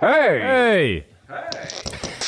Hey! 0.00 0.40
Hey! 0.40 1.04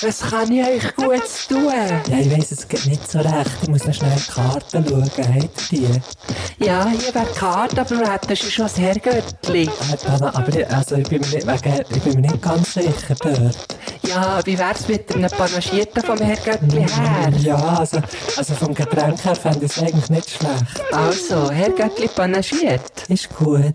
Was 0.02 0.20
kann 0.20 0.52
ich 0.52 0.62
euch 0.62 0.94
gut 0.94 1.22
tun? 1.48 1.72
Ja, 1.72 2.18
ich 2.18 2.30
weiss, 2.30 2.52
es 2.52 2.68
geht 2.68 2.84
nicht 2.84 3.10
so 3.10 3.20
recht. 3.20 3.50
Ich 3.62 3.68
muss 3.70 3.86
noch 3.86 3.94
schnell 3.94 4.14
die 4.14 4.30
Karten 4.30 4.86
schauen. 4.86 5.04
Habt 5.04 5.72
ihr 5.72 5.88
die? 5.88 6.64
Ja, 6.66 6.86
hier 6.88 7.14
wäre 7.14 7.24
die 7.32 7.38
Karte, 7.38 7.80
aber 7.80 7.96
du 7.96 8.12
hättest 8.12 8.52
schon 8.52 8.66
das 8.66 8.78
Herrgöttli. 8.78 9.70
Dana, 10.04 10.34
aber 10.34 10.54
ich, 10.54 10.68
also, 10.68 10.96
ich, 10.96 11.08
bin 11.08 11.22
mir 11.22 11.28
nicht, 11.28 11.46
wegen, 11.46 11.84
ich 11.88 12.02
bin 12.02 12.14
mir 12.20 12.20
nicht 12.20 12.42
ganz 12.42 12.74
sicher 12.74 13.14
dort. 13.20 13.76
Ja, 14.02 14.44
wie 14.44 14.58
wär's 14.58 14.86
mit 14.88 15.14
einem 15.14 15.30
Panagierten 15.30 16.02
vom 16.02 16.18
Herrgöttli 16.18 16.86
her? 16.86 17.32
Ja, 17.38 17.56
also, 17.78 18.02
also 18.36 18.54
vom 18.54 18.74
Getränk 18.74 19.24
her 19.24 19.34
fände 19.34 19.64
ich 19.64 19.72
es 19.72 19.82
eigentlich 19.82 20.10
nicht 20.10 20.28
schlecht. 20.28 20.92
Also, 20.92 21.50
Herrgöttli 21.50 22.08
panagiert. 22.08 23.08
Ist 23.08 23.34
gut. 23.34 23.74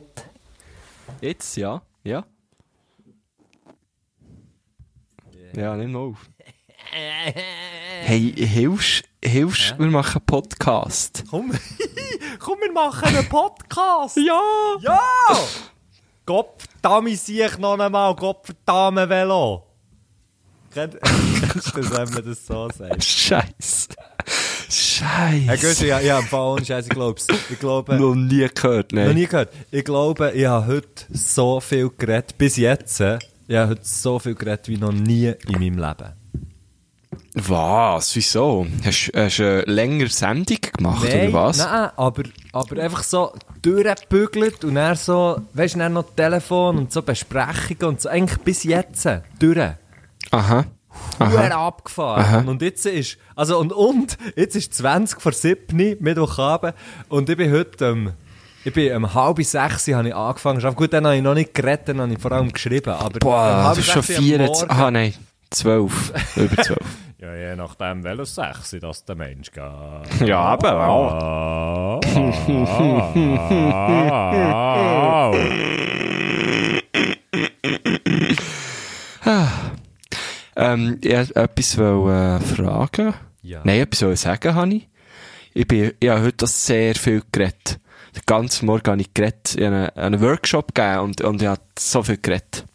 Jetzt, 1.20 1.58
ja. 1.58 1.82
Ja. 2.04 2.24
Ja, 5.56 5.76
nimm 5.76 5.92
mal 5.92 6.00
auf. 6.00 6.18
Hey, 8.00 8.32
hilfst, 8.38 9.04
hilfst, 9.24 9.78
wir 9.78 9.88
machen 9.88 10.20
einen 10.20 10.26
Podcast. 10.26 11.24
Komm, 11.30 11.52
komm, 12.40 12.60
wir 12.62 12.72
machen 12.72 13.04
einen 13.14 13.28
Podcast! 13.28 14.16
Ja! 14.18 14.40
Ja! 14.82 15.00
Gott 16.26 16.62
verdammt 16.82 17.18
sich 17.18 17.58
noch 17.58 17.78
einmal, 17.78 18.16
Gott 18.16 18.46
verdammt 18.46 19.10
Velo! 19.10 19.64
Kennst 20.74 20.96
du 21.76 21.82
das, 21.82 21.92
wenn 21.92 22.14
man 22.14 22.26
das 22.26 22.46
so 22.46 22.70
sagt? 22.70 23.04
Scheiße. 23.04 23.90
Hey, 25.00 25.48
Scheiße. 25.48 25.68
Gusti, 25.68 25.88
ja, 25.88 26.00
ja, 26.00 26.20
im 26.20 26.26
Fall 26.26 26.54
ohne 26.54 26.66
Scheiß, 26.66 26.86
ich 26.86 26.92
glaub's. 26.92 27.28
Ich 27.50 27.60
glaube, 27.60 27.96
Noch 27.96 28.16
nie 28.16 28.48
gehört, 28.54 28.94
noch 28.94 29.04
nein. 29.04 29.16
nie 29.16 29.26
gehört. 29.26 29.52
Ich 29.72 29.84
glaube, 29.84 30.32
ich 30.32 30.46
habe 30.46 30.68
heute 30.68 31.06
so 31.10 31.60
viel 31.60 31.90
geredet, 31.90 32.38
bis 32.38 32.58
jetzt, 32.58 33.02
ich 33.48 33.56
habe 33.56 33.70
heute 33.72 33.82
so 33.84 34.20
viel 34.20 34.36
geredet 34.36 34.68
wie 34.68 34.78
noch 34.78 34.92
nie 34.92 35.34
in 35.48 35.60
meinem 35.60 35.78
Leben. 35.78 36.14
Was? 37.34 38.16
Wieso? 38.16 38.66
Hast 38.84 39.12
du 39.12 39.44
eine 39.44 39.62
längere 39.62 40.10
Sendung 40.10 40.58
gemacht, 40.76 41.06
oder 41.06 41.34
was? 41.34 41.58
Nein, 41.60 41.90
aber, 41.96 42.24
aber 42.52 42.82
einfach 42.82 43.04
so 43.04 43.34
durchgebügelt 43.62 44.64
und 44.64 44.76
dann 44.76 44.96
so, 44.96 45.42
weißt 45.54 45.76
du, 45.76 45.80
dann 45.80 45.94
noch 45.94 46.16
Telefon 46.16 46.78
und 46.80 46.92
so 46.92 47.02
Besprechungen 47.02 47.86
und 47.86 48.02
so, 48.02 48.10
eigentlich 48.10 48.40
bis 48.40 48.64
jetzt 48.64 49.08
durch. 49.40 49.72
Aha. 50.32 50.66
Huere 51.20 51.56
abgefahren. 51.56 52.48
Und 52.48 52.62
jetzt 52.62 52.86
ist, 52.86 53.18
also 53.36 53.60
und, 53.60 53.72
und, 53.72 54.18
jetzt 54.36 54.56
ist 54.56 54.74
20 54.74 55.22
vor 55.22 55.32
7, 55.32 55.98
Mittwochabend, 56.00 56.76
und 57.10 57.30
ich 57.30 57.38
bin 57.38 57.52
heute, 57.52 57.86
ähm, 57.86 58.14
ich 58.68 58.74
bin 58.74 58.94
um 58.94 59.14
halb 59.14 59.42
sechs 59.44 59.88
habe 59.88 60.10
ich 60.10 60.16
angefangen 60.16 60.60
zu. 60.60 60.70
Gut, 60.74 60.92
dann 60.92 61.06
habe 61.06 61.16
ich 61.16 61.22
noch 61.22 61.34
nicht 61.34 61.54
geredet, 61.54 61.88
dann 61.88 62.02
habe 62.02 62.12
ich 62.12 62.20
vor 62.20 62.34
allem 62.34 62.52
geschrieben, 62.52 62.90
aber 62.90 63.14
um 63.14 63.20
Boah, 63.20 63.64
halb 63.64 63.78
das 63.78 63.88
ist 63.88 63.94
schon 63.94 64.04
vier 64.04 64.42
Aha, 64.68 64.92
nein. 64.92 65.14
Zwölf. 65.50 66.12
Über 66.36 66.58
zwölf. 66.64 66.80
Ja, 67.20 67.34
je 67.34 67.56
nachdem, 67.56 68.04
welches 68.04 68.36
sechs 68.36 68.76
das 68.80 69.04
der 69.04 69.16
Mensch 69.16 69.50
geht. 69.52 69.64
ja, 70.28 70.40
aber 70.40 70.88
auch. 70.88 72.00
Ähm, 80.60 80.98
ich 81.02 81.12
wollte 81.12 81.36
etwas 81.36 81.78
wollte, 81.78 82.44
äh, 82.44 82.56
fragen. 82.56 83.14
Ja. 83.44 83.62
Nein, 83.64 83.82
etwas 83.82 84.02
wollte 84.04 84.18
sagen, 84.18 84.56
habe 84.56 84.74
ich. 84.74 84.88
Ich, 85.54 85.68
bin, 85.68 85.92
ich 86.00 86.10
habe 86.10 86.24
heute 86.24 86.48
sehr 86.48 86.96
viel 86.96 87.22
geredet. 87.32 87.80
Den 88.18 88.24
ganzen 88.26 88.66
Morgen 88.66 88.92
habe 88.92 89.02
ich 89.02 89.14
geredet. 89.14 89.56
Ich 89.56 89.66
habe 89.66 89.96
einen, 89.96 90.22
Workshop 90.22 90.74
gegeben 90.74 91.00
und, 91.00 91.22
und 91.22 91.42
ich 91.42 91.48
habe 91.48 91.62
so 91.78 92.02
viel 92.04 92.18
geredet. 92.18 92.66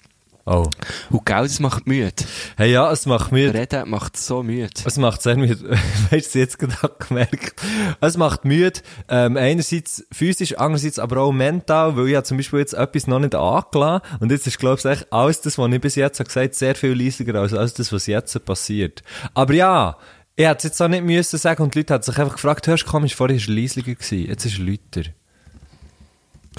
Oh. 0.45 0.69
Und 1.11 1.25
Geld, 1.25 1.45
das 1.45 1.61
macht 1.61 1.87
müde. 1.87 2.13
Hey, 2.57 2.73
ja, 2.73 2.91
es 2.91 3.07
macht 3.07 3.31
müde. 3.31 3.55
Reden 3.55 3.89
macht 3.89 4.17
so 4.17 4.43
müde. 4.43 4.71
Es 4.85 4.97
macht 4.97 5.23
sehr 5.23 5.37
müde. 5.37 5.79
Weißt 6.11 6.35
du, 6.35 6.39
jetzt 6.41 6.59
gerade 6.59 6.95
gemerkt. 6.99 7.63
Es 8.01 8.17
macht 8.17 8.45
müde, 8.45 8.81
ähm, 9.09 9.37
einerseits 9.37 10.05
physisch, 10.11 10.59
andererseits 10.59 10.99
aber 10.99 11.19
auch 11.19 11.33
mental, 11.33 11.97
weil 11.97 12.09
ich 12.09 12.17
habe 12.17 12.25
zum 12.25 12.39
Beispiel 12.39 12.59
jetzt 12.59 12.75
etwas 12.75 13.07
noch 13.07 13.21
nicht 13.21 13.37
angelassen 13.37 14.03
und 14.19 14.33
jetzt 14.33 14.49
ist, 14.49 14.59
glaube 14.59 14.81
ich, 14.81 14.85
echt 14.85 15.13
alles 15.13 15.41
das, 15.43 15.59
was 15.59 15.73
ich 15.73 15.81
bis 15.81 15.95
jetzt 15.95 16.19
habe 16.19 16.27
gesagt, 16.27 16.55
sehr 16.57 16.75
viel 16.75 16.93
leisiger 16.93 17.37
als 17.37 17.55
alles 17.55 17.75
das, 17.75 17.93
was 17.93 18.09
jetzt 18.09 18.45
passiert. 18.45 19.05
Aber 19.35 19.55
ja, 19.55 19.97
ich 20.35 20.47
hätte 20.47 20.59
es 20.59 20.65
jetzt 20.65 20.83
auch 20.83 20.89
nicht 20.89 21.05
müssen 21.05 21.39
sagen 21.39 21.63
und 21.63 21.75
die 21.75 21.81
Leute 21.81 21.95
haben 21.95 22.03
sich 22.03 22.19
einfach 22.19 22.35
gefragt, 22.35 22.67
hörst 22.67 22.85
du, 22.85 22.91
komisch, 22.91 23.15
vorher 23.15 23.37
war 23.37 23.49
er 23.49 23.55
leisiger 23.55 23.95
gewesen, 23.95 24.27
jetzt 24.27 24.45
ist 24.45 24.59
er 24.59 24.65
lauter. 24.65 25.11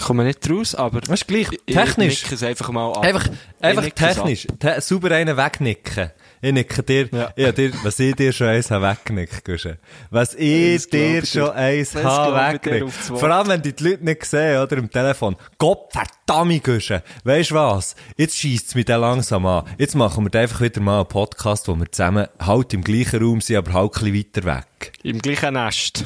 Komme 0.01 0.23
nicht 0.23 0.49
raus, 0.49 0.73
aber... 0.75 1.01
Weißt 1.07 1.23
du, 1.29 1.33
gleich, 1.33 1.47
ich- 1.65 1.75
technisch. 1.75 2.23
Ich 2.31 2.43
einfach 2.45 2.69
mal 2.69 2.91
ab. 2.91 3.03
Einfach, 3.03 3.27
einfach 3.61 3.89
technisch. 3.89 4.47
Te 4.59 4.81
sauber 4.81 5.11
einen 5.11 5.37
wegnicken. 5.37 6.11
Ich 6.41 6.51
nicke 6.51 6.83
dir, 6.83 7.07
Ja. 7.11 7.31
ja. 7.37 7.51
dir, 7.51 7.71
was 7.83 7.99
ich 7.99 8.15
dir 8.15 8.33
schon 8.33 8.47
eins 8.47 8.69
habe 8.69 8.85
weggenickt, 8.87 9.45
Guschen. 9.45 9.77
Was 10.09 10.33
ich 10.35 10.75
Das 10.81 10.89
dir 10.89 11.25
schon 11.25 11.51
eins 11.51 11.91
Das 11.93 12.03
habe 12.03 12.53
weggenickt. 12.53 12.91
Vor 12.93 13.29
allem, 13.29 13.47
wenn 13.47 13.61
die 13.61 13.73
die 13.73 13.83
Leute 13.83 14.03
nicht 14.03 14.25
sehen, 14.25 14.61
oder, 14.61 14.77
im 14.77 14.89
Telefon. 14.91 15.35
Gott 15.57 15.93
verdammt, 16.25 16.63
Guschen. 16.63 17.01
Weisst 17.23 17.51
du 17.51 17.55
was? 17.55 17.95
Jetzt 18.17 18.37
scheisst 18.39 18.67
es 18.69 18.75
mich 18.75 18.85
dann 18.85 19.01
langsam 19.01 19.45
an. 19.45 19.65
Jetzt 19.77 19.95
machen 19.95 20.27
wir 20.31 20.39
einfach 20.39 20.61
wieder 20.61 20.81
mal 20.81 20.99
einen 20.99 21.07
Podcast, 21.07 21.67
wo 21.67 21.75
wir 21.75 21.91
zusammen 21.91 22.27
halt 22.39 22.73
im 22.73 22.83
gleichen 22.83 23.21
Raum 23.23 23.41
sind, 23.41 23.57
aber 23.57 23.73
halt 23.73 23.95
ein 24.01 24.11
bisschen 24.13 24.45
weiter 24.45 24.57
weg. 24.57 24.93
Im 25.03 25.19
gleichen 25.19 25.53
Nest. 25.53 26.05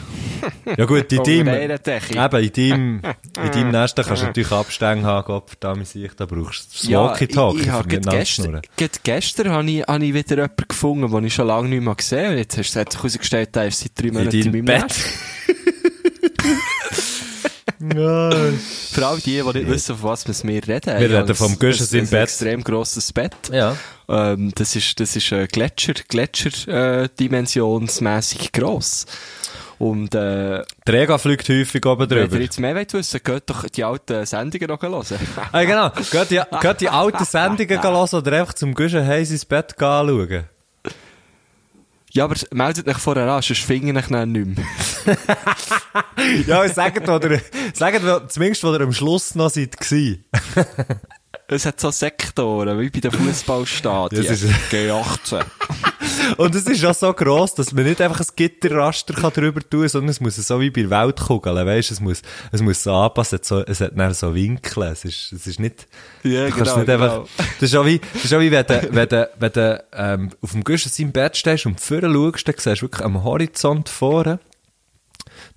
Ja 0.77 0.85
gut, 0.85 1.11
in 1.11 1.23
deinem, 1.23 1.47
eben, 1.47 1.69
in 1.71 2.51
deinem, 2.51 3.01
in 3.43 3.51
deinem 3.51 3.71
Nest, 3.71 3.97
da 3.97 4.03
kannst 4.03 4.21
du 4.23 4.27
natürlich 4.27 4.51
Abstände 4.51 5.03
haben, 5.05 5.25
Gott 5.25 5.49
verdammt, 5.49 5.87
sich, 5.87 6.11
da 6.15 6.25
brauchst 6.25 6.83
du 6.83 6.87
das 6.87 6.91
Walkie-Talkie, 6.91 7.57
ich, 7.57 7.61
ich 7.63 7.67
für 7.67 7.73
habe 7.73 7.87
gestern, 7.87 8.61
gestern 9.03 9.49
habe 9.51 9.69
ich, 9.71 9.81
habe 9.83 10.05
ich 10.05 10.13
wieder 10.13 10.35
jemanden 10.35 10.67
gefunden, 10.67 11.11
den 11.11 11.23
ich 11.25 11.33
schon 11.33 11.47
lange 11.47 11.69
nicht 11.69 11.81
mehr 11.83 11.95
gesehen 11.95 12.25
habe. 12.27 12.37
Jetzt 12.37 12.57
hast- 12.57 12.75
hat 12.75 12.91
sich 12.91 13.01
herausgestellt, 13.01 13.55
der 13.55 13.67
ist 13.67 13.79
seit 13.79 13.91
drei 13.99 14.11
Monaten 14.11 14.35
in, 14.35 14.43
deinem 14.43 14.51
meinem 14.51 14.65
Bett. 14.65 14.83
Nest. 14.83 15.05
Ja, 17.95 18.29
Für 18.91 19.07
alle 19.07 19.19
die, 19.21 19.41
die 19.41 19.43
nicht 19.43 19.67
wissen, 19.67 19.95
von 19.97 20.09
was 20.11 20.27
wir 20.27 20.67
reden. 20.67 20.99
Wir 20.99 21.09
reden 21.09 21.35
vom 21.35 21.51
ein- 21.53 21.59
Guschen 21.59 21.87
ein- 21.91 21.97
im 21.99 22.05
ein 22.05 22.09
Bett. 22.09 22.23
extrem 22.23 22.63
grosses 22.63 23.13
Bett. 23.13 23.35
ja. 23.51 23.75
Ähm, 24.09 24.53
das 24.55 24.73
ist, 24.75 24.97
das 25.01 25.15
ist 25.17 25.31
äh, 25.33 25.47
Gletscher, 25.47 25.93
Gletscher, 26.07 27.03
äh, 27.03 27.09
dimensionsmässig 27.19 28.53
gross. 28.53 29.05
Und, 29.79 30.15
äh, 30.15 30.63
Träger 30.85 31.19
fliegt 31.19 31.47
häufig 31.49 31.85
oben 31.85 32.09
wenn 32.09 32.17
ihr 32.17 32.23
drüber. 32.27 32.41
jetzt 32.41 32.59
mehr 32.59 32.73
wollt 32.73 32.93
wissen, 32.93 33.19
geht 33.23 33.43
doch 33.47 33.63
die 33.69 33.83
alten 33.83 34.25
Sendungen 34.25 34.67
noch 34.69 34.81
hören. 34.81 35.03
Ah, 35.51 35.63
genau. 35.63 35.89
Geht 36.11 36.31
die, 36.31 36.41
geht 36.61 36.81
die 36.81 36.89
alten 36.89 37.25
Sendungen 37.25 37.83
hören 37.83 38.09
oder 38.13 38.31
einfach 38.39 38.53
zum 38.53 38.73
Guschen 38.73 39.05
heiß 39.05 39.29
ins 39.29 39.45
Bett 39.45 39.77
gehen 39.77 39.87
schauen. 40.07 40.45
Ja, 42.11 42.23
aber 42.23 42.35
meldet 42.51 42.87
euch 42.87 42.97
vorher 42.97 43.27
an, 43.27 43.41
sonst 43.41 43.63
finde 43.63 43.99
ich 43.99 44.07
dann 44.07 44.31
nicht 44.31 44.57
mehr. 44.57 44.65
Ja, 46.47 46.67
sagt, 46.67 47.07
ihr, 47.07 47.41
sagt, 47.73 48.31
zumindest, 48.31 48.63
wo 48.63 48.73
ihr 48.73 48.81
am 48.81 48.93
Schluss 48.93 49.35
noch 49.35 49.49
seid. 49.49 49.75
Es 51.49 51.65
hat 51.65 51.79
so 51.79 51.91
Sektoren, 51.91 52.77
wie 52.79 52.89
bei 52.89 52.99
den 52.99 53.11
Fußballstadien. 53.11 54.21
Das 54.25 54.41
ist- 54.41 54.51
G18. 54.69 55.45
Und 56.37 56.53
es 56.55 56.65
ist 56.65 56.83
auch 56.83 56.93
so 56.93 57.13
gross, 57.13 57.55
dass 57.55 57.71
man 57.71 57.85
nicht 57.85 58.01
einfach 58.01 58.19
ein 58.19 58.25
Gitterraster 58.35 59.13
kann 59.13 59.31
drüber 59.31 59.61
tun 59.61 59.81
kann, 59.81 59.89
sondern 59.89 60.09
es 60.09 60.19
muss 60.19 60.35
so 60.35 60.59
wie 60.59 60.69
bei 60.69 60.81
der 60.81 60.89
Weltkugel, 60.89 61.55
weißt, 61.65 61.91
es 61.91 62.01
muss, 62.01 62.21
es 62.51 62.61
muss 62.61 62.83
so 62.83 62.93
anpassen, 62.93 63.35
es 63.41 63.41
hat, 63.41 63.45
so, 63.45 63.65
es 63.65 63.79
hat 63.79 63.91
dann 63.97 64.13
so 64.13 64.35
Winkel, 64.35 64.83
es 64.83 65.05
ist, 65.05 65.31
es 65.31 65.47
ist 65.47 65.59
nicht, 65.61 65.87
Ja, 66.23 66.49
genau, 66.49 66.79
nicht 66.79 66.89
einfach, 66.89 67.13
genau. 67.13 67.27
das 67.37 67.69
ist 67.69 67.75
auch 67.75 67.85
wie, 67.85 67.99
das 68.13 68.25
ist 68.25 68.33
auch 68.33 68.39
wie 68.41 68.51
wenn 68.51 68.65
du, 68.65 68.89
wenn 68.91 69.07
du, 69.09 69.29
wenn 69.39 69.51
du, 69.53 69.85
ähm, 69.93 70.29
auf 70.41 70.51
dem 70.51 70.63
Guschen 70.65 70.91
seinem 70.91 71.11
Bett 71.13 71.37
stehst 71.37 71.65
und 71.65 71.79
vorne 71.79 72.11
schaust, 72.11 72.47
dann 72.47 72.55
siehst 72.57 72.81
du 72.81 72.85
wirklich 72.87 73.05
am 73.05 73.23
Horizont 73.23 73.87
vorne, 73.87 74.39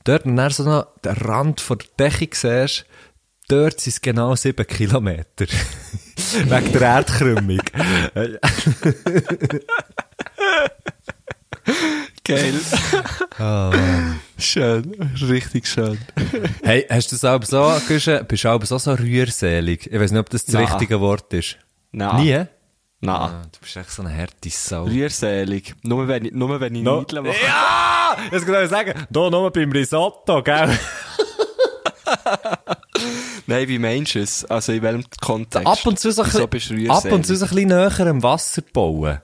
dort 0.05 0.25
und 0.25 0.37
dann 0.37 0.51
so 0.53 0.63
noch 0.63 0.87
den 1.05 1.17
Rand 1.17 1.61
von 1.61 1.79
der 1.99 2.11
Decke 2.11 2.29
siehst, 2.37 2.85
dort 3.51 3.81
sind 3.81 3.93
es 3.93 4.01
genau 4.01 4.35
sieben 4.37 4.67
Kilometer. 4.67 5.47
Wegen 6.45 6.73
der 6.73 6.81
Erdkrümmung. 6.83 7.59
Geil. 12.25 12.55
Oh, 13.39 13.73
schön. 14.39 14.95
Richtig 15.21 15.67
schön. 15.67 15.99
Hey, 16.63 16.87
hast 16.89 17.11
du 17.11 17.17
das 17.17 17.25
auch 17.25 17.43
so, 17.43 17.73
Guschen, 17.89 18.25
bist 18.27 18.45
du 18.45 18.49
auch 18.49 18.65
so, 18.65 18.79
so 18.79 18.93
rührselig? 18.95 19.87
Ich 19.91 19.99
weiß 19.99 20.11
nicht, 20.13 20.21
ob 20.21 20.31
das 20.31 20.45
das 20.45 20.55
Nein. 20.55 20.67
richtige 20.67 21.01
Wort 21.01 21.33
ist. 21.33 21.57
Nein. 21.93 22.23
Nie? 22.23 22.45
Nein. 23.03 23.17
Ah, 23.17 23.43
du 23.51 23.61
bist 23.61 23.77
echt 23.77 23.91
so 23.91 24.03
eine 24.03 24.15
harte 24.17 24.51
Sau. 24.51 24.85
Rührselig. 24.85 25.75
Nur 25.83 26.07
wenn 26.07 26.27
ich, 26.27 26.33
nur 26.33 26.61
wenn 26.61 26.75
ich 26.75 26.83
No. 26.83 27.01
Niedeln 27.01 27.25
mache. 27.25 27.37
Ja! 27.43 28.17
Jetzt 28.31 28.47
kann 28.47 28.63
ich 28.65 28.71
sagen, 28.71 29.07
da 29.09 29.31
nur 29.31 29.51
beim 29.51 29.73
Risotto, 29.73 30.43
gell? 30.43 30.79
Nein, 33.51 33.67
wie 33.67 33.81
meinst 33.81 34.15
du 34.15 34.21
es? 34.21 34.45
Also 34.45 34.71
in 34.71 34.83
welchem 34.83 35.05
Kontext? 35.21 35.67
Ab 35.67 35.85
und 35.85 35.99
zu 35.99 36.13
so 36.13 36.23
ein 36.23 36.49
bisschen, 36.49 36.89
ab 36.89 37.05
und 37.07 37.27
zu 37.27 37.35
so 37.35 37.47
ein 37.47 37.49
bisschen 37.51 37.69
näher 37.69 38.07
am 38.07 38.23
Wasser 38.23 38.63
bauen. 38.73 39.19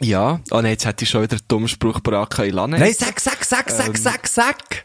Ja. 0.00 0.40
Oh 0.50 0.56
nein, 0.56 0.72
jetzt 0.72 0.84
hätte 0.84 1.04
ich 1.04 1.10
schon 1.10 1.22
wieder 1.22 1.36
einen 1.36 1.46
dummen 1.46 1.68
Spruch 1.68 2.02
parat 2.02 2.36
in 2.40 2.54
Lanne. 2.54 2.76
Nein, 2.76 2.92
sag, 2.98 3.20
sag, 3.20 3.44
sag, 3.44 3.70
sag, 3.70 3.88
Ähm. 3.88 3.94
sag, 3.96 4.26
sag! 4.26 4.84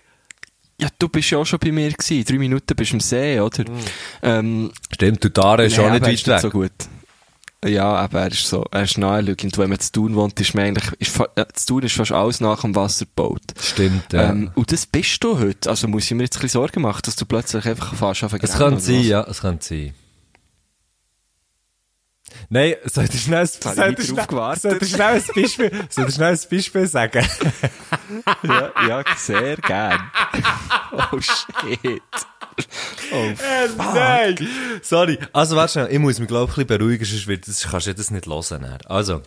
Ja, 0.79 0.89
du 0.99 1.09
bist 1.09 1.31
ja 1.31 1.39
auch 1.39 1.45
schon 1.45 1.57
bei 1.57 1.71
mir 1.71 1.91
gewesen. 1.91 2.23
Drei 2.23 2.37
Minuten 2.37 2.75
bist 2.75 2.91
du 2.91 2.97
am 2.97 2.99
See, 2.99 3.39
oder? 3.39 3.65
Ähm, 4.21 4.71
Stimmt, 4.93 5.23
du 5.23 5.31
da 5.31 5.55
ist 5.55 5.79
auch 5.79 5.89
nicht 5.89 6.05
weit 6.05 6.27
weg. 6.27 6.39
so 6.39 6.51
gut. 6.51 6.71
Ja, 7.65 7.95
aber 7.95 8.21
er 8.21 8.31
ist 8.31 8.47
so, 8.47 8.65
er 8.71 8.83
ist 8.83 8.97
naheliegend. 8.97 9.57
Wenn 9.57 9.69
man 9.69 9.79
zu 9.79 9.91
Thun 9.91 10.15
wohnt, 10.15 10.39
ist 10.39 10.53
man 10.53 10.65
eigentlich, 10.65 10.91
ist, 10.99 11.19
äh, 11.35 11.45
zu 11.53 11.65
Thun 11.65 11.83
ist 11.83 11.95
fast 11.95 12.11
alles 12.11 12.39
nach 12.39 12.61
dem 12.61 12.75
Wasser 12.75 13.05
gebaut. 13.05 13.41
Stimmt, 13.59 14.13
ja. 14.13 14.29
Ähm, 14.29 14.51
und 14.53 14.71
das 14.71 14.85
bist 14.85 15.23
du 15.23 15.39
heute. 15.39 15.69
Also 15.69 15.87
muss 15.87 16.05
ich 16.05 16.11
mir 16.11 16.23
jetzt 16.23 16.37
ein 16.37 16.41
bisschen 16.41 16.61
Sorgen 16.61 16.81
machen, 16.83 17.01
dass 17.03 17.15
du 17.15 17.25
plötzlich 17.25 17.65
einfach 17.65 17.95
fast 17.95 18.23
auf 18.23 18.33
es 18.33 18.57
könnte 18.57 18.79
sein, 18.79 19.01
ja, 19.01 19.23
es 19.23 19.41
könnte 19.41 19.65
sein. 19.65 19.93
Nein, 22.49 22.75
soll 22.85 23.05
ich 23.05 23.23
schnell, 23.23 23.47
soll 23.47 23.75
habe 23.75 23.93
ich 23.93 23.99
ich 23.99 24.09
nicht 24.09 24.17
drauf 24.17 24.27
gewartet. 24.27 24.61
soll 24.61 24.77
ich 24.81 24.89
schnell 24.89 25.15
ein 25.15 25.23
Beispiel, 25.35 25.71
soll 25.89 26.09
ich 26.09 26.15
schnell 26.15 26.33
ein 26.33 26.39
Beispiel 26.49 26.87
sagen? 26.87 27.27
ja, 28.43 28.71
ja, 28.87 29.03
sehr 29.17 29.57
gern. 29.57 30.11
oh 31.11 31.19
shit. 31.19 32.01
Oh, 33.11 33.25
Nein! 33.77 34.35
Sorry. 34.81 35.17
Also, 35.31 35.55
warte 35.55 35.71
schnell, 35.73 35.87
ich 35.91 35.99
muss 35.99 36.19
mich, 36.19 36.27
glaube 36.27 36.51
ich, 36.51 36.57
ein 36.57 36.65
bisschen 36.67 36.79
beruhigen, 36.79 37.05
sonst 37.05 37.27
wird 37.27 37.47
das, 37.47 37.67
kannst 37.69 37.87
du 37.87 37.93
das 37.93 38.11
nicht 38.11 38.25
hören. 38.27 38.43
dann. 38.49 38.77
Also, 38.87 39.21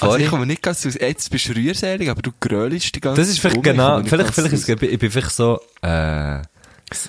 also 0.00 0.16
ich 0.16 0.28
komme 0.28 0.46
nicht 0.46 0.62
ganz 0.62 0.86
aus, 0.86 0.94
jetzt 0.94 1.28
bist 1.30 1.48
du 1.48 1.52
rührselig, 1.54 2.08
aber 2.08 2.22
du 2.22 2.30
grölst 2.40 2.94
die 2.94 3.00
ganze 3.00 3.20
das 3.20 3.28
ist 3.28 3.40
vielleicht 3.40 3.56
Zeit. 3.56 3.66
Ich 3.66 3.72
genau, 3.72 4.02
vielleicht, 4.04 4.34
vielleicht 4.34 4.52
ist 4.54 4.68
ich 4.68 4.98
bin 4.98 5.10
vielleicht 5.10 5.32
so, 5.32 5.60
äh, 5.82 6.40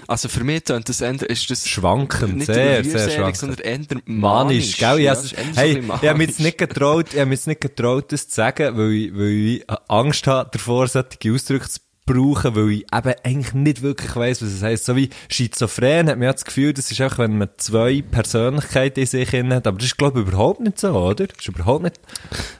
Also 0.07 0.27
für 0.29 0.43
mich 0.43 0.63
tönt 0.63 0.89
das 0.89 1.01
eher, 1.01 1.29
ist 1.29 1.49
das 1.49 1.67
schwankend, 1.67 2.37
nicht 2.37 2.45
sehr, 2.47 2.83
sehr 2.83 3.09
schwankend. 3.09 3.37
sondern 3.37 3.59
eher 3.59 3.79
manisch. 4.05 4.05
manisch, 4.05 4.77
gell? 4.77 4.99
Ja, 4.99 5.13
Ja, 5.13 5.13
das 5.13 5.25
ist 5.25 5.33
eher 5.33 5.53
so 5.53 5.61
hey, 5.61 5.83
ich 6.01 6.09
habe 6.09 6.17
mich 6.17 6.27
jetzt 6.29 6.39
nicht 6.39 6.57
getraut, 6.57 7.07
ich 7.13 7.19
habe 7.19 7.27
mich 7.27 7.39
jetzt 7.39 7.47
nicht 7.47 7.61
getraut, 7.61 8.11
das 8.11 8.27
zu 8.27 8.35
sagen, 8.35 8.77
weil 8.77 8.91
ich, 8.91 9.13
weil 9.13 9.27
ich 9.29 9.63
Angst 9.87 10.25
habe, 10.27 10.49
davor 10.51 10.87
solche 10.87 11.31
Ausdrücke 11.31 11.69
zu 11.69 11.79
brauchen, 12.05 12.55
weil 12.55 12.71
ich 12.71 12.85
eben 12.93 13.13
eigentlich 13.23 13.53
nicht 13.53 13.81
wirklich 13.81 14.15
weiss, 14.15 14.41
was 14.41 14.49
es 14.49 14.61
heisst. 14.61 14.85
So 14.85 14.95
wie 14.95 15.09
Schizophren 15.29 16.09
hat 16.09 16.17
man 16.17 16.23
ja 16.25 16.33
das 16.33 16.45
Gefühl, 16.45 16.73
das 16.73 16.91
ist 16.91 16.99
einfach, 17.01 17.19
wenn 17.19 17.37
man 17.37 17.49
zwei 17.57 18.01
Persönlichkeiten 18.01 18.99
in 18.99 19.05
sich 19.05 19.31
hat, 19.31 19.67
aber 19.67 19.77
das 19.77 19.87
ist, 19.87 19.97
glaube 19.97 20.21
ich, 20.21 20.27
überhaupt 20.27 20.59
nicht 20.59 20.79
so, 20.79 20.89
oder? 20.91 21.27
Das 21.27 21.37
ist 21.39 21.47
überhaupt 21.47 21.83
nicht, 21.83 21.99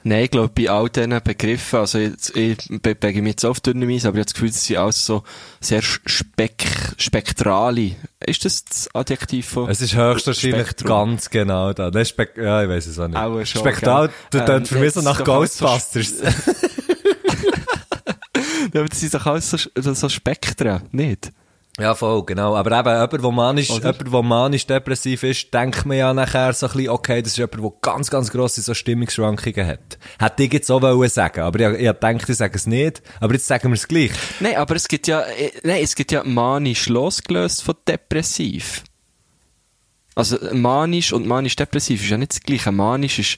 Nein, 0.02 0.24
ich 0.24 0.30
glaube, 0.30 0.48
bei 0.48 0.70
all 0.70 0.88
diesen 0.88 1.20
Begriffen, 1.22 1.78
also 1.78 1.98
jetzt, 1.98 2.36
ich 2.36 2.58
bewege 2.82 3.22
mich 3.22 3.32
jetzt 3.32 3.44
auf 3.44 3.60
dünnem 3.60 3.90
Eis, 3.90 4.04
aber 4.04 4.16
ich 4.16 4.20
habe 4.20 4.24
das 4.26 4.34
Gefühl, 4.34 4.48
das 4.50 4.64
sind 4.64 4.76
alles 4.76 5.04
so 5.04 5.22
sehr 5.60 5.82
spek 5.82 6.64
spektrale. 6.98 7.96
Ist 8.24 8.44
das 8.44 8.64
das 8.64 8.94
Adjektiv 8.94 9.46
von? 9.46 9.68
es 9.68 9.80
ist 9.80 9.94
höchstwahrscheinlich 9.94 10.68
Spektrum. 10.68 10.88
ganz 10.88 11.30
genau 11.30 11.72
da. 11.72 11.90
Das 11.90 12.02
ist 12.02 12.08
Spek 12.10 12.36
ja, 12.36 12.62
ich 12.62 12.68
weiss 12.68 12.86
es 12.86 12.98
auch 12.98 13.08
nicht. 13.08 13.16
Auch 13.16 13.44
schon, 13.44 13.60
Spektral, 13.60 14.10
klingt 14.30 14.48
Ähm, 14.48 14.64
für 14.64 14.78
mich 14.78 14.92
so 14.92 15.02
nach 15.02 15.22
Ghostbusters. 15.22 16.14
Ja, 18.74 18.80
aber 18.80 18.88
das 18.88 19.00
sind 19.00 19.14
doch 19.14 19.24
alles 19.24 19.50
so, 19.50 19.94
so 19.94 20.08
Spektren, 20.08 20.82
nicht? 20.90 21.30
Ja, 21.78 21.94
voll, 21.94 22.24
genau. 22.24 22.56
Aber 22.56 22.76
eben, 22.78 22.88
jemand, 22.88 23.12
der 23.12 23.30
manisch, 23.30 23.70
Oder? 23.70 23.92
jemand, 23.92 24.12
der 24.12 24.22
manisch 24.22 24.66
depressiv 24.66 25.22
ist, 25.22 25.54
denkt 25.54 25.86
man 25.86 25.96
ja 25.96 26.12
nachher 26.12 26.52
so 26.52 26.66
ein 26.66 26.72
bisschen, 26.72 26.88
okay, 26.88 27.22
das 27.22 27.32
ist 27.32 27.38
jemand, 27.38 27.62
der 27.62 27.72
ganz, 27.82 28.10
ganz 28.10 28.30
grosse 28.32 28.62
so 28.62 28.74
Stimmungsschwankungen 28.74 29.66
hat. 29.66 29.98
Hätte 30.18 30.42
ich 30.42 30.52
jetzt 30.52 30.70
auch 30.72 30.82
wollen 30.82 31.08
sagen, 31.08 31.40
aber 31.40 31.60
ich, 31.60 31.86
ich 31.86 31.92
denke, 31.92 32.30
ich 32.30 32.36
sage 32.36 32.56
es 32.56 32.66
nicht. 32.66 33.02
Aber 33.20 33.34
jetzt 33.34 33.46
sagen 33.46 33.70
wir 33.70 33.74
es 33.74 33.86
gleich. 33.86 34.10
Nein, 34.40 34.56
aber 34.56 34.74
es 34.74 34.88
gibt 34.88 35.06
ja, 35.06 35.20
äh, 35.20 35.52
nein, 35.62 35.82
es 35.82 35.94
gibt 35.94 36.10
ja 36.10 36.24
manisch 36.24 36.88
losgelöst 36.88 37.62
von 37.62 37.76
depressiv. 37.86 38.82
Also 40.16 40.38
manisch 40.52 41.12
und 41.12 41.26
manisch-depressiv 41.26 42.02
ist 42.02 42.10
ja 42.10 42.18
nicht 42.18 42.32
das 42.32 42.40
gleiche. 42.40 42.72
Manisch 42.72 43.18
ist, 43.20 43.36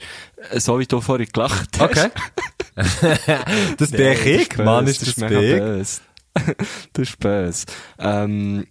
äh, 0.51 0.61
so 0.61 0.79
wie 0.79 0.87
du 0.87 1.03
vorhin 1.03 1.29
gelacht 1.31 1.79
hast. 1.79 1.91
Okay. 1.91 2.09
das 2.77 3.91
bin 3.91 4.05
Nein, 4.05 4.19
ich, 4.25 4.49
das 4.51 4.59
Mann, 4.59 4.87
ist 4.87 5.01
das 5.01 5.09
ich. 5.09 5.25
böse. 5.25 6.01
das 6.93 7.09
ist 7.09 7.19
böse. 7.19 7.65
Ähm, 7.99 8.67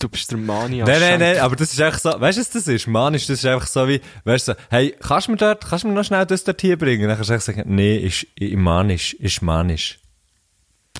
du 0.00 0.08
bist 0.08 0.28
der 0.30 0.38
Mani 0.38 0.78
Nein, 0.78 1.00
nein, 1.00 1.20
nein, 1.20 1.38
aber 1.38 1.54
das 1.54 1.72
ist 1.72 1.80
einfach 1.80 2.00
so, 2.00 2.20
weißt 2.20 2.38
du, 2.38 2.42
was 2.42 2.50
das 2.50 2.66
ist? 2.66 2.88
Manisch, 2.88 3.26
das 3.26 3.38
ist 3.38 3.46
einfach 3.46 3.68
so 3.68 3.86
wie, 3.86 4.00
weißt 4.24 4.48
du, 4.48 4.52
so, 4.52 4.58
hey, 4.70 4.96
kannst 5.00 5.28
du 5.28 5.32
mir 5.32 5.38
dort, 5.38 5.64
kannst 5.64 5.84
du 5.84 5.88
mir 5.88 5.94
noch 5.94 6.04
schnell 6.04 6.26
das 6.26 6.42
dort 6.42 6.60
hier 6.60 6.76
bringen? 6.76 7.06
Dann 7.06 7.16
kannst 7.16 7.30
du 7.30 7.34
einfach 7.34 7.46
sagen, 7.46 7.62
nee, 7.66 7.98
ist, 7.98 8.26
ist 8.34 8.56
manisch, 8.56 9.14
ist 9.14 9.40
manisch. 9.40 10.00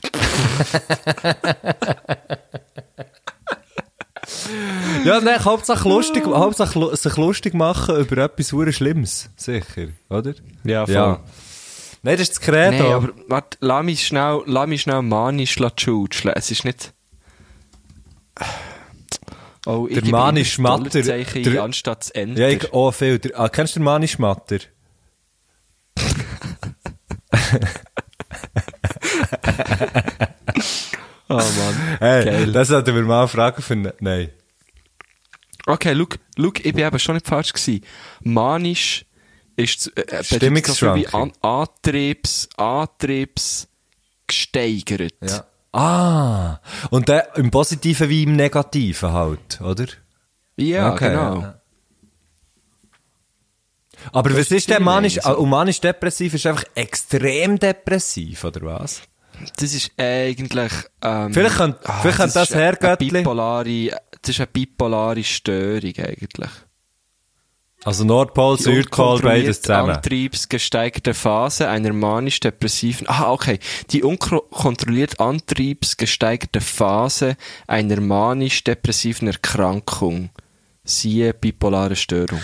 ja, 5.05 5.21
nein, 5.21 5.45
Hauptsache 5.45 5.89
lustig, 5.89 6.25
Hauptsache 6.25 6.97
sich 6.97 7.17
lustig 7.17 7.55
machen 7.55 7.97
über 7.97 8.19
etwas 8.19 8.77
Schlimmes. 8.77 9.31
Sicher, 9.37 9.89
oder? 10.09 10.35
Ja, 10.65 10.87
voll. 10.87 10.95
Ja. 10.95 11.21
Nein, 12.07 12.15
das 12.19 12.29
ist 12.29 12.37
das 12.39 12.41
Credo. 12.41 12.71
Nein, 12.85 12.93
aber 12.93 13.09
warte, 13.27 13.59
lass 13.61 13.83
mich 13.85 14.07
schnell, 14.07 14.43
lass 14.47 14.69
mich 14.69 14.83
schnell 14.83 15.03
manisch 15.03 15.55
schutzeln. 15.55 16.35
Es 16.37 16.53
ist 16.53 16.65
nicht... 16.65 16.95
Oh, 19.67 19.89
ich 19.91 20.01
Der 20.01 20.11
manisch 20.13 20.59
Matter- 20.59 21.03
der- 21.03 21.63
anstatt 21.65 22.09
Enter. 22.15 22.41
ja, 22.43 22.49
ich, 22.57 22.73
oh, 22.73 22.93
viel. 22.93 23.19
Der, 23.19 23.41
ah, 23.41 23.49
kennst 23.49 23.75
du 23.75 23.81
den 23.81 23.85
Manisch 23.87 24.21
Matter? 24.21 24.59
Oh 31.29 31.35
Mann. 31.35 31.99
Hey, 31.99 32.25
Geil. 32.25 32.53
das 32.53 32.69
sollten 32.69 32.95
wir 32.95 33.03
mal 33.03 33.27
fragen 33.27 33.61
für, 33.61 33.75
ne- 33.75 33.95
nein. 33.99 34.31
Okay, 35.67 35.93
look, 35.93 36.19
look, 36.37 36.65
ich 36.65 36.73
bin 36.73 36.87
eben 36.87 36.99
schon 37.01 37.17
nicht 37.17 37.27
falsch 37.27 37.53
gewesen. 37.53 37.85
Manisch 38.23 39.06
ist 39.57 39.97
äh, 39.97 40.21
wie 40.21 40.25
Stimmungsschwankung. 40.25 41.33
An 41.43 41.51
Antriebs, 41.51 42.49
Antriebs 42.57 43.69
gesteigert. 44.27 45.15
Ja. 45.23 45.45
Ah, 45.73 46.61
und 46.91 47.09
der 47.09 47.37
im 47.37 47.51
Positiven 47.51 48.09
wie 48.09 48.23
im 48.23 48.35
Negativen 48.37 49.13
halt, 49.13 49.61
oder? 49.61 49.87
Ja, 50.57 50.93
Okay, 50.95 51.11
genau. 51.11 51.41
ja. 51.41 51.61
Aber 54.13 54.31
was 54.31 54.39
ist 54.39 54.53
ist 54.53 54.71
denn 54.71 54.79
die 54.79 54.85
manisch? 54.85 55.17
Meinung, 55.17 55.47
so? 55.51 55.61
Und 55.67 55.85
depressiv 55.85 56.35
ist 56.35 56.47
einfach 56.47 56.65
extrem 56.75 57.59
depressiv, 57.59 58.45
oder 58.45 58.63
was? 58.63 59.03
Das 59.57 59.75
ist 59.75 59.91
eigentlich, 59.99 60.73
ähm, 61.03 61.35
Vielleicht 61.35 61.57
könnte- 61.57 61.79
vielleicht 62.01 62.17
könnte 62.19 62.35
das 62.35 62.51
ist 62.51 62.57
Herrgöttli- 62.57 63.13
bipolare, 63.13 64.01
das 64.23 64.31
ist 64.31 64.41
eine 64.41 64.47
bipolare 64.47 65.25
Störung 65.25 65.93
eigentlich. 65.99 66.51
Also 67.87 68.03
Nordpol, 68.03 68.59
Südpol, 68.59 69.21
beides 69.21 69.63
zusammen. 69.63 69.91
antriebsgesteigerte 69.91 71.15
Phase 71.15 71.69
einer 71.69 71.93
manisch-depressiven, 71.93 73.07
ah, 73.09 73.31
okay, 73.31 73.61
die 73.93 74.03
unkontrolliert 74.03 75.21
antriebsgesteigerte 75.21 76.61
Phase 76.61 77.37
einer 77.69 78.01
manisch-depressiven 78.01 79.29
Erkrankung. 79.29 80.31
Siehe 80.83 81.33
bipolare 81.33 81.95
Störung. 81.95 82.41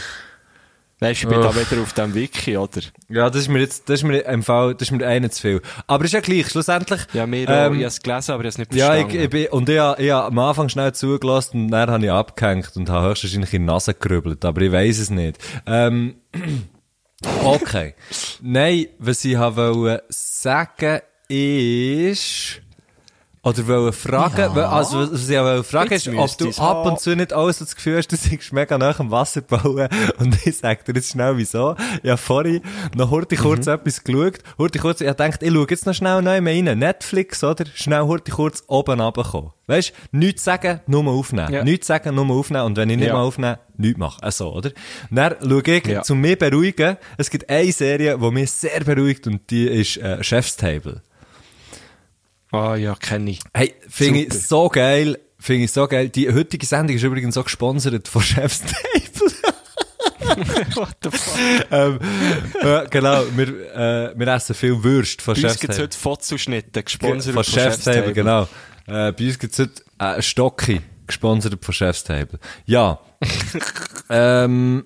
Weißt 1.02 1.22
du, 1.22 1.26
ich 1.26 1.32
bin 1.32 1.42
da 1.42 1.48
Uff. 1.48 1.70
wieder 1.70 1.82
auf 1.82 1.92
dem 1.94 2.14
Wiki, 2.14 2.56
oder? 2.56 2.80
Ja, 3.08 3.28
das 3.28 3.42
ist 3.42 3.48
mir 3.48 3.58
jetzt, 3.58 3.88
das 3.88 4.00
ist 4.00 4.04
mir 4.04 4.20
im 4.24 4.44
Fall, 4.44 4.74
das 4.74 4.82
ist 4.88 4.92
mir 4.92 5.04
einer 5.04 5.30
zu 5.30 5.40
viel. 5.40 5.62
Aber 5.88 6.04
ist 6.04 6.12
ja 6.12 6.20
gleich, 6.20 6.48
schlussendlich. 6.48 7.00
Ja, 7.12 7.26
mir 7.26 7.48
ähm, 7.48 7.48
auch. 7.48 7.74
Ich 7.74 7.78
habe 7.78 7.84
es 7.86 8.02
gelesen, 8.02 8.32
aber 8.32 8.44
ich 8.44 8.46
habe 8.46 8.48
es 8.48 8.58
nicht 8.58 8.74
Ja, 8.74 8.94
ich, 8.94 9.00
verstanden. 9.00 9.24
ich 9.24 9.30
bin, 9.30 9.46
und 9.48 9.68
ich, 9.68 9.74
ich 9.74 10.10
hab 10.12 10.26
am 10.26 10.38
Anfang 10.38 10.68
schnell 10.68 10.92
zugelassen 10.94 11.64
und 11.64 11.70
dann 11.72 11.90
habe 11.90 12.04
ich 12.04 12.10
abgehängt 12.12 12.70
und 12.76 12.88
habe 12.88 13.08
höchstwahrscheinlich 13.08 13.52
in 13.52 13.62
die 13.62 13.66
Nase 13.66 13.94
gerübelt, 13.94 14.44
aber 14.44 14.60
ich 14.60 14.70
weiß 14.70 14.98
es 15.00 15.10
nicht. 15.10 15.38
Ähm, 15.66 16.14
okay. 17.42 17.94
Nein, 18.40 18.86
was 19.00 19.24
ich 19.24 19.36
wollen 19.36 19.98
sagen 20.08 21.00
ist, 21.28 22.60
oder 23.44 23.66
wollen 23.66 23.92
fragen, 23.92 24.54
weil- 24.54 24.64
also 24.64 25.10
was 25.12 25.28
ich 25.28 25.36
wollte 25.36 25.64
fragen 25.64 25.92
ist, 25.94 26.06
ob 26.08 26.38
du 26.38 26.50
ab 26.62 26.86
und 26.86 27.00
zu 27.00 27.16
nicht 27.16 27.32
alles 27.32 27.58
das 27.58 27.74
Gefühl 27.74 27.96
hast, 27.96 28.06
du 28.08 28.16
seist 28.16 28.52
mega 28.52 28.78
nach 28.78 28.98
dem 28.98 29.10
Wasser 29.10 29.40
bauen 29.40 29.88
und 30.18 30.46
ich 30.46 30.56
sag 30.58 30.84
dir 30.84 30.94
jetzt 30.94 31.10
schnell 31.10 31.36
wieso. 31.36 31.74
Habe 32.04 32.16
vorhin 32.16 32.60
noch 32.94 33.10
heute 33.10 33.34
kurz 33.36 33.66
Mhm. 33.66 33.72
etwas 33.72 34.04
geschaut, 34.04 34.38
heute 34.58 34.78
kurz, 34.78 35.00
ich 35.00 35.10
dachte, 35.12 35.44
ich 35.44 35.52
schaue 35.52 35.66
jetzt 35.68 35.86
noch 35.86 35.94
schnell 35.94 36.22
neu 36.22 36.38
rein, 36.38 36.78
Netflix, 36.78 37.42
oder? 37.42 37.64
Schnell 37.74 38.02
heute 38.02 38.30
kurz 38.30 38.62
oben 38.68 39.00
runterkommen. 39.00 39.50
Weißt, 39.66 39.92
nichts 40.12 40.44
sagen, 40.44 40.80
nur 40.86 41.06
aufnehmen. 41.08 41.52
Ja. 41.52 41.64
Nichts 41.64 41.88
sagen, 41.88 42.14
nur 42.14 42.30
aufnehmen 42.30 42.64
und 42.66 42.76
wenn 42.76 42.90
ich 42.90 42.96
nicht 42.98 43.08
Ja. 43.08 43.14
mal 43.14 43.22
aufnehme, 43.22 43.58
nichts 43.76 43.98
machen. 43.98 44.22
Also, 44.22 44.52
oder? 44.52 44.70
Und 45.10 45.16
dann 45.16 45.34
schaue 45.42 45.62
ich, 45.62 45.86
Ja. 45.88 46.02
zu 46.02 46.14
mir 46.14 46.36
beruhigen, 46.38 46.96
es 47.18 47.28
gibt 47.28 47.48
eine 47.50 47.72
Serie, 47.72 48.18
die 48.18 48.30
mich 48.30 48.52
sehr 48.52 48.80
beruhigt 48.84 49.26
und 49.26 49.50
die 49.50 49.66
ist 49.66 49.96
äh, 49.96 50.22
Chef's 50.22 50.56
Table. 50.56 51.02
Ah, 52.52 52.76
ja, 52.76 52.94
kenne 52.94 53.30
ich. 53.30 53.40
Hey, 53.54 53.74
finde 53.88 54.20
ich 54.20 54.34
so 54.34 54.68
geil. 54.68 55.18
Finde 55.38 55.64
ich 55.64 55.72
so 55.72 55.88
geil. 55.88 56.10
Die 56.10 56.32
heutige 56.32 56.66
Sendung 56.66 56.94
ist 56.94 57.02
übrigens 57.02 57.34
so 57.34 57.42
gesponsert 57.42 58.06
von 58.08 58.22
Chef's 58.22 58.60
Table. 58.60 59.32
What 60.76 60.96
the 61.02 61.10
fuck? 61.10 61.66
ähm, 61.70 61.98
äh, 62.60 62.86
genau, 62.90 63.24
wir, 63.34 63.48
äh, 63.74 64.18
wir 64.18 64.28
essen 64.28 64.54
viel 64.54 64.84
Würst 64.84 65.22
von 65.22 65.34
Bei 65.34 65.40
uns 65.40 65.40
Chef's 65.40 65.60
gibt 65.60 65.70
es 65.72 65.76
Table. 65.78 65.86
heute 65.88 65.98
Fotzuschnitte, 65.98 66.82
gesponsert 66.82 67.34
Von 67.34 67.44
Chef's 67.44 67.84
Table, 67.84 68.12
genau. 68.12 68.42
Äh, 68.86 69.12
bei 69.12 69.26
uns 69.26 69.38
gibt 69.38 69.54
es 69.54 69.58
heute 69.58 69.82
äh, 69.98 70.20
Stocki, 70.20 70.82
gesponsert 71.06 71.64
von 71.64 71.74
Chef's 71.74 72.04
Table. 72.04 72.38
Ja. 72.66 73.00
ähm, 74.10 74.84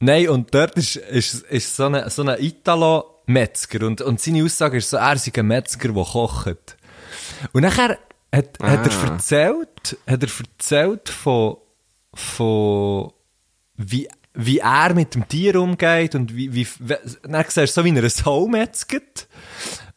nein, 0.00 0.28
und 0.28 0.54
dort 0.54 0.76
ist, 0.76 0.96
ist, 0.96 1.42
ist 1.44 1.76
so 1.76 1.86
ein 1.86 2.10
so 2.10 2.22
eine 2.22 2.40
Italo-Metzger 2.40 3.86
und, 3.86 4.02
und 4.02 4.20
seine 4.20 4.44
Aussage 4.44 4.76
ist 4.76 4.90
so, 4.90 4.98
er 4.98 5.16
sei 5.16 5.32
ein 5.34 5.46
Metzger, 5.46 5.88
der 5.92 6.04
kocht. 6.04 6.76
Und 7.52 7.62
nachher 7.62 7.98
hat, 8.34 8.58
hat 8.62 8.86
er 8.86 8.92
Ah. 8.92 9.12
erzählt, 9.12 9.96
hat 10.06 10.22
er 10.22 10.28
erzählt 10.52 11.08
von, 11.08 11.56
von, 12.14 13.12
wie, 13.76 14.08
wie 14.34 14.58
er 14.58 14.94
mit 14.94 15.14
dem 15.14 15.28
Tier 15.28 15.60
umgeht 15.60 16.14
und 16.14 16.34
wie, 16.34 16.52
wie, 16.54 16.66
we- 16.80 17.00
dann 17.22 17.44
siehst 17.48 17.76
du 17.76 17.80
so, 17.80 17.84
wie 17.84 17.94
er 17.96 18.02
ein 18.02 18.10
Sau 18.10 18.46
metzget. 18.48 19.28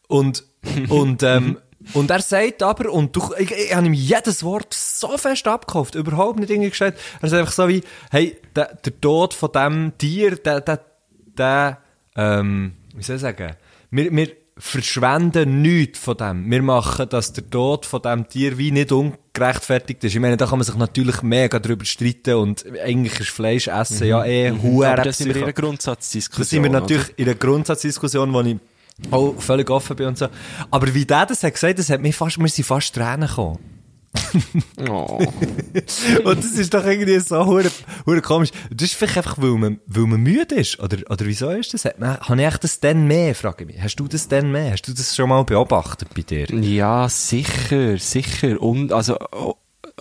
Und, 0.08 0.44
und, 0.88 1.22
ähm, 1.22 1.58
und 1.94 2.10
er 2.10 2.20
sagt 2.20 2.62
aber, 2.62 2.92
und 2.92 3.16
du, 3.16 3.22
ich, 3.38 3.50
ich 3.50 3.74
habe 3.74 3.86
ihm 3.86 3.94
jedes 3.94 4.42
Wort 4.44 4.74
so 4.74 5.16
fest 5.16 5.46
abgekauft, 5.48 5.94
überhaupt 5.94 6.38
nicht 6.38 6.50
irgendwie 6.50 6.70
gesagt. 6.70 6.98
Er 7.22 7.28
sagt 7.28 7.40
einfach 7.40 7.52
so 7.54 7.68
wie, 7.68 7.82
hey, 8.10 8.36
der, 8.54 8.74
der 8.74 9.00
Tod 9.00 9.32
von 9.34 9.50
dem 9.52 9.92
Tier, 9.98 10.36
der, 10.36 10.60
der, 10.60 10.80
der, 11.38 11.78
ähm, 12.16 12.72
wie 12.94 13.02
soll 13.02 13.16
ich 13.16 13.22
sagen, 13.22 13.56
wir, 13.90 14.14
wir 14.14 14.28
verschwenden 14.60 15.62
nichts 15.62 15.98
von 15.98 16.16
dem. 16.16 16.50
Wir 16.50 16.62
machen, 16.62 17.08
dass 17.08 17.32
der 17.32 17.48
Tod 17.48 17.86
von 17.86 18.02
dem 18.02 18.28
Tier 18.28 18.58
wie 18.58 18.70
nicht 18.70 18.92
ungerechtfertigt 18.92 20.04
ist. 20.04 20.14
Ich 20.14 20.20
meine, 20.20 20.36
da 20.36 20.46
kann 20.46 20.58
man 20.58 20.66
sich 20.66 20.76
natürlich 20.76 21.22
mega 21.22 21.58
drüber 21.58 21.84
streiten 21.84 22.34
und 22.34 22.64
eigentlich 22.84 23.18
ist 23.20 23.30
Fleisch 23.30 23.68
essen 23.68 24.06
ja 24.06 24.24
eh 24.24 24.50
hure 24.50 24.88
Aber 24.88 25.02
das 25.02 25.18
sind 25.18 25.28
wir 25.28 25.36
in 25.36 25.42
einer 25.44 25.52
Grundsatzdiskussion. 25.52 26.42
das 26.42 26.50
sind 26.50 26.62
wir 26.62 26.70
oder? 26.70 26.80
natürlich 26.80 27.06
in 27.16 27.26
einer 27.26 27.34
Grundsatzdiskussion, 27.36 28.32
wo 28.32 28.40
ich 28.42 28.56
auch 29.10 29.34
völlig 29.40 29.70
offen 29.70 29.96
bin 29.96 30.08
und 30.08 30.18
so. 30.18 30.28
Aber 30.70 30.94
wie 30.94 31.06
der 31.06 31.26
das 31.26 31.42
hat 31.42 31.54
gesagt, 31.54 31.78
das 31.78 31.88
hat 31.88 32.02
mir 32.02 32.12
fast, 32.12 32.38
mir 32.38 32.48
sind 32.48 32.66
fast 32.66 32.94
Tränen 32.94 33.28
gekommen. 33.28 33.79
Oh. 34.88 35.18
Und 36.24 36.38
das 36.38 36.52
ist 36.52 36.74
doch 36.74 36.84
irgendwie 36.84 37.18
so 37.20 37.46
hure, 37.46 37.70
hure 38.06 38.20
komisch. 38.20 38.50
Das 38.70 38.88
ist 38.88 38.94
vielleicht 38.94 39.18
einfach, 39.18 39.36
weil 39.38 39.52
man, 39.52 39.80
weil 39.86 40.06
man 40.06 40.20
müde 40.20 40.56
ist. 40.56 40.80
Oder, 40.80 40.98
oder 41.08 41.26
wieso 41.26 41.50
ist 41.50 41.74
das? 41.74 41.84
Habe 41.84 42.40
ich 42.40 42.46
echt 42.46 42.64
das 42.64 42.80
denn 42.80 43.06
mehr, 43.06 43.34
frage 43.34 43.64
ich 43.64 43.66
mich. 43.66 43.82
Hast 43.82 43.96
du 43.96 44.08
das 44.08 44.28
denn 44.28 44.50
mehr? 44.50 44.72
Hast 44.72 44.82
du 44.88 44.92
das 44.92 45.14
schon 45.14 45.28
mal 45.28 45.44
beobachtet 45.44 46.08
bei 46.14 46.22
dir? 46.22 46.46
Ja, 46.46 47.08
sicher, 47.08 47.98
sicher. 47.98 48.60
Und, 48.60 48.92
also, 48.92 49.16
oh, 49.32 49.54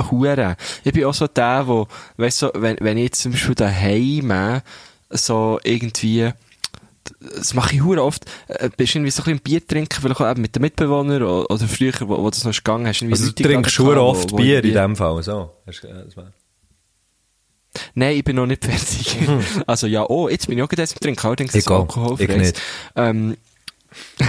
Hure. 0.10 0.56
Ich 0.84 0.94
bin 0.94 1.06
auch 1.06 1.14
so 1.14 1.28
der, 1.28 1.68
wo, 1.68 1.88
weißt 2.18 2.42
du, 2.44 2.52
wenn, 2.56 2.78
wenn 2.80 2.98
ich 2.98 3.06
jetzt 3.06 3.22
zum 3.22 3.34
Beispiel 3.34 3.56
daheim 3.56 4.62
so 5.10 5.60
irgendwie, 5.64 6.32
das 7.20 7.54
mache 7.54 7.76
ich 7.76 7.84
hure 7.84 8.04
oft, 8.04 8.26
äh, 8.48 8.70
bist 8.76 8.96
irgendwie 8.96 9.12
so 9.12 9.22
ein 9.22 9.26
bisschen 9.26 9.40
Bier 9.42 9.66
trinken, 9.68 10.02
vielleicht 10.02 10.20
auch 10.22 10.30
eben 10.32 10.42
mit 10.42 10.56
den 10.56 10.62
Mitbewohnern 10.62 11.22
oder, 11.24 11.50
oder 11.50 11.68
früher, 11.68 11.94
wo, 12.02 12.18
wo 12.24 12.30
das 12.30 12.44
noch 12.44 12.52
ist 12.52 12.64
gegangen 12.64 12.88
hast. 12.88 13.02
irgendwie 13.02 13.20
Also 13.20 13.32
du 13.32 13.44
trinkst 13.44 13.78
gehabt, 13.78 13.98
oft 13.98 14.32
wo- 14.32 14.34
wo 14.34 14.38
Bier 14.42 14.64
in 14.64 14.74
dem 14.74 14.96
Fall, 14.96 15.22
so. 15.24 15.52
Hast, 15.68 15.84
äh, 15.84 16.04
Nein, 17.94 18.18
ich 18.18 18.24
bin 18.24 18.36
noch 18.36 18.46
nicht 18.48 18.66
fertig. 18.66 19.18
Also 19.68 19.88
ja, 19.88 20.04
oh, 20.10 20.28
jetzt 20.30 20.48
bin 20.48 20.58
ich 20.58 20.64
auch 20.64 20.70
erst 20.76 20.94
am 20.96 21.00
Trinken, 21.02 21.26
allerdings 21.28 21.68
auch. 21.68 21.82
alkoholfrei. 21.82 22.24
Ich 22.26 22.38
nicht. 22.38 22.62
Ähm, 22.96 23.38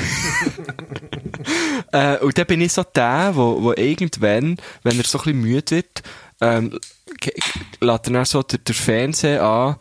äh, 1.92 2.18
und 2.18 2.36
dann 2.36 2.46
bin 2.46 2.60
ich 2.60 2.72
so 2.72 2.82
der, 2.82 3.32
wo, 3.34 3.62
wo 3.62 3.72
irgendwann, 3.72 4.56
wenn 4.82 4.98
er 4.98 5.04
so 5.04 5.18
ein 5.18 5.24
bisschen 5.24 5.40
müde 5.40 5.70
wird, 5.76 6.02
ähm, 6.40 6.78
lädt 7.80 8.06
er 8.06 8.12
dann 8.12 8.24
so 8.24 8.42
den, 8.42 8.62
den 8.64 8.74
Fernseher 8.74 9.42
an 9.42 9.76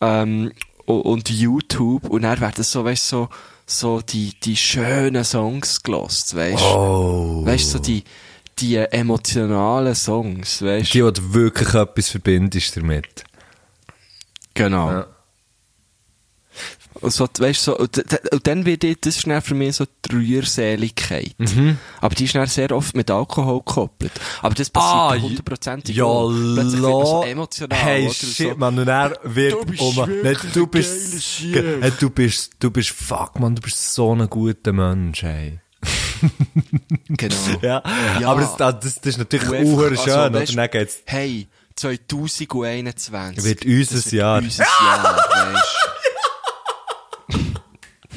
ähm, 0.00 0.52
und, 0.86 1.30
YouTube 1.30 2.08
und 2.08 2.22
dann 2.22 2.40
werden 2.40 2.64
so, 2.64 2.84
weißt 2.84 3.08
so, 3.08 3.28
so 3.66 4.00
die, 4.00 4.34
die 4.40 4.56
schönen 4.56 5.24
Songs 5.24 5.82
gelost, 5.82 6.36
weißt 6.36 6.62
Oh. 6.62 7.44
Weißt 7.44 7.70
so 7.70 7.78
die, 7.78 8.04
die 8.58 8.76
emotionalen 8.76 9.94
Songs, 9.94 10.62
weißt 10.62 10.92
Die, 10.94 11.04
wo 11.04 11.10
du 11.10 11.34
wirklich 11.34 11.74
etwas 11.74 12.08
verbindest 12.08 12.76
damit. 12.76 13.24
Genau. 14.54 14.90
Ja. 14.90 15.06
Und, 17.00 17.10
so, 17.12 17.26
weißt, 17.38 17.62
so, 17.62 17.76
und, 17.78 17.96
und 18.32 18.46
dann 18.46 18.64
wird 18.66 18.84
das 19.06 19.22
dann 19.22 19.40
für 19.42 19.54
mich 19.54 19.76
so 19.76 19.84
die 20.10 20.14
Rührseligkeit. 20.14 21.34
Mhm. 21.38 21.78
Aber 22.00 22.14
die 22.14 22.24
ist 22.24 22.34
dann 22.34 22.46
sehr 22.46 22.70
oft 22.72 22.94
mit 22.94 23.10
Alkohol 23.10 23.58
gekoppelt. 23.58 24.12
Aber 24.42 24.54
das 24.54 24.70
passiert 24.70 24.92
Ah, 24.92 25.16
hundertprozentig 25.20 25.96
ja, 25.96 26.04
auch. 26.04 26.28
Plötzlich 26.30 26.82
wird 26.82 26.92
man 26.92 27.06
so 27.06 27.22
emotional. 27.24 27.78
Hey, 27.78 28.04
oder? 28.04 28.14
shit, 28.14 28.50
so. 28.50 28.56
man, 28.56 28.78
und 28.78 28.88
er 28.88 29.18
wird, 29.24 29.52
Du 29.54 29.64
bist 29.64 29.80
oh 29.82 29.92
man, 29.92 30.22
nein, 30.22 30.36
du 30.52 30.66
bist, 30.66 31.42
hey, 31.52 31.92
du 31.98 32.10
bist, 32.10 32.52
du 32.60 32.70
bist, 32.70 32.90
fuck, 32.90 33.38
man, 33.40 33.54
du 33.56 33.62
bist 33.62 33.94
so 33.94 34.14
ein 34.14 34.28
guter 34.28 34.72
Mensch, 34.72 35.22
hey. 35.22 35.58
Genau. 37.08 37.34
Ja, 37.62 37.82
Ja. 38.20 38.28
aber 38.30 38.42
das, 38.42 38.56
das, 38.56 38.94
das 39.00 39.06
ist 39.06 39.18
natürlich 39.18 39.48
Und 39.48 39.54
einfach, 39.56 39.72
uhr 39.72 39.88
also, 39.90 40.02
schön, 40.04 40.12
oder? 40.14 40.32
weisst- 40.40 40.56
Dann 40.56 40.70
geht's, 40.70 40.98
Hey, 41.06 41.48
2021. 41.76 43.44
Wird 43.44 43.64
unser 43.64 43.94
Das 43.96 44.10
Jahr. 44.12 44.38
Unser 44.38 44.62
Jahr, 44.64 45.16
weisst. 45.54 45.78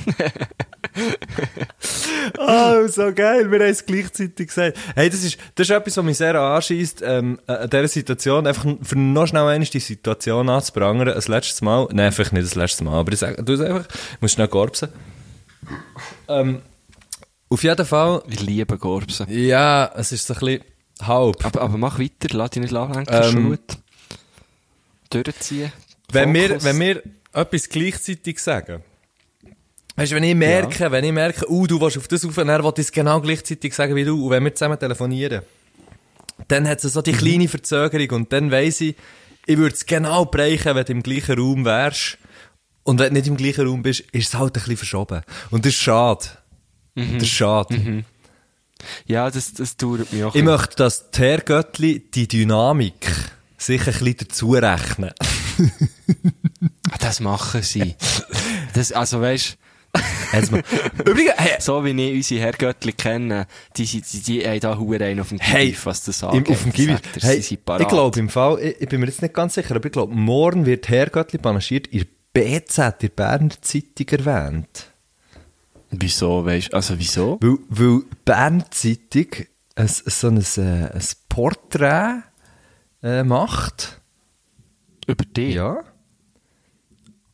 oh, 2.37 2.87
so 2.87 3.13
geil, 3.13 3.49
wir 3.51 3.59
haben 3.59 3.69
es 3.69 3.85
gleichzeitig 3.85 4.47
gesagt. 4.47 4.77
Hey, 4.95 5.09
das 5.09 5.23
ist, 5.23 5.37
das 5.55 5.69
ist 5.69 5.75
etwas, 5.75 5.97
was 5.97 6.05
mich 6.05 6.17
sehr 6.17 6.35
anschießt, 6.35 7.01
ähm, 7.03 7.39
äh, 7.47 7.53
an 7.53 7.69
dieser 7.69 7.87
Situation, 7.87 8.47
einfach 8.47 8.65
für 8.81 8.97
noch 8.97 9.27
schnell 9.27 9.43
einmal 9.47 9.59
die 9.59 9.79
Situation 9.79 10.49
anzuprangern, 10.49 11.09
ein 11.09 11.21
letztes 11.27 11.61
Mal, 11.61 11.87
nein, 11.91 12.11
vielleicht 12.11 12.33
nicht 12.33 12.45
das 12.45 12.55
letzte 12.55 12.83
Mal, 12.83 12.99
aber 12.99 13.11
ich 13.13 13.19
sag, 13.19 13.43
du 13.45 13.53
einfach, 13.53 13.85
ich 14.13 14.21
muss 14.21 14.33
schnell 14.33 14.47
gorbsen. 14.47 14.89
Ähm, 16.27 16.61
auf 17.49 17.63
jeden 17.63 17.85
Fall, 17.85 18.23
Wir 18.27 18.39
lieben 18.39 18.79
Gorbsen. 18.79 19.27
ja, 19.29 19.91
es 19.95 20.11
ist 20.11 20.27
so 20.27 20.33
ein 20.33 20.39
bisschen 20.39 20.61
halb. 21.01 21.45
Aber, 21.45 21.61
aber 21.61 21.77
mach 21.77 21.99
weiter, 21.99 22.27
lass 22.31 22.51
dich 22.51 22.63
nicht 22.63 22.73
ablenken, 22.73 23.13
Ähm, 23.15 23.53
ist 23.53 23.67
gut. 23.67 23.77
Durchziehen. 25.23 25.71
Wenn 26.11 26.33
wir, 26.33 26.63
wenn 26.63 26.79
wir 26.79 27.03
etwas 27.33 27.69
gleichzeitig 27.69 28.39
sagen, 28.39 28.83
Weißt 29.95 30.11
du, 30.11 30.15
wenn 30.17 30.23
ich 30.23 30.35
merke, 30.35 30.91
wenn 30.91 31.03
ich 31.05 31.11
merke, 31.13 31.49
uh, 31.49 31.67
du 31.67 31.79
willst 31.79 31.97
auf 31.97 32.07
das 32.07 32.25
auf, 32.25 32.35
dann 32.35 32.47
will 32.47 32.71
ich 32.75 32.79
es 32.85 32.91
genau 32.91 33.21
gleichzeitig 33.21 33.73
sagen 33.73 33.95
wie 33.95 34.03
du, 34.03 34.25
und 34.25 34.29
wenn 34.31 34.43
wir 34.43 34.53
zusammen 34.53 34.77
telefonieren, 34.79 35.41
dann 36.49 36.67
hat 36.67 36.83
es 36.83 36.93
so 36.93 37.01
die 37.01 37.13
Mhm. 37.13 37.17
kleine 37.17 37.47
Verzögerung 37.47 38.09
und 38.21 38.33
dann 38.33 38.51
weiss 38.51 38.81
ich, 38.81 38.95
ich 39.45 39.57
würde 39.57 39.73
es 39.75 39.85
genau 39.85 40.25
bereichen, 40.25 40.75
wenn 40.75 40.85
du 40.85 40.91
im 40.91 41.03
gleichen 41.03 41.39
Raum 41.39 41.63
wärst. 41.65 42.17
Und 42.83 42.99
wenn 42.99 43.13
du 43.13 43.19
nicht 43.19 43.27
im 43.27 43.37
gleichen 43.37 43.65
Raum 43.67 43.81
bist, 43.83 44.01
ist 44.11 44.27
es 44.27 44.33
halt 44.35 44.49
ein 44.51 44.61
bisschen 44.61 44.77
verschoben. 44.77 45.21
Und 45.49 45.65
das 45.65 45.73
ist 45.73 45.79
schade. 45.79 46.25
Mhm. 46.95 47.13
Das 47.13 47.23
ist 47.23 47.29
schade. 47.29 48.03
Ja, 49.05 49.31
das, 49.31 49.53
das 49.53 49.77
dauert 49.77 50.11
mir 50.11 50.27
auch. 50.27 50.35
Ich 50.35 50.43
möchte, 50.43 50.75
dass 50.75 51.09
die 51.11 51.21
Herrgöttli 51.21 51.99
die 52.13 52.27
Dynamik 52.27 53.07
sich 53.57 53.79
ein 53.81 53.85
bisschen 53.85 54.17
dazu 54.17 54.51
rechnen. 54.51 55.11
Ah, 56.91 56.97
Das 56.99 57.19
machen 57.21 57.61
sie. 57.63 57.95
Das, 58.73 58.91
also 58.91 59.21
weißt. 59.21 59.57
Übrigens, 61.05 61.33
hey, 61.37 61.55
so 61.59 61.83
wie 61.85 61.91
ich 61.91 62.15
unsere 62.15 62.41
Herrgöttli 62.41 62.93
kenne, 62.93 63.47
die, 63.77 63.85
die, 63.85 64.01
die, 64.01 64.21
die 64.21 64.47
haben 64.47 64.59
da 64.59 64.77
Huren 64.77 65.01
einen 65.01 65.19
auf 65.19 65.29
dem 65.29 65.39
Hey, 65.39 65.67
Gief, 65.69 65.85
was 65.85 66.03
das 66.03 66.21
Im, 66.21 66.29
angeht. 66.29 66.49
auf 66.49 66.63
dem 66.63 66.71
er, 66.89 66.99
Hey, 67.21 67.37
ich 67.37 67.87
glaube 67.87 68.19
im 68.19 68.29
Fall, 68.29 68.59
ich, 68.61 68.81
ich 68.81 68.89
bin 68.89 68.99
mir 68.99 69.07
jetzt 69.07 69.21
nicht 69.21 69.33
ganz 69.33 69.53
sicher, 69.55 69.75
aber 69.75 69.85
ich 69.85 69.91
glaube, 69.91 70.13
morgen 70.13 70.65
wird 70.65 70.89
Herrgöttli 70.89 71.39
panaschiert 71.39 71.87
in 71.87 71.99
der 71.99 72.07
BZ, 72.59 72.77
in 72.77 72.93
der 73.01 73.09
Berner 73.09 73.61
Zeitung 73.61 74.07
erwähnt. 74.25 74.91
Wieso, 75.91 76.45
weißt 76.45 76.73
also 76.73 76.99
wieso? 76.99 77.37
Weil, 77.41 77.57
weil 77.69 77.99
die 78.01 78.15
Berner 78.25 78.69
Zeitung 78.71 79.27
ein, 79.75 79.87
so 79.87 80.27
ein, 80.27 80.37
äh, 80.57 80.89
ein 80.91 81.03
Porträt 81.29 82.23
äh, 83.03 83.23
macht. 83.23 84.01
Über 85.07 85.23
dich? 85.23 85.55
Ja. 85.55 85.77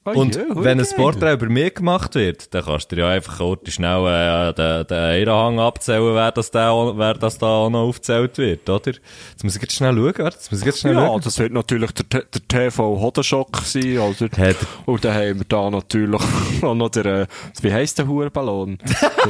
Oh, 0.03 0.11
Und 0.11 0.35
ja, 0.35 0.41
wenn 0.55 0.79
ein. 0.79 0.87
Porträt 0.95 1.33
über 1.33 1.47
mich 1.47 1.75
gemacht 1.75 2.15
wird, 2.15 2.51
dann 2.55 2.65
kannst 2.65 2.91
du 2.91 2.95
dir 2.95 3.03
ja 3.03 3.09
einfach 3.09 3.37
kurz 3.37 3.69
schnell 3.71 4.03
äh, 4.07 4.51
den, 4.51 4.87
den 4.87 4.97
Eiranhang 4.97 5.59
abzählen, 5.59 6.15
wer 6.15 6.31
das, 6.31 6.49
da, 6.49 6.71
auch- 6.71 6.97
wer 6.97 7.13
das 7.13 7.37
da 7.37 7.45
auch 7.45 7.69
noch 7.69 7.81
aufgezählt 7.87 8.35
wird, 8.39 8.67
oder? 8.67 8.93
Jetzt 9.29 9.43
muss 9.43 9.55
ich 9.55 9.61
jetzt 9.61 9.75
schnell 9.75 9.93
schauen, 9.93 10.13
jetzt 10.25 10.51
muss 10.51 10.61
ich 10.61 10.65
jetzt 10.65 10.79
schnell 10.79 10.95
Ja, 10.95 11.05
schauen. 11.05 11.21
das 11.23 11.37
wird 11.37 11.53
natürlich 11.53 11.91
der, 11.91 12.23
der 12.23 12.47
TV 12.47 12.99
Hodenschock 12.99 13.57
sein, 13.63 13.99
oder? 13.99 14.27
Der- 14.29 14.55
Und 14.87 15.05
dann 15.05 15.13
haben 15.13 15.37
wir 15.37 15.45
da 15.47 15.69
natürlich 15.69 16.21
auch 16.63 16.73
noch 16.73 16.89
der, 16.89 17.05
äh, 17.05 17.27
wie 17.61 17.71
heisst 17.71 17.99
der 17.99 18.07
Hurenballon? 18.07 18.79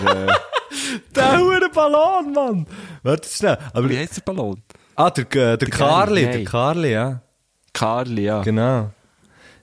der, 0.06 0.28
äh, 0.28 0.32
Der 1.16 1.38
hure 1.38 1.70
Ballon, 1.74 2.32
Mann! 2.34 2.66
Warte 3.04 3.28
schnell. 3.28 3.58
Aber, 3.74 3.90
wie 3.90 3.98
heisst 3.98 4.16
der 4.16 4.22
Ballon? 4.22 4.62
ah, 4.96 5.10
der, 5.10 5.26
äh, 5.26 5.58
der, 5.58 5.68
Karli, 5.70 6.24
nein. 6.24 6.32
der 6.32 6.44
Karli, 6.46 6.92
ja. 6.94 7.22
Karli, 7.74 8.24
ja. 8.24 8.42
Genau. 8.42 8.90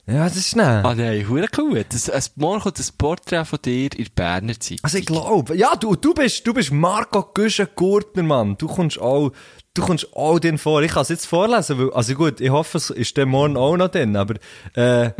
Ja, 0.09 0.23
das 0.23 0.37
ist 0.37 0.49
schnell. 0.49 0.81
Ah 0.83 0.95
nein, 0.95 1.29
hure 1.29 1.45
cool. 1.57 1.85
Das, 1.87 2.09
ein, 2.09 2.23
morgen 2.35 2.61
kommt 2.61 2.79
ein 2.79 2.85
Porträt 2.97 3.45
von 3.45 3.59
dir 3.63 3.89
in 3.95 4.05
der 4.05 4.11
Berner 4.15 4.59
Zeitung. 4.59 4.79
Also 4.81 4.97
ich 4.97 5.05
glaube, 5.05 5.55
ja, 5.55 5.75
du, 5.75 5.95
du 5.95 6.15
bist, 6.15 6.47
du 6.47 6.53
bist 6.53 6.71
Marco 6.71 7.21
Güschen-Gurtner, 7.31 8.23
Mann. 8.23 8.57
Du 8.57 8.67
kommst 8.67 8.99
auch, 8.99 9.31
du 9.75 9.83
kommst 9.83 10.15
auch 10.15 10.39
den 10.39 10.57
vor. 10.57 10.81
Ich 10.81 10.93
kann 10.93 11.03
es 11.03 11.09
jetzt 11.09 11.27
vorlesen, 11.27 11.77
weil, 11.77 11.93
also 11.93 12.15
gut, 12.15 12.41
ich 12.41 12.49
hoffe, 12.49 12.79
es 12.79 12.89
ist 12.89 13.17
der 13.17 13.27
morgen 13.27 13.55
auch 13.55 13.77
noch 13.77 13.89
drin, 13.89 14.15
aber, 14.15 14.35
äh, 14.73 15.11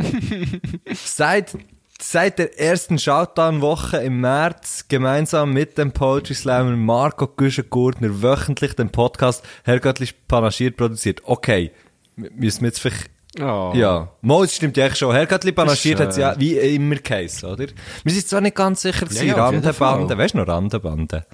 seit, 0.94 1.56
seit 2.00 2.40
der 2.40 2.58
ersten 2.58 2.98
Shoutout-Woche 2.98 3.98
im 3.98 4.20
März 4.20 4.86
gemeinsam 4.88 5.52
mit 5.52 5.78
dem 5.78 5.92
Poetry 5.92 6.34
Slammer 6.34 6.74
Marco 6.74 7.28
Güschen-Gurtner 7.28 8.22
wöchentlich 8.22 8.74
den 8.74 8.90
Podcast 8.90 9.46
Herrgöttlich 9.62 10.26
panaschiert 10.26 10.76
produziert. 10.76 11.22
Okay. 11.26 11.70
Müssen 12.16 12.62
wir 12.62 12.68
jetzt 12.68 12.80
vielleicht 12.80 13.08
Oh. 13.38 13.72
ja, 13.76 14.08
Mo, 14.22 14.42
das 14.42 14.56
stimmt 14.56 14.76
ja 14.76 14.86
eigentlich 14.86 14.98
schon. 14.98 15.14
Herrgöttli 15.14 15.52
panaschiert 15.52 16.00
hat 16.00 16.08
es 16.08 16.16
ja 16.16 16.34
wie 16.38 16.56
immer 16.56 16.96
geheißen, 16.96 17.48
oder? 17.48 17.66
Wir 18.02 18.12
sind 18.12 18.26
zwar 18.26 18.40
nicht 18.40 18.56
ganz 18.56 18.82
sicher 18.82 19.06
gewesen, 19.06 19.28
Ja, 19.28 19.36
ja, 19.36 19.46
auf 19.46 19.52
jeden 19.52 19.64
Randenbande. 19.64 20.08
Fall. 20.08 20.18
Weißt 20.18 20.34
du 20.34 20.38
noch 20.38 20.48
Randenbande? 20.48 21.26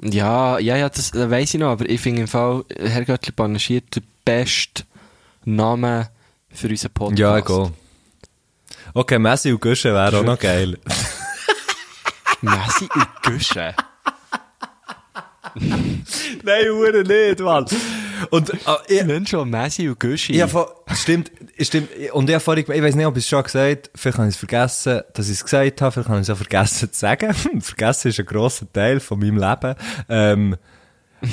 Ja, 0.00 0.60
ja, 0.60 0.76
ja, 0.76 0.88
das 0.88 1.12
äh, 1.14 1.28
weiss 1.28 1.54
ich 1.54 1.60
noch, 1.60 1.70
aber 1.70 1.88
ich 1.90 2.00
finde 2.00 2.20
im 2.20 2.28
Fall, 2.28 2.64
Herr 2.78 3.04
Göttli 3.04 3.32
panaschiert 3.32 3.96
der 3.96 4.02
beste 4.24 4.84
Name 5.44 6.08
für 6.50 6.68
unseren 6.68 6.92
Podcast. 6.92 7.18
Ja, 7.18 7.36
egal. 7.36 7.72
Okay, 8.94 9.18
Messi 9.18 9.50
und 9.52 9.60
Güsche 9.60 9.92
wäre 9.92 10.20
auch 10.20 10.24
noch 10.24 10.38
geil. 10.38 10.78
Messi 12.42 12.88
und 12.94 13.22
Güsche. 13.24 13.74
Nein, 15.54 16.70
Uhren 16.70 17.06
nicht, 17.06 17.40
Mann. 17.40 17.66
Und, 18.30 18.50
äh, 18.50 18.56
ich, 19.18 19.28
schon 19.28 19.50
Messi 19.50 19.88
und 19.88 20.00
Güsche. 20.00 20.32
Ja, 20.32 20.48
stimmt, 20.94 21.30
stimmt. 21.60 21.90
Und 22.12 22.28
ich 22.28 22.34
habe 22.34 22.60
ich 22.60 22.68
weiß 22.68 22.94
nicht, 22.94 23.06
ob 23.06 23.16
ich 23.16 23.24
es 23.24 23.28
schon 23.28 23.42
gesagt 23.42 23.88
habe, 23.88 23.98
vielleicht 23.98 24.18
habe 24.18 24.28
ich 24.28 24.34
es 24.34 24.38
vergessen, 24.38 25.00
dass 25.14 25.26
ich 25.28 25.34
es 25.34 25.44
gesagt 25.44 25.82
habe, 25.82 25.92
vielleicht 25.92 26.08
habe 26.08 26.20
ich 26.20 26.28
es 26.28 26.30
auch 26.30 26.36
vergessen 26.36 26.92
zu 26.92 26.98
sagen. 26.98 27.34
vergessen 27.60 28.08
ist 28.08 28.20
ein 28.20 28.26
grosser 28.26 28.72
Teil 28.72 29.00
von 29.00 29.18
meinem 29.18 29.38
Leben. 29.38 29.74
Ähm, 30.08 30.56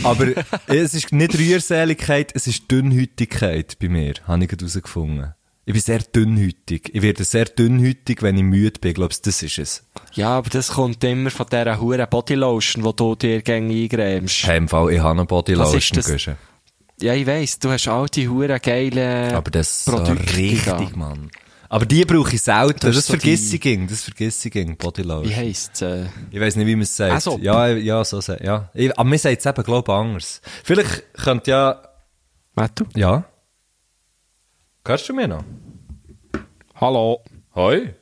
aber 0.03 0.27
es 0.67 0.93
ist 0.93 1.11
nicht 1.11 1.37
Rührseligkeit, 1.37 2.31
es 2.33 2.47
ist 2.47 2.69
Dünnhütigkeit 2.71 3.77
bei 3.79 3.89
mir, 3.89 4.13
habe 4.27 4.43
ich 4.43 4.49
gerade 4.49 4.65
herausgefunden. 4.65 5.33
Ich 5.67 5.73
bin 5.73 5.81
sehr 5.81 5.99
dünnhütig. 5.99 6.91
Ich 6.93 7.01
werde 7.01 7.23
sehr 7.23 7.45
dünnhütig, 7.45 8.21
wenn 8.21 8.37
ich 8.37 8.43
müde 8.43 8.79
bin. 8.79 8.89
Ich 8.89 8.95
glaube, 8.95 9.15
das 9.19 9.41
ist 9.41 9.57
es. 9.57 9.83
Ja, 10.13 10.29
aber 10.29 10.51
das 10.51 10.67
kommt 10.67 11.03
immer 11.03 11.31
von 11.31 11.47
dieser 11.51 11.81
huren 11.81 12.05
Bodylotion, 12.07 12.83
die 12.83 12.95
du 12.95 13.15
dir 13.15 13.41
gegen 13.41 13.71
eingrämst. 13.71 14.45
Hey, 14.45 14.57
im 14.57 14.67
Fall, 14.67 14.93
ich 14.93 14.99
habe 14.99 15.19
eine 15.19 15.25
Bodylotion, 15.25 15.75
Was 15.75 16.07
ist 16.07 16.27
das? 16.27 16.35
Ja, 17.01 17.13
ich 17.13 17.27
weiss, 17.27 17.59
du 17.59 17.69
hast 17.71 17.87
all 17.87 18.07
die 18.07 18.27
huren 18.29 18.59
geilen 18.61 19.33
Aber 19.33 19.51
das 19.51 19.69
ist 19.69 19.85
so 19.85 19.91
Produkte 19.91 20.37
richtig, 20.37 20.63
da. 20.65 20.79
Mann. 20.95 21.29
Aber 21.67 21.85
die 21.85 22.05
brauche 22.05 22.33
ich 22.35 22.41
selten. 22.41 22.79
Das 22.79 22.89
Das, 22.91 22.97
ist 22.97 23.07
so 23.07 23.13
vergiss 23.13 23.49
die- 23.49 23.55
ich 23.55 23.61
ging. 23.61 23.87
Das 23.87 24.03
vergiss 24.03 24.45
ich 24.45 24.51
ging. 24.51 24.77
Bodylotion. 24.77 25.29
Wie 25.29 25.35
heisst 25.35 25.81
äh, 25.81 26.05
Ich 26.31 26.39
weiß 26.39 26.55
nicht, 26.55 26.67
wie 26.67 26.75
man 26.75 26.83
es 26.83 26.95
sagt. 26.95 27.11
Also. 27.13 27.37
Ja, 27.41 27.67
ja, 27.67 28.03
so 28.05 28.21
sagt, 28.21 28.41
ja. 28.43 28.69
Ich, 28.73 28.97
aber 28.97 29.09
mir 29.09 29.17
sagt 29.17 29.39
es 29.39 29.45
eben, 29.45 29.63
glaube 29.63 29.91
ich, 29.91 29.97
anders. 29.97 30.41
Vielleicht 30.63 31.13
könnt 31.15 31.47
ja, 31.47 31.81
Mattu? 32.53 32.85
ja. 32.95 33.25
Hörst 34.87 35.09
du 35.09 35.13
mir 35.13 35.27
noch? 35.27 35.43
Hallo. 36.75 37.23
Hoi. 37.55 37.93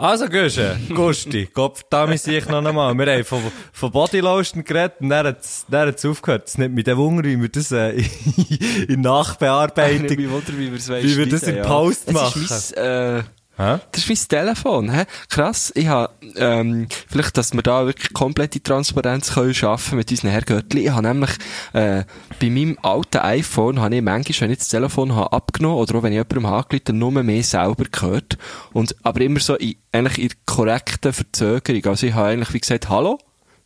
Also, 0.00 0.30
Güsche, 0.30 0.78
Gusti, 0.94 1.44
Kopf, 1.44 1.82
da 1.90 2.06
muss 2.06 2.26
ich 2.26 2.48
noch 2.48 2.64
einmal. 2.64 2.94
Wir 2.96 3.12
haben 3.12 3.24
von, 3.24 3.42
von 3.70 3.90
Bodylotion 3.90 4.64
geredet 4.64 4.94
und 5.00 5.10
dann 5.10 5.26
hat 5.26 5.40
es 5.42 6.06
aufgehört. 6.06 6.48
Es 6.48 6.56
nimmt 6.56 6.74
mit 6.74 6.86
dem 6.86 6.96
Wunder, 6.96 7.22
wie 7.24 7.38
wir 7.38 7.50
das 7.50 7.70
äh, 7.70 8.02
in 8.88 9.02
Nachbearbeitung... 9.02 10.06
Ich 10.06 10.16
mich 10.16 10.30
wunder, 10.30 10.52
wie 10.56 10.70
wir 10.70 10.78
es 10.78 10.88
Wie 10.88 11.18
wir 11.18 11.28
das 11.28 11.42
in 11.42 11.60
Post 11.60 12.10
machen. 12.12 12.46
Das 12.48 12.70
ist 12.70 12.76
mein, 12.76 13.18
äh, 13.18 13.22
Hä? 13.60 13.78
das 13.92 14.04
ist 14.04 14.08
mein 14.08 14.28
Telefon, 14.28 14.90
hä? 14.90 15.04
Krass. 15.28 15.70
Ich 15.74 15.86
habe, 15.86 16.10
ähm, 16.36 16.88
vielleicht, 17.08 17.36
dass 17.36 17.52
wir 17.52 17.62
da 17.62 17.84
wirklich 17.84 18.12
komplette 18.14 18.62
Transparenz 18.62 19.34
können 19.34 19.52
schaffen 19.52 19.98
mit 19.98 20.10
unseren 20.10 20.30
Herrgöttli. 20.30 20.86
Ich 20.86 20.90
habe 20.90 21.06
nämlich, 21.06 21.30
äh, 21.74 22.04
bei 22.40 22.48
meinem 22.48 22.78
alten 22.80 23.18
iPhone 23.18 23.80
habe 23.80 23.96
ich 23.96 24.02
manchmal, 24.02 24.40
wenn 24.40 24.52
ich 24.52 24.58
das 24.58 24.68
Telefon 24.68 25.14
habe 25.14 25.32
abgenommen 25.32 25.76
oder 25.76 25.98
auch 25.98 26.02
wenn 26.02 26.12
ich 26.12 26.16
jemandem 26.16 26.46
angerufen, 26.46 26.98
nur 26.98 27.10
mehr 27.10 27.42
selber 27.42 27.84
gehört. 27.84 28.38
Und, 28.72 28.96
aber 29.02 29.20
immer 29.20 29.40
so 29.40 29.56
in, 29.56 29.74
eigentlich 29.92 30.18
in 30.18 30.30
korrekter 30.46 31.12
Verzögerung. 31.12 31.84
Also 31.84 32.06
ich 32.06 32.14
habe 32.14 32.28
eigentlich 32.28 32.54
wie 32.54 32.60
gesagt, 32.60 32.88
hallo? 32.88 33.18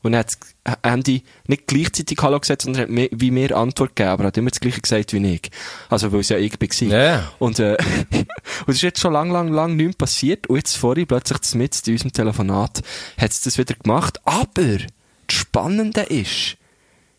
Und 0.04 0.14
hat 0.14 0.36
das 0.64 0.76
Handy 0.84 1.22
nicht 1.46 1.66
gleichzeitig 1.66 2.18
Hallo 2.20 2.38
gesagt, 2.38 2.62
sondern 2.62 2.82
hat 2.82 2.90
mir, 2.90 3.08
wie 3.10 3.30
mir 3.30 3.56
Antwort 3.56 3.96
gegeben, 3.96 4.10
aber 4.10 4.24
hat 4.24 4.36
immer 4.36 4.50
das 4.50 4.60
Gleiche 4.60 4.80
gesagt 4.82 5.12
wie 5.14 5.26
ich. 5.34 5.50
Also, 5.88 6.12
weil 6.12 6.20
es 6.20 6.28
ja 6.28 6.36
ich 6.36 6.52
war. 6.60 6.88
Ja. 6.88 7.32
Und, 7.38 7.58
äh, 7.58 7.76
und 8.12 8.26
es 8.68 8.76
ist 8.76 8.82
jetzt 8.82 9.00
schon 9.00 9.14
lang, 9.14 9.30
lang, 9.30 9.48
lang 9.48 9.74
nichts 9.76 9.96
passiert. 9.96 10.46
Und 10.46 10.56
jetzt 10.58 10.76
vorhin, 10.76 11.06
plötzlich 11.06 11.54
mit 11.54 11.74
in 11.88 11.94
unserem 11.94 12.12
Telefonat, 12.12 12.82
hat 13.18 13.30
es 13.30 13.40
das 13.40 13.56
wieder 13.56 13.74
gemacht. 13.74 14.20
Aber, 14.24 14.76
das 14.78 15.36
Spannende 15.36 16.02
ist, 16.02 16.58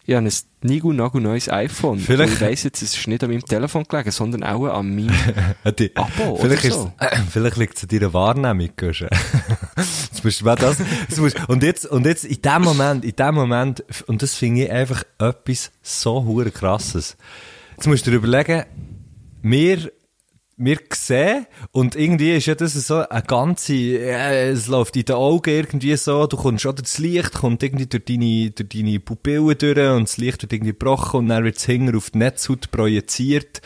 ich 0.08 0.14
habe 0.14 0.28
ein 1.16 1.24
neues 1.24 1.50
iPhone. 1.50 1.98
Vielleicht- 1.98 2.30
Und 2.30 2.36
ich 2.36 2.42
weiss 2.42 2.62
jetzt, 2.64 2.84
es 2.84 2.96
ist 2.96 3.08
nicht 3.08 3.24
an 3.24 3.32
meinem 3.32 3.44
Telefon 3.44 3.86
gelegen, 3.86 4.12
sondern 4.12 4.44
auch 4.44 4.66
an 4.68 4.94
meinem 4.96 5.10
die- 5.80 5.96
Abo, 5.96 6.36
vielleicht, 6.40 6.66
ist, 6.66 6.74
so. 6.76 6.94
äh, 7.00 7.18
vielleicht 7.32 7.58
liegt 7.58 7.78
es 7.78 7.84
an 7.84 7.90
deiner 7.90 8.14
Wahrnehmung. 8.14 8.70
Jetzt 9.78 10.24
musst 10.24 10.42
du 10.42 10.46
das, 10.46 10.78
jetzt 10.80 11.20
musst, 11.20 11.50
und 11.50 11.62
jetzt, 11.62 11.86
und 11.86 12.06
jetzt, 12.06 12.24
in 12.24 12.42
dem 12.42 12.62
Moment, 12.62 13.04
in 13.04 13.16
dem 13.16 13.36
Moment, 13.36 13.84
und 14.08 14.22
das 14.22 14.34
finde 14.36 14.64
ich 14.64 14.72
einfach 14.72 15.04
etwas 15.20 15.72
so 15.82 16.24
hure 16.24 16.50
krasses. 16.50 17.18
Jetzt 17.76 17.88
musst 17.88 18.08
du 18.08 18.12
dir 18.12 18.18
überlegen, 18.18 18.64
wir, 19.42 19.92
wir 20.56 20.80
sehen, 20.94 21.46
und 21.72 21.98
irgendwie 21.98 22.38
ist 22.38 22.46
ja 22.46 22.56
das 22.56 22.74
so 22.74 23.06
eine 23.06 23.22
ganze, 23.24 23.74
äh, 23.74 24.52
es 24.52 24.68
läuft 24.68 24.96
in 24.96 25.04
den 25.04 25.16
Augen 25.18 25.50
irgendwie 25.50 25.98
so, 25.98 26.26
du 26.26 26.38
kommst, 26.38 26.66
oder 26.66 26.82
das 26.82 26.98
Licht 26.98 27.34
kommt 27.34 27.62
irgendwie 27.62 27.88
durch 27.88 28.06
deine, 28.06 28.52
durch 28.52 28.70
deine 28.70 29.00
Pupillen 29.02 29.58
durch, 29.58 29.78
und 29.78 30.04
das 30.04 30.16
Licht 30.16 30.42
wird 30.42 30.54
irgendwie 30.54 30.72
gebrochen, 30.72 31.18
und 31.20 31.28
dann 31.28 31.44
wird 31.44 31.58
es 31.58 31.66
hinten 31.66 31.98
auf 31.98 32.12
die 32.12 32.20
Netzhaut 32.20 32.72
projiziert, 32.72 33.62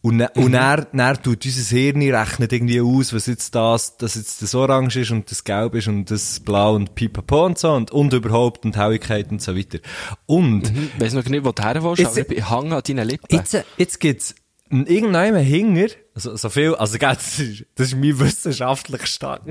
und, 0.00 0.16
ne, 0.16 0.30
und 0.36 0.52
dann, 0.52 0.86
dann 0.92 1.22
tut 1.22 1.44
unser 1.44 1.76
Hirn 1.76 2.02
rechnet 2.02 2.52
irgendwie 2.52 2.80
aus, 2.80 3.12
was 3.12 3.26
jetzt 3.26 3.54
das, 3.54 3.96
dass 3.96 4.14
jetzt 4.14 4.40
das 4.42 4.54
Orange 4.54 5.00
ist 5.00 5.10
und 5.10 5.30
das 5.30 5.42
Gelb 5.42 5.74
ist 5.74 5.88
und 5.88 6.10
das 6.10 6.40
Blau 6.40 6.74
und 6.74 6.94
Pipapo 6.94 7.46
und 7.46 7.58
so 7.58 7.72
und, 7.72 7.90
und 7.90 8.12
überhaupt 8.12 8.64
und 8.64 8.76
Helligkeit 8.76 9.30
und 9.30 9.42
so 9.42 9.56
weiter. 9.56 9.78
Und 10.26 10.70
Ich 10.70 11.00
weiss 11.00 11.14
noch 11.14 11.24
nicht, 11.24 11.44
wo 11.44 11.52
du 11.52 11.62
her 11.62 11.82
willst, 11.82 12.06
aber 12.06 12.32
ich 12.32 12.48
hang 12.48 12.72
an 12.72 12.82
deinen 12.86 13.08
Lippen. 13.08 13.26
jetzt, 13.34 13.56
jetzt 13.76 13.98
gibt's 13.98 14.34
irgendeinem 14.70 15.42
Hinger, 15.42 15.88
also 16.14 16.36
so 16.36 16.48
viel, 16.48 16.74
also 16.74 16.98
das 16.98 17.38
ist, 17.38 17.64
das 17.74 17.88
ist 17.88 17.96
mein 17.96 18.18
wissenschaftlicher 18.18 19.06
Stand. 19.06 19.42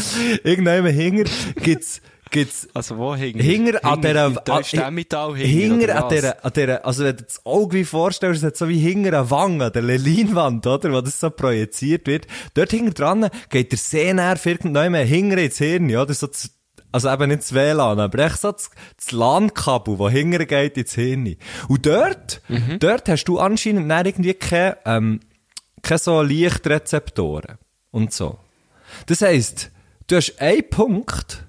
irgendeinem 0.44 0.86
Hinger 0.86 1.24
gibt's, 1.62 2.02
gibt's 2.34 2.68
Also 2.74 2.98
wo 2.98 3.14
hing 3.14 3.38
Hinger 3.38 3.82
an 3.84 4.02
dieser, 4.02 4.30
hinger, 4.30 5.34
Hinger 5.36 6.02
an 6.04 6.08
dieser, 6.10 6.44
an 6.44 6.52
dieser, 6.54 6.84
also 6.84 7.04
wenn 7.04 7.16
du 7.16 7.22
das 7.22 7.46
Auge 7.46 7.76
wie 7.78 7.84
vorstellst, 7.84 8.42
es 8.42 8.46
hat 8.46 8.56
so 8.56 8.68
wie 8.68 8.78
Hinger 8.78 9.14
an 9.18 9.30
Wange, 9.30 9.64
an 9.64 9.72
der 9.72 9.82
Leinwand, 9.82 10.66
oder, 10.66 10.92
wo 10.92 11.00
das 11.00 11.18
so 11.20 11.30
projiziert 11.30 12.06
wird. 12.06 12.26
Dort 12.54 12.70
hinter 12.72 12.92
dran 12.92 13.30
geht 13.48 13.72
der 13.72 13.78
Sehnerv 13.78 14.44
irgendwann 14.44 14.94
Hinger 14.94 15.38
ins 15.38 15.58
Hirn, 15.58 15.94
oder, 15.96 16.12
so 16.12 16.26
das, 16.26 16.50
also 16.92 17.10
eben 17.10 17.28
nicht 17.28 17.40
das 17.42 17.54
WLAN, 17.54 17.98
aber 17.98 18.18
echt 18.20 18.40
so 18.40 18.52
das, 18.52 18.70
das 18.96 19.10
LAN-Kabel, 19.12 19.96
das 19.96 20.12
hinter 20.12 20.44
geht 20.46 20.76
ins 20.76 20.94
Hirn. 20.94 21.36
Und 21.68 21.86
dort, 21.86 22.40
Mhm. 22.48 22.78
dort 22.78 23.08
hast 23.08 23.24
du 23.24 23.38
anscheinend 23.38 23.90
dann 23.90 24.06
irgendwie 24.06 24.34
keine, 24.34 24.76
ähm, 24.84 25.20
keine 25.82 25.98
so 25.98 26.22
Lichtrezeptoren 26.22 27.58
und 27.90 28.12
so. 28.12 28.38
Das 29.06 29.22
heisst, 29.22 29.70
du 30.06 30.16
hast 30.16 30.40
einen 30.40 30.68
Punkt, 30.70 31.43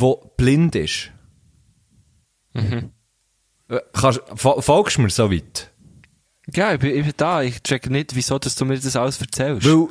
wo 0.00 0.32
blind 0.36 0.74
ist. 0.74 1.10
Mhm. 2.54 2.90
Äh, 3.68 3.80
Kannst, 3.92 4.20
fol- 4.34 4.62
folgst 4.62 4.96
du 4.96 5.02
mir 5.02 5.10
so 5.10 5.30
weit? 5.30 5.70
Ja, 6.54 6.72
ich 6.72 6.80
bin, 6.80 6.96
ich 6.96 7.04
bin 7.04 7.12
da. 7.18 7.42
Ich 7.42 7.62
check 7.62 7.90
nicht, 7.90 8.16
wieso 8.16 8.38
dass 8.38 8.54
du 8.54 8.64
mir 8.64 8.78
das 8.78 8.96
alles 8.96 9.20
erzählst. 9.20 9.66
Weil, 9.66 9.88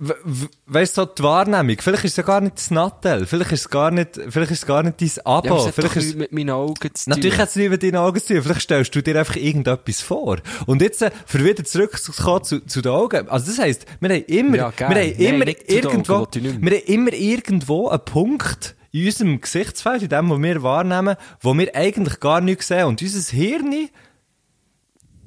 we- 0.00 0.16
we- 0.24 0.48
weißt 0.66 0.96
du, 0.98 1.02
so 1.02 1.06
die 1.06 1.22
Wahrnehmung, 1.22 1.76
vielleicht 1.78 2.04
ist 2.04 2.12
es 2.12 2.16
ja 2.16 2.22
gar 2.24 2.40
nicht 2.40 2.56
das 2.56 2.72
Nattel, 2.72 3.24
vielleicht 3.24 3.52
ist 3.52 3.60
es 3.60 3.68
gar 3.68 3.92
nicht, 3.92 4.16
vielleicht 4.28 4.50
ist 4.50 4.58
es 4.58 4.66
gar 4.66 4.82
nicht 4.82 5.00
dein 5.00 5.08
ja, 5.08 5.22
Abo, 5.26 5.64
hat 5.64 5.72
vielleicht 5.74 5.94
ist 5.96 6.16
mit 6.16 6.32
meinen 6.32 6.50
Augen 6.50 6.74
zu 6.74 7.04
tun. 7.04 7.14
Natürlich 7.14 7.38
hat 7.38 7.50
es 7.50 7.56
nicht 7.56 7.70
mit 7.70 7.84
deinen 7.84 7.96
Augen 7.96 8.18
zu 8.20 8.34
tun. 8.34 8.42
Vielleicht 8.42 8.62
stellst 8.62 8.92
du 8.96 9.00
dir 9.00 9.16
einfach 9.16 9.36
irgendetwas 9.36 10.00
vor. 10.00 10.38
Und 10.66 10.82
jetzt, 10.82 11.02
äh, 11.02 11.12
für 11.24 11.44
wieder 11.44 11.62
zurückzukommen 11.62 12.42
zu, 12.42 12.66
zu 12.66 12.82
den 12.82 12.90
Augen. 12.90 13.28
Also 13.28 13.46
das 13.46 13.60
heisst, 13.60 13.86
wir 14.00 14.08
haben 14.10 14.24
immer, 14.24 14.56
Ja, 14.56 14.72
wir 14.76 14.86
haben 14.86 14.94
Nein, 14.94 15.12
immer 15.12 15.46
irgendwo, 15.46 16.14
Augen, 16.14 16.42
wir 16.62 16.70
haben 16.78 16.84
immer 16.86 17.12
irgendwo 17.12 17.88
einen 17.90 18.04
Punkt 18.04 18.74
in 18.92 19.06
unserem 19.06 19.40
Gesichtsfeld, 19.40 20.02
in 20.02 20.08
dem, 20.10 20.30
was 20.30 20.40
wir 20.40 20.62
wahrnehmen, 20.62 21.16
wo 21.40 21.56
wir 21.56 21.74
eigentlich 21.74 22.20
gar 22.20 22.40
nichts 22.40 22.68
sehen. 22.68 22.86
Und 22.86 23.02
unser 23.02 23.36
Hirn 23.36 23.88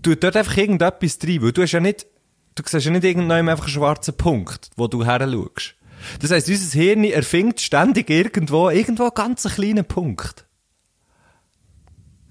tut 0.03 0.23
dort 0.23 0.37
einfach 0.37 0.55
irgendetwas 0.55 1.19
rein. 1.23 1.41
Weil 1.41 1.51
du 1.51 1.61
hast 1.63 1.71
ja 1.71 1.79
nicht, 1.79 2.05
du 2.53 2.63
siehst 2.65 2.85
ja 2.85 2.91
nicht 2.91 3.03
irgendwann 3.03 3.49
einfach 3.49 3.65
einen 3.65 3.73
schwarzen 3.73 4.15
Punkt, 4.15 4.69
wo 4.75 4.87
du 4.87 5.03
her 5.03 5.19
schaust. 5.19 5.75
Das 6.21 6.29
heisst, 6.29 6.47
unser 6.47 6.79
Hirn 6.79 7.03
erfindet 7.05 7.61
ständig 7.61 8.09
irgendwo, 8.09 8.69
irgendwo 8.69 9.03
einen 9.03 9.15
ganz 9.15 9.43
kleinen 9.55 9.85
Punkt. 9.85 10.45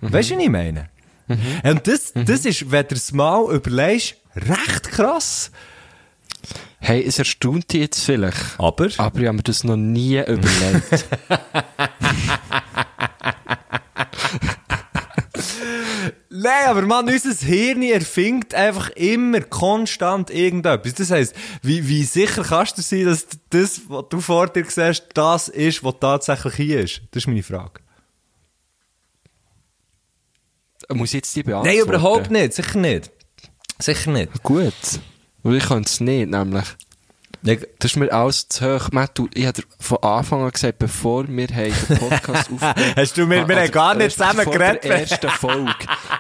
Weißt 0.01 0.31
du, 0.31 0.37
was 0.37 0.43
ich 0.43 0.51
meine? 0.51 0.91
Und 1.65 1.87
das, 1.87 2.13
das 2.15 2.45
ist, 2.45 2.71
wenn 2.71 2.87
du 2.87 2.95
es 2.95 3.13
mal 3.13 3.53
überlegst, 3.53 4.17
recht 4.37 4.91
krass. 4.91 5.51
Hey, 6.87 7.03
es 7.03 7.19
erstaunt 7.19 7.73
dich 7.73 7.81
jetzt 7.81 8.05
vielleicht. 8.05 8.59
Aber, 8.59 8.91
Aber 8.99 9.21
ich 9.21 9.27
habe 9.27 9.33
mir 9.33 9.43
das 9.43 9.65
noch 9.65 9.75
nie 9.77 10.19
überlegt. 10.19 11.07
nein, 16.29 16.67
aber 16.67 16.83
man, 16.83 17.09
unser 17.09 17.33
Hirn 17.47 17.83
erfindet 17.85 18.53
einfach 18.53 18.91
immer 18.91 19.41
konstant 19.41 20.29
irgendetwas. 20.29 20.93
Das 20.93 21.11
heisst, 21.11 21.35
wie, 21.63 21.89
wie 21.89 22.05
sicher 22.05 22.43
kannst 22.43 22.77
du 22.77 22.83
sein, 22.83 23.07
dass 23.07 23.29
das, 23.49 23.81
was 23.89 24.05
du 24.11 24.21
vor 24.21 24.49
dir 24.49 24.67
siehst, 24.69 25.07
das 25.15 25.49
ist, 25.49 25.83
was 25.83 25.95
tatsächlich 25.99 26.55
hier 26.55 26.81
ist? 26.81 27.01
Das 27.13 27.23
ist 27.23 27.29
meine 27.29 27.43
Frage. 27.43 27.81
Muss 30.93 31.09
ich 31.09 31.15
jetzt 31.15 31.35
die 31.35 31.45
beantworten? 31.45 31.79
Nein, 31.79 31.89
überhaupt 31.89 32.31
nicht. 32.31 32.53
Sicher 32.53 32.79
nicht. 32.79 33.11
Sicher 33.79 34.11
nicht. 34.11 34.43
Gut. 34.43 34.75
Weil 35.45 35.57
ich 35.57 35.67
kann 35.67 35.83
es 35.85 36.01
nicht, 36.01 36.29
nämlich. 36.31 36.65
Das 37.43 37.91
ist 37.91 37.97
mir 37.97 38.11
alles 38.11 38.49
zu 38.49 38.65
hoch. 38.81 38.89
Matt, 38.93 39.19
du, 39.19 39.29
ich 39.35 39.45
habe 39.47 39.63
von 39.79 39.99
Anfang 40.03 40.43
an 40.43 40.51
gesagt, 40.51 40.79
bevor 40.79 41.29
wir 41.29 41.47
den 41.47 41.73
Podcast 41.99 42.51
aufgenommen 42.53 42.95
Hast 42.97 43.17
du 43.19 43.27
mir- 43.27 43.47
wir 43.47 43.57
haben 43.61 43.71
gar 43.71 43.95
nicht 43.95 44.13
zusammen 44.17 44.45
vor 44.45 44.53
geredet. 44.55 44.83
Vor 44.83 44.91
der 44.91 45.01
ersten 45.01 45.29
Folge, 45.31 45.75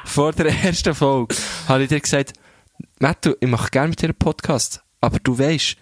vor 0.04 0.32
der 0.32 0.64
ersten 0.64 0.94
Folge, 0.94 1.34
habe 1.66 1.82
ich 1.84 1.88
dir 1.88 2.00
gesagt, 2.00 2.34
Matt, 3.00 3.24
du, 3.24 3.34
ich 3.40 3.48
mache 3.48 3.70
gerne 3.70 3.88
mit 3.88 4.02
dir 4.02 4.06
einen 4.08 4.14
Podcast, 4.18 4.82
aber 5.00 5.18
du 5.18 5.38
weißt, 5.38 5.76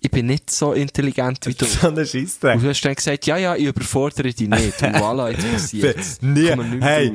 ich 0.00 0.10
bin 0.10 0.26
nicht 0.26 0.50
so 0.50 0.72
intelligent 0.72 1.38
wie 1.46 1.54
du. 1.58 1.64
so 1.64 1.88
eine 1.88 2.04
Scheissdreck. 2.06 2.56
Und 2.56 2.62
du 2.64 2.68
hast 2.68 2.80
dann 2.82 2.94
gesagt, 2.94 3.26
ja, 3.26 3.36
ja, 3.36 3.56
ich 3.56 3.64
überfordere 3.66 4.32
dich 4.32 4.48
nicht. 4.48 4.82
Und 4.82 4.96
voilà, 4.96 5.30
jetzt 5.30 5.50
passiert's. 5.52 6.18
Nie, 6.22 6.52
hey. 6.80 7.12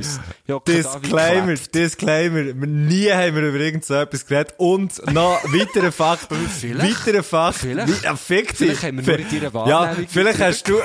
Ja, 0.48 0.60
Disclaimer. 0.60 1.54
Disclaimer, 1.56 2.41
nie 2.65 3.12
haben 3.12 3.36
wir 3.36 3.44
über 3.44 3.60
irgend 3.60 3.86
so 3.86 3.94
etwas 3.94 4.26
geredet 4.26 4.56
und 4.58 5.13
noch 5.13 5.41
weiterer 5.46 5.91
Fakt, 5.91 6.28
Vielleicht. 6.60 7.06
weiterer 7.08 7.24
Fakt, 7.24 7.58
Vielleicht. 7.60 8.02
wie, 8.02 8.06
ja, 8.06 8.15
fick 8.15 8.50
dich. 8.50 8.58
Vielleicht 8.58 8.84
haben 8.84 9.06
wir 9.06 9.17
nur 9.17 9.20
in 9.20 9.30
deiner 9.30 9.44
Ja, 9.44 9.54
Wahrnehmung 9.82 10.08
vielleicht 10.10 10.39
hast 10.39 10.67
du, 10.67 10.80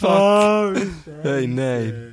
Fuck. 0.00 0.76
Hey, 1.22 1.46
nein. 1.46 2.09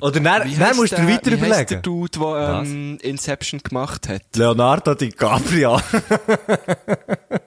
Oder 0.00 0.20
dann, 0.20 0.48
Wie 0.48 0.54
dann 0.56 0.76
musst 0.76 0.92
du 0.92 0.96
dir 0.96 1.02
der- 1.06 1.14
weiter 1.14 1.30
wie 1.32 1.40
heisst 1.40 1.70
der 1.70 1.78
überlegen. 1.78 1.82
Dude, 1.82 2.18
der 2.18 2.62
ähm, 2.64 2.98
Inception 3.02 3.60
gemacht 3.62 4.08
hat? 4.08 4.22
Leonardo 4.36 4.94
DiCaprio. 4.94 5.80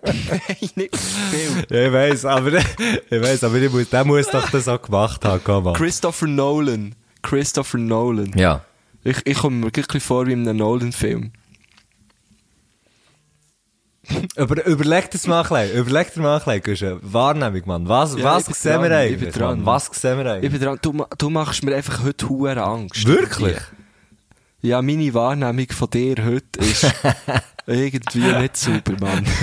Hey, 0.07 0.69
nicht 0.75 0.95
viel. 0.95 1.65
Ja, 1.69 1.87
ich 1.87 1.93
weiss, 1.93 2.25
aber, 2.25 2.53
ich 2.57 3.21
weiss, 3.21 3.43
aber 3.43 3.55
ich 3.57 3.71
muss, 3.71 3.89
der 3.89 4.05
muss 4.05 4.27
doch 4.27 4.49
das 4.49 4.67
auch 4.67 4.81
gemacht 4.81 5.23
haben, 5.25 5.41
komm. 5.43 5.73
Christopher 5.73 6.27
Nolan. 6.27 6.95
Christopher 7.21 7.77
Nolan. 7.77 8.31
Ja. 8.35 8.61
Ich, 9.03 9.17
ich 9.25 9.37
komme 9.37 9.57
mir 9.57 9.75
wirklich 9.75 10.01
vor 10.03 10.25
wie 10.27 10.33
in 10.33 10.47
einem 10.47 10.57
Nolan-Film. 10.57 11.31
Über, 14.37 14.65
überleg 14.65 15.11
das 15.11 15.27
mal 15.27 15.43
ein. 15.51 15.71
Überleg 15.71 16.13
dir 16.13 16.21
mal 16.21 16.41
ein 16.43 16.61
bisschen. 16.61 16.99
Wahrnehmung, 17.01 17.61
Mann. 17.65 17.87
Was, 17.89 18.15
Ja, 18.17 18.23
was 18.23 18.47
ich 18.47 18.55
sehen 18.55 18.81
wir 18.81 18.89
dran, 18.89 19.01
ich 19.05 19.13
eigentlich? 19.13 19.19
bin 19.19 19.31
dran. 19.41 19.57
Mann? 19.57 19.65
Was 19.65 19.85
sehen 19.93 20.17
wir 20.17 20.25
Ich 20.25 20.31
eigentlich? 20.31 20.51
bin 20.51 20.61
dran, 20.61 20.79
du, 20.81 21.05
du 21.17 21.29
machst 21.29 21.63
mir 21.63 21.75
einfach 21.75 22.03
heute 22.03 22.29
hure 22.29 22.61
Angst. 22.63 23.05
Wirklich? 23.07 23.57
Ja, 24.67 24.81
meine 24.81 25.13
Wahrnehmung 25.13 25.69
von 25.69 25.89
dir 25.89 26.15
heute 26.25 26.59
ist 26.59 26.85
irgendwie 27.67 28.19
nicht 28.19 28.57
sauber, 28.57 28.97
Mann. 28.99 29.25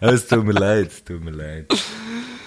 Es 0.00 0.26
tut 0.26 0.44
mir 0.46 0.52
leid, 0.52 0.88
es 0.90 1.04
tut 1.04 1.22
mir 1.22 1.30
leid. 1.30 1.66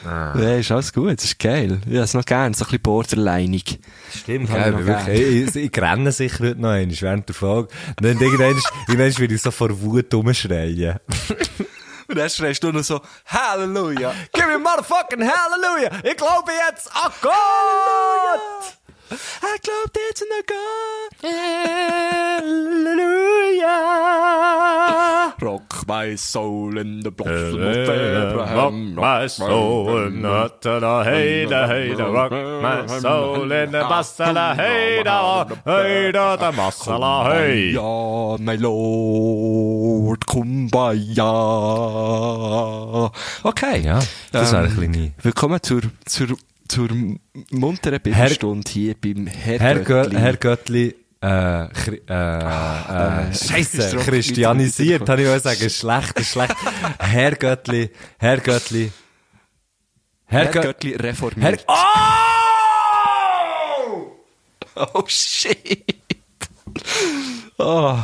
Ja, 0.03 0.55
ist 0.55 0.71
alles 0.71 0.91
gut, 0.91 1.17
das 1.17 1.25
ist 1.25 1.37
geil. 1.37 1.81
Ja, 1.87 2.01
es 2.01 2.15
noch 2.15 2.25
gern, 2.25 2.55
so 2.55 2.65
ein 2.65 2.69
bisschen 2.69 2.81
borderlinig. 2.81 3.79
Stimmt, 4.11 4.49
Hab 4.49 4.79
ich 4.79 4.85
wirklich. 4.87 5.19
Ich, 5.19 5.55
ich, 5.55 5.71
ich 5.71 5.81
renne 5.81 6.11
sicher 6.11 6.45
heute 6.45 6.59
noch 6.61 6.69
einmal 6.69 6.99
während 6.99 7.27
der 7.29 7.35
Folge. 7.35 7.69
Und 7.89 8.03
dann 8.03 8.19
irgendwann, 8.19 8.59
irgendwann 8.87 9.17
will 9.19 9.31
ich 9.31 9.41
so 9.43 9.51
vor 9.51 9.79
Wut 9.81 10.11
rumschreien. 10.11 10.97
Und 12.07 12.17
dann 12.17 12.29
schreist 12.29 12.63
du 12.63 12.71
noch 12.71 12.83
so, 12.83 13.01
Halleluja. 13.27 14.15
Give 14.33 14.47
me 14.47 14.57
motherfucking 14.57 15.21
Halleluja! 15.21 15.91
Ich 16.03 16.17
glaube 16.17 16.51
jetzt 16.67 16.89
an 16.91 17.11
Gott! 17.21 18.78
Ich 19.11 19.61
glaub 19.63 19.91
jetzt 20.07 20.21
an 20.21 20.27
Gott. 20.45 21.29
Halleluja! 23.59 25.33
Rock 25.41 25.87
my 25.87 26.15
soul 26.15 26.77
in 26.77 27.01
the 27.01 27.09
blossom 27.09 27.61
of 27.61 27.87
Rock 27.87 28.47
Abraham. 28.47 28.93
my 28.95 29.27
soul 29.27 30.09
not 30.11 30.61
the 30.61 30.79
hater, 31.03 31.67
hater, 31.67 32.11
rock 32.11 32.31
my 32.31 32.85
soul 32.99 33.51
in 33.51 33.71
the 33.71 33.79
masala, 33.79 34.55
hater, 34.55 35.55
hater, 35.65 36.37
the 36.37 36.51
masala, 36.51 37.33
hey. 37.33 37.71
Ja, 37.73 38.37
my 38.37 38.55
Lord, 38.57 40.25
Kumbaya. 40.27 41.31
Okay. 43.43 43.81
Ja, 43.81 43.99
das 44.31 44.51
wäre 44.51 44.65
Ähm, 44.65 44.71
ein 44.71 44.75
kleine... 44.91 45.11
Willkommen 45.21 45.63
zur, 45.63 45.81
zur, 46.05 46.27
zur 46.69 46.89
munteren 47.49 47.99
Bibelstunde 48.01 48.71
hier 48.71 48.95
beim 48.99 49.27
Herr, 49.27 49.59
Herr, 49.59 49.79
Gö 49.79 50.03
Göttli. 50.03 50.19
Herr 50.19 50.37
Göttli, 50.37 50.95
äh, 51.21 51.63
äh, 51.65 51.67
äh, 52.07 53.31
ist 53.31 53.49
Scheisse, 53.49 53.95
doch 53.95 54.05
christianisiert, 54.05 55.09
habe 55.09 55.21
ich 55.21 55.27
mal 55.27 55.39
sagen, 55.41 55.61
ist 55.61 55.79
schlecht, 55.79 56.19
ist 56.19 56.31
schlecht. 56.31 56.55
Herr 56.99 57.35
Göttli, 57.35 57.89
Herr 58.17 58.37
Göttli, 58.39 58.91
Herr, 60.25 60.45
Herr 60.45 60.51
Gö 60.51 60.61
Göttli 60.61 60.91
Herr, 60.91 61.03
reformiert. 61.03 61.65
oh! 61.67 61.73
Oh, 64.93 65.03
shit. 65.07 65.85
Oh. 67.57 67.97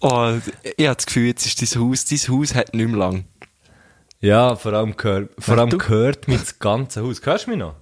Oh, 0.00 0.38
ich 0.62 0.86
habe 0.86 0.96
das 0.96 1.06
Gefühl, 1.06 1.26
jetzt 1.26 1.46
ist 1.46 1.60
dein 1.60 1.82
Haus, 1.82 2.04
dein 2.04 2.18
Haus 2.18 2.54
hat 2.54 2.74
nicht 2.74 2.88
mehr 2.88 2.98
lang. 2.98 3.24
Ja, 4.22 4.56
vor 4.56 4.72
allem 4.72 4.96
gehört, 4.96 5.30
vor 5.38 5.58
allem 5.58 5.68
du? 5.70 5.78
gehört 5.78 6.28
mir 6.28 6.38
das 6.38 6.58
ganze 6.58 7.02
Haus. 7.02 7.20
Hörst 7.24 7.46
du 7.46 7.50
mich 7.50 7.58
noch? 7.58 7.74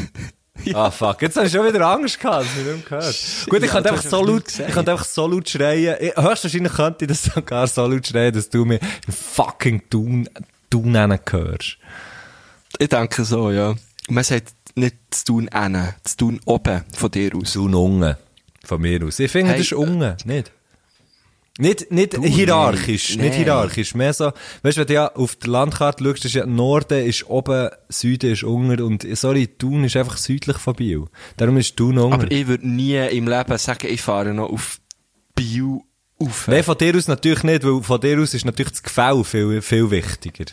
Ah, 0.74 0.90
fuck. 0.90 1.22
Jetzt 1.22 1.36
habe 1.38 1.46
ich 1.46 1.52
schon 1.54 1.68
wieder 1.68 1.86
Angst 1.86 2.20
gehabt, 2.20 2.46
dass 2.48 2.56
mich 2.56 2.66
nicht 2.76 2.86
gehört. 2.90 3.16
Gut, 3.50 3.60
ich 3.62 3.66
Ja, 3.66 3.72
könnte 3.74 3.84
du 3.84 3.90
einfach 3.90 4.04
hast 4.04 4.10
so 4.10 4.24
laut, 4.26 4.46
gesagt. 4.46 4.70
ich 4.70 4.74
könnte 4.74 4.92
einfach 4.94 5.06
so 5.06 5.28
laut 5.28 5.48
schreien. 5.50 5.96
Ich, 6.00 6.16
höchstwahrscheinlich 6.18 6.74
könnte 6.74 7.06
ich 7.06 7.10
das 7.10 7.24
sogar 7.26 7.68
so 7.68 7.86
laut 7.86 8.08
schreien, 8.08 8.34
dass 8.34 8.50
du 8.50 8.66
mir 8.66 8.80
fucking 9.08 9.84
Tun, 9.92 10.28
Tun 10.72 10.96
hörst. 10.96 11.78
Ich 12.80 12.90
denke 12.90 13.26
so, 13.26 13.52
ja. 13.52 13.76
Man 14.10 14.24
sagt 14.24 14.54
nicht 14.76 14.96
zu 15.12 15.26
tun 15.26 15.50
innen, 15.54 15.94
zu 16.04 16.18
tun 16.18 16.40
oben 16.46 16.84
von 16.98 17.12
dir 17.12 17.36
aus. 17.36 17.54
Tun 17.54 17.76
unten. 17.76 18.16
Von 18.64 18.82
mir 18.82 19.04
aus. 19.06 19.20
Ich 19.20 19.32
finde, 19.32 19.52
Hey, 19.52 19.60
das 19.60 19.68
ist 19.68 19.74
unten. 19.74 20.16
Nicht? 20.26 20.52
Nicht, 21.58 21.90
nicht 21.90 22.18
hierarchisch, 22.18 23.16
nein, 23.16 23.28
nicht 23.28 23.36
hierarchisch. 23.36 23.96
Mehr 23.96 24.14
so, 24.14 24.32
weißt 24.64 24.78
du, 24.78 24.82
wenn 24.82 24.88
du 24.88 24.94
ja 24.94 25.08
auf 25.16 25.38
der 25.38 25.50
Landkarte 25.50 26.04
schaust, 26.04 26.26
ist 26.26 26.36
ja 26.36 26.46
Norden 26.46 27.06
ist 27.06 27.30
oben, 27.30 27.70
Süden 27.88 28.32
ist 28.32 28.44
unten 28.44 28.82
und, 28.82 29.08
sorry, 29.18 29.48
Thun 29.48 29.86
ist 29.86 29.96
einfach 29.96 30.18
südlich 30.18 30.58
von 30.58 30.76
Biel. 30.76 31.06
Darum 31.38 31.56
ist 31.56 31.78
Thun 31.78 31.98
unten. 31.98 32.14
Aber 32.14 32.30
ich 32.30 32.48
würde 32.48 32.68
nie 32.68 32.98
im 32.98 33.28
Leben 33.28 33.58
sagen, 33.58 33.88
ich 33.90 34.02
fahre 34.02 34.34
noch 34.34 34.50
auf 34.50 34.82
Bio 35.34 35.86
auf. 36.20 36.48
Nein, 36.48 36.64
von 36.64 36.78
dir 36.78 36.96
aus 36.96 37.08
natürlich 37.08 37.44
nicht, 37.44 37.64
weil 37.64 37.82
von 37.82 38.02
dir 38.02 38.20
aus 38.20 38.34
ist 38.34 38.46
natürlich 38.46 38.72
das 38.72 38.84
Gefäll 38.84 39.24
viel, 39.24 39.62
viel 39.62 39.92
wichtiger. 39.92 40.46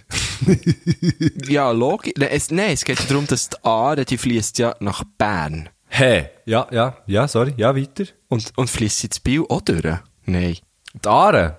Ja, 1.49 1.71
logisch. 1.71 2.15
Nein 2.17 2.31
es, 2.33 2.51
nein, 2.51 2.73
es 2.73 2.85
geht 2.85 3.09
darum, 3.09 3.27
dass 3.27 3.49
die 3.49 3.57
Aare, 3.63 4.05
die 4.05 4.19
fließt 4.19 4.59
ja 4.59 4.75
nach 4.81 5.05
Bern. 5.19 5.69
Hä? 5.89 6.31
Ja, 6.47 6.67
ja, 6.73 6.97
ja, 7.07 7.29
sorry, 7.29 7.55
ja, 7.57 7.77
weiter. 7.77 8.05
Und, 8.29 8.53
und 8.57 8.71
fließt 8.71 9.05
jetzt 9.05 9.23
Bio 9.23 9.47
auch 9.49 9.61
durch? 9.61 9.99
Nein. 10.25 10.57
Die 10.95 11.09
Aare? 11.09 11.59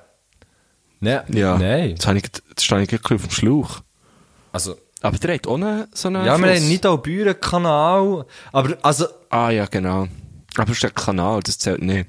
Nein, 1.00 1.22
Ja. 1.30 1.58
nein. 1.58 1.90
Jetzt, 1.92 2.08
habe 2.08 2.18
ich, 2.18 2.24
jetzt 2.50 2.64
stehe 2.64 2.82
ich 2.82 2.88
gerade 2.90 3.16
auf 3.16 3.22
dem 3.24 3.32
Schlauch. 3.32 3.80
Also, 4.52 4.78
Aber 5.02 5.18
der 5.18 5.36
hat 5.36 5.48
auch 5.48 5.56
eine, 5.56 5.88
so 5.94 6.08
einen 6.08 6.26
ja, 6.26 6.38
wir 6.38 6.54
haben 6.56 6.68
nicht 6.68 6.86
auch 6.86 6.98
Bürenkanal, 6.98 8.26
aber, 8.52 8.78
also, 8.84 9.08
Ah, 9.30 9.50
ja, 9.50 9.66
genau. 9.66 10.08
Aber 10.56 10.68
es 10.70 10.78
ist 10.78 10.84
der 10.84 10.92
Kanal, 10.92 11.42
das 11.42 11.58
zählt 11.58 11.82
nicht. 11.82 12.08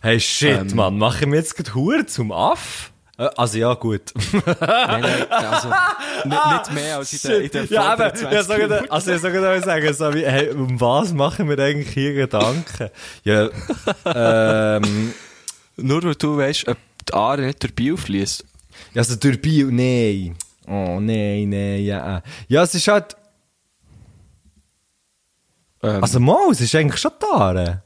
hey, 0.00 0.20
shit, 0.20 0.60
Ähm. 0.70 0.76
Mann, 0.76 0.98
mache 0.98 1.20
ich 1.24 1.26
mir 1.26 1.36
jetzt 1.36 1.56
gerade 1.56 1.74
Hure 1.74 2.04
zum 2.06 2.30
Aff? 2.30 2.92
Äh, 3.16 3.30
Also, 3.36 3.58
ja, 3.58 3.72
gut. 3.74 4.12
nein, 4.32 5.00
nein, 5.00 5.26
also, 5.30 5.68
nicht, 6.24 6.46
nicht 6.52 6.72
mehr 6.74 6.96
als 6.98 7.12
in 7.14 7.30
der, 7.30 7.40
in 7.40 7.50
der 7.50 7.64
ja, 7.64 7.82
aber, 7.94 8.04
ja, 8.08 8.14
20 8.14 8.42
sag, 8.46 8.58
Minuten. 8.58 8.90
also, 8.90 9.12
ich 9.12 9.20
sage 9.20 9.40
mal 9.40 9.64
sagen, 9.64 9.94
so 9.94 10.14
wie, 10.14 10.24
hey, 10.26 10.50
um 10.50 10.80
was 10.80 11.12
machen 11.14 11.48
wir 11.48 11.58
eigentlich 11.58 11.88
hier 11.94 12.12
Gedanken? 12.14 12.90
Ja, 13.24 13.48
ähm, 14.04 15.14
Nur 15.78 16.02
weil 16.02 16.14
du 16.14 16.36
weißt, 16.36 16.68
ob 16.68 16.76
die 17.08 17.14
Aare 17.14 17.42
nicht 17.46 17.62
durch 17.62 17.74
Bio 17.74 17.96
fließt. 17.96 18.44
also 18.94 19.16
durch 19.16 19.40
Bio, 19.40 19.68
nein. 19.70 20.36
Oh, 20.66 20.98
nein, 21.00 21.48
nein, 21.48 21.84
ja. 21.84 22.22
Ja, 22.48 22.62
es 22.62 22.74
ist 22.74 22.88
halt, 22.88 23.16
Ähm, 25.82 26.02
also, 26.02 26.18
mal, 26.20 26.50
es 26.50 26.60
ist 26.60 26.74
eigentlich 26.74 27.00
schon 27.00 27.12
die 27.22 27.26
Aare. 27.32 27.82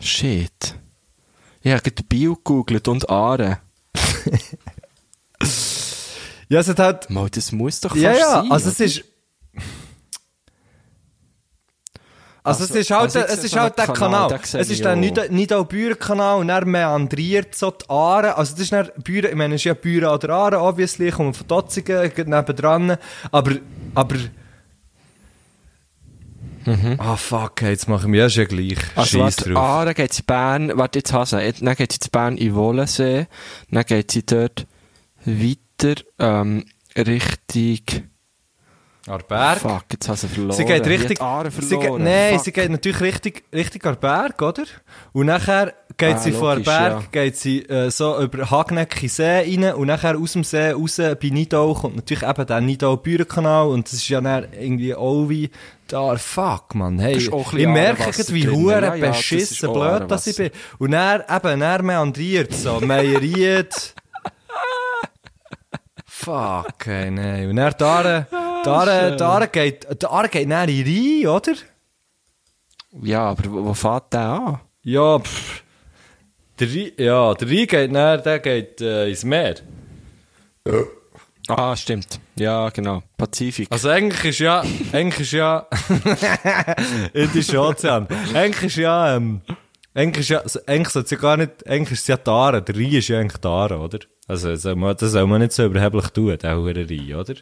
Shit. 0.00 0.74
Ich 1.62 1.70
habe 1.72 1.82
gerade 1.82 2.02
Bio 2.04 2.34
gegoogelt 2.34 2.88
und 2.88 3.08
Aare. 3.08 3.60
Ja, 6.50 6.60
es 6.60 6.68
hat 6.68 6.78
halt, 6.78 7.10
Mal, 7.10 7.28
das 7.28 7.52
muss 7.52 7.80
doch 7.80 7.94
ja, 7.94 8.08
fast 8.10 8.20
ja, 8.20 8.30
sein. 8.42 8.50
also, 8.52 8.70
es 8.70 8.76
oder? 8.76 8.84
ist, 8.86 9.04
also, 12.48 12.64
es 12.64 12.70
Also- 12.70 12.80
ist 12.80 12.90
halt, 12.90 13.02
also 13.02 13.18
es 13.20 13.44
ist 13.44 13.56
halt 13.56 13.78
der 13.78 13.86
Kanal, 13.86 14.28
Kanal. 14.28 14.40
Es 14.42 14.70
ist 14.70 14.84
der 14.84 14.96
Nidau-Büren-Kanal 14.96 16.38
und 16.40 16.48
dann 16.48 16.68
meandriert 16.68 17.54
so 17.54 17.70
die 17.70 17.88
Aare. 17.88 18.36
Also, 18.36 18.52
das 18.52 18.60
ist 18.62 18.72
dann 18.72 18.90
Büren, 19.02 19.30
ich 19.30 19.36
meine, 19.36 19.54
es 19.54 19.60
ist 19.60 19.64
ja 19.64 19.74
Büren 19.74 20.08
an 20.08 20.20
der 20.20 20.30
Aare, 20.30 20.60
obviously, 20.60 21.08
ich 21.08 21.14
komme 21.14 21.34
von 21.34 21.46
Dotzingen, 21.46 22.12
geht 22.14 22.28
nebendran. 22.28 22.96
Aber, 23.30 23.52
aber, 23.94 24.16
ah, 26.98 27.16
fuck, 27.16 27.60
hey, 27.62 27.70
jetzt 27.70 27.88
machen 27.88 28.12
wir 28.12 28.20
ja 28.22 28.30
schon 28.30 28.46
gleich. 28.46 28.76
Mhm. 28.76 28.90
Also, 28.96 29.18
Scheiss 29.18 29.38
warte, 29.38 29.50
drauf. 29.52 29.62
Aare 29.64 29.94
geht 29.94 30.12
sie 30.12 30.22
Bern, 30.22 30.72
warte, 30.74 30.98
jetzt 30.98 31.12
hasse 31.12 31.42
ich, 31.42 31.60
dann 31.60 31.74
geht 31.76 31.92
sie 31.92 31.98
zu 31.98 32.10
Bern 32.10 32.36
in 32.36 32.54
Wollensee, 32.54 33.26
dann 33.70 33.84
geht 33.84 34.10
sie 34.10 34.24
dort 34.26 34.66
weiter, 35.24 36.02
ähm, 36.18 36.64
Richtung, 36.96 38.08
Arberg. 39.08 39.58
Fuck, 39.58 39.84
jetzt 39.92 40.08
hast 40.08 40.22
du 40.24 40.28
verloren. 40.28 40.56
Sie 40.56 40.64
geht 40.64 40.86
richtig, 40.86 41.18
sie 41.60 41.78
geht, 41.78 41.98
nein, 41.98 42.34
Fuck. 42.34 42.44
sie 42.44 42.52
geht 42.52 42.70
natürlich 42.70 43.00
richtig, 43.00 43.44
richtig 43.54 43.84
an 43.86 43.94
den 43.94 44.00
Berg, 44.00 44.40
oder? 44.42 44.64
Und 45.12 45.26
nachher 45.26 45.74
geht 45.96 46.14
Ah, 46.14 46.18
sie 46.18 46.32
von 46.32 46.50
logisch, 46.58 46.64
Berg, 46.66 46.92
ja. 47.02 47.22
geht 47.22 47.36
sie 47.36 47.62
äh, 47.62 47.90
so 47.90 48.20
über 48.20 48.50
Hagneck 48.50 48.94
in 48.96 49.00
den 49.02 49.08
See 49.08 49.24
rein 49.62 49.74
und 49.74 49.86
nachher 49.88 50.16
aus 50.18 50.32
dem 50.32 50.44
See 50.44 50.70
raus 50.70 50.96
bei 50.96 51.28
Nidau 51.28 51.74
kommt 51.74 51.96
natürlich 51.96 52.22
eben 52.22 52.46
der 52.46 52.60
Nidau-Bürenkanal 52.60 53.68
und 53.68 53.86
das 53.86 53.94
ist 53.94 54.08
ja 54.08 54.20
dann 54.20 54.46
irgendwie 54.58 54.94
auch 54.94 55.28
wie 55.28 55.50
da, 55.88 56.16
fuck, 56.16 56.74
man, 56.74 56.98
hey, 56.98 57.16
ich 57.16 57.30
merke 57.66 58.10
gerade, 58.12 58.34
wie 58.34 58.46
hure 58.46 58.72
Ja, 58.82 58.94
ja, 58.94 59.06
das 59.06 59.16
beschissen 59.16 59.72
blöd 59.72 60.10
dass 60.10 60.26
ich 60.26 60.36
bin. 60.36 60.50
Und 60.78 60.90
dann 60.90 61.22
eben, 61.22 61.60
dann 61.60 61.86
meandriert 61.86 62.52
so, 62.54 62.78
meieriert. 62.80 63.94
Fuck, 66.20 66.86
hey, 66.86 67.12
nein. 67.12 67.48
Und 67.48 67.56
dann 67.56 67.74
da, 67.78 68.26
da, 68.64 69.10
da 69.12 69.46
geht, 69.46 69.86
da 70.02 70.26
geht 70.26 70.50
dann 70.50 70.68
in 70.68 70.84
den 70.84 71.24
Rhein, 71.24 71.26
oder? 71.28 71.52
Ja, 73.02 73.30
aber 73.30 73.52
wo, 73.52 73.66
wo 73.66 73.72
fährt 73.74 74.12
der 74.12 74.20
an? 74.20 74.60
Ja, 74.82 75.20
pff. 75.20 75.62
Der 76.58 76.68
Rhein, 76.68 76.90
ja, 76.98 77.34
der 77.34 77.48
Rhein 77.48 77.66
geht 77.68 77.94
dann, 77.94 78.22
der 78.24 78.38
geht 78.40 78.80
äh, 78.80 79.08
ins 79.08 79.22
Meer. 79.22 79.54
Ah, 81.46 81.76
stimmt. 81.76 82.18
Ja, 82.34 82.68
genau. 82.70 83.04
Pazifik. 83.16 83.68
Also 83.70 83.88
eigentlich 83.88 84.24
ist 84.24 84.40
ja, 84.40 84.64
eigentlich 84.92 85.20
ist 85.20 85.32
ja, 85.32 85.68
Indischer 87.12 87.62
Ozean. 87.62 88.08
Eigentlich 88.34 88.64
ist 88.64 88.76
ja, 88.76 89.14
ähm, 89.14 89.42
eigentlich 89.94 90.28
ist 90.28 90.30
ja, 90.30 90.42
eigentlich 90.66 90.88
sollte 90.88 91.04
es 91.06 91.10
ja 91.12 91.18
gar 91.18 91.36
nicht, 91.36 91.64
eigentlich 91.64 91.92
ist 91.92 92.00
es 92.00 92.08
ja 92.08 92.18
Aare. 92.26 92.60
Der 92.60 92.74
Rhein 92.74 92.92
ist 92.92 93.06
ja 93.06 93.20
eigentlich 93.20 93.44
Aare, 93.44 93.78
oder? 93.78 94.00
Also, 94.28 94.54
soll 94.56 94.76
man, 94.76 94.96
das 94.96 95.10
soll 95.12 95.26
man 95.26 95.40
nicht 95.40 95.52
so 95.52 95.64
überheblich 95.64 96.06
tun, 96.08 96.36
der 96.38 96.56
hure 96.56 96.74
Rhein, 96.88 97.14
oder? 97.14 97.34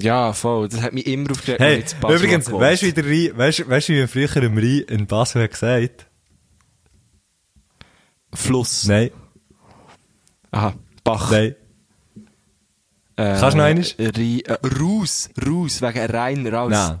Ja, 0.00 0.32
voll. 0.32 0.68
Das 0.68 0.82
hat 0.82 0.92
mich 0.92 1.06
immer. 1.06 1.28
Hey, 1.46 1.78
ich 1.78 1.92
in 1.92 2.00
Basel 2.00 2.16
übrigens, 2.16 2.50
weißt 2.52 2.82
du, 2.82 2.86
wie 2.86 2.92
der 2.92 3.04
Rhein, 3.06 3.38
weißt, 3.38 3.70
weißt 3.70 3.88
du, 3.88 3.92
wie 3.94 3.98
man 4.00 4.08
früher 4.08 4.36
im 4.42 4.58
Rhein 4.58 4.84
in 4.88 5.06
Basel 5.06 5.44
hat 5.44 5.52
gesagt? 5.52 6.06
Fluss. 8.34 8.86
Nein, 8.86 9.10
Aha. 10.50 10.74
Bach. 11.04 11.30
nein. 11.30 11.54
Äh, 13.18 13.38
Kannst 13.38 13.54
du 13.54 13.56
noch 13.58 13.64
einmal? 13.64 13.84
Rhein- 13.98 14.40
äh, 14.40 14.58
Raus. 14.80 15.30
Raus. 15.46 15.80
Wegen 15.80 16.10
rein 16.10 16.46
raus. 16.48 16.70
Nein. 16.70 17.00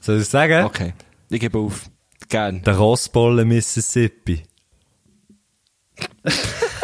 Soll 0.00 0.20
ich 0.20 0.28
sagen? 0.28 0.64
Okay. 0.64 0.94
Ich 1.28 1.40
gebe 1.40 1.58
auf. 1.58 1.90
Gern. 2.28 2.62
Der 2.62 2.76
Rossbolle 2.76 3.44
Mississippi. 3.44 4.42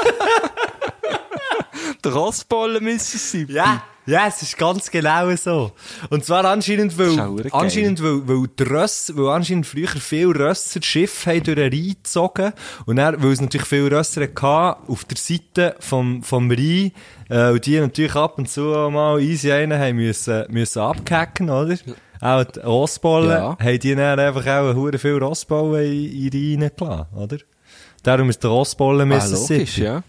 Der 2.04 2.12
Rossbollen 2.12 2.82
Mississippi. 2.82 3.52
Ja, 3.52 3.82
ja, 4.06 4.26
es 4.26 4.42
ist 4.42 4.58
ganz 4.58 4.90
genau 4.90 5.34
so. 5.36 5.70
Und 6.10 6.24
zwar 6.24 6.44
anscheinend, 6.44 6.98
weil, 6.98 7.14
Das 7.44 7.52
anscheinend, 7.52 8.02
weil, 8.02 8.26
weil, 8.26 8.48
die 8.58 8.62
Röss, 8.64 9.12
weil 9.14 9.28
anscheinend 9.28 9.64
früher 9.66 9.86
viel 9.86 10.26
Rösser 10.28 10.82
Schiffe 10.82 11.30
haben 11.30 11.44
durch 11.44 11.54
den 11.56 11.72
Rhein 11.72 11.94
gezogen. 12.02 12.52
Und 12.86 12.96
dann, 12.96 13.22
weil 13.22 13.30
es 13.30 13.40
natürlich 13.40 13.68
viel 13.68 13.86
Rösser 13.94 14.22
hatte, 14.22 14.78
auf 14.90 15.04
der 15.04 15.16
Seite 15.16 15.76
vom, 15.78 16.24
vom 16.24 16.50
Rhein, 16.50 16.90
äh, 17.28 17.50
und 17.52 17.64
die 17.64 17.78
natürlich 17.78 18.16
ab 18.16 18.36
und 18.38 18.50
zu 18.50 18.62
mal 18.90 19.20
easy 19.20 19.52
einen 19.52 19.78
haben 19.80 19.96
müssen, 19.96 20.44
müssen 20.50 20.80
abgehacken, 20.80 21.48
oder? 21.50 21.76
Auch 22.20 22.42
die 22.44 22.58
Rossbollen, 22.60 23.30
Ja. 23.30 23.56
haben 23.60 23.78
die 23.78 23.94
dann 23.94 24.18
einfach 24.18 24.46
auch 24.46 24.74
hure 24.74 24.98
viel 24.98 25.18
Rossbollen 25.18 25.84
in, 25.92 26.24
in 26.24 26.30
den 26.30 26.60
Rhein 26.62 26.70
reingelassen, 26.80 27.16
oder? 27.16 27.36
Darum 28.02 28.30
ist 28.30 28.42
der 28.42 28.50
Rossbollen 28.50 29.02
Ah, 29.12 29.14
Mississippi. 29.14 29.54
logisch, 29.60 29.78
ja. 29.78 30.02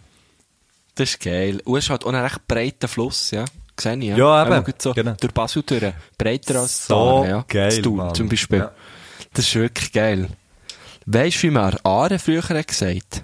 Das 0.96 1.10
ist 1.10 1.20
geil. 1.20 1.60
Und 1.66 1.78
es 1.78 1.86
ist 1.86 1.90
halt 1.90 2.06
auch 2.06 2.10
ein 2.10 2.16
recht 2.16 2.48
breiter 2.48 2.88
Fluss, 2.88 3.32
ja. 3.32 3.46
Sehe 3.80 3.98
ich, 3.98 4.04
ja. 4.04 4.18
Ja, 4.18 4.58
eben. 4.58 4.74
So 4.78 4.94
Genau. 4.94 5.14
Durch 5.20 5.34
Basel 5.34 5.64
durch. 5.64 5.94
Breiter 6.18 6.60
als 6.62 6.86
So 6.88 7.24
da, 7.24 7.30
ja. 7.30 7.46
geil, 7.48 7.82
Mann. 7.90 8.14
zum 8.14 8.30
Beispiel. 8.30 8.60
Ja. 8.60 8.72
Das 9.34 9.46
ist 9.46 9.56
wirklich 9.56 9.92
geil. 9.92 10.28
Weißt 11.06 11.38
du, 11.38 11.48
wie 11.48 11.50
man 11.52 11.76
Aare 11.84 12.20
früher 12.20 12.48
hat 12.48 12.68
gesagt? 12.68 13.24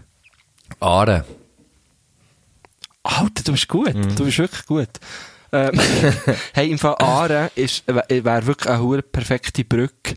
Aare. 0.79 1.23
Alter, 3.03 3.43
du 3.43 3.51
bist 3.53 3.67
gut. 3.67 3.93
Mhm. 3.93 4.15
Du 4.15 4.25
bist 4.25 4.39
wirklich 4.39 4.65
gut. 4.65 4.89
Ähm, 5.51 5.79
hey, 6.53 6.69
im 6.69 6.77
Fall 6.77 6.95
Aare 6.99 7.51
ist, 7.55 7.83
wäre 7.87 8.23
wär 8.25 8.45
wirklich 8.45 8.69
eine 8.69 9.01
perfekte 9.01 9.63
Brücke. 9.63 10.15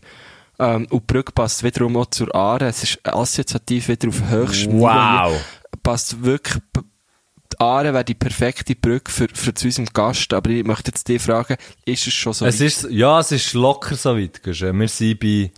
Ähm, 0.59 0.87
und 0.89 1.03
die 1.03 1.13
Brücke 1.13 1.31
passt 1.31 1.63
wiederum 1.63 1.97
auch 1.97 2.07
zur 2.07 2.33
Aare. 2.35 2.67
Es 2.67 2.83
ist 2.83 2.99
assoziativ 3.07 3.87
wieder 3.87 4.09
auf 4.09 4.29
höchstem 4.29 4.79
Wow. 4.79 5.33
Passt 5.81 6.23
wirklich, 6.23 6.61
die 7.53 7.59
Aare 7.59 7.93
wäre 7.93 8.03
die 8.03 8.13
perfekte 8.15 8.75
Brücke 8.75 9.11
für, 9.11 9.27
für 9.33 9.53
zu 9.53 9.67
unserem 9.67 9.87
Gast. 9.93 10.33
Aber 10.33 10.49
ich 10.49 10.63
möchte 10.63 10.91
jetzt 10.91 11.07
dich 11.07 11.21
fragen, 11.21 11.55
ist 11.85 12.07
es 12.07 12.13
schon 12.13 12.33
so 12.33 12.45
Es 12.45 12.59
ist, 12.59 12.87
ja, 12.89 13.19
es 13.19 13.31
ist 13.31 13.53
locker 13.53 13.95
so 13.95 14.17
weit. 14.17 14.41
gell. 14.43 14.53
Wir 14.73 14.87
sind 14.87 15.19
bei, 15.19 15.51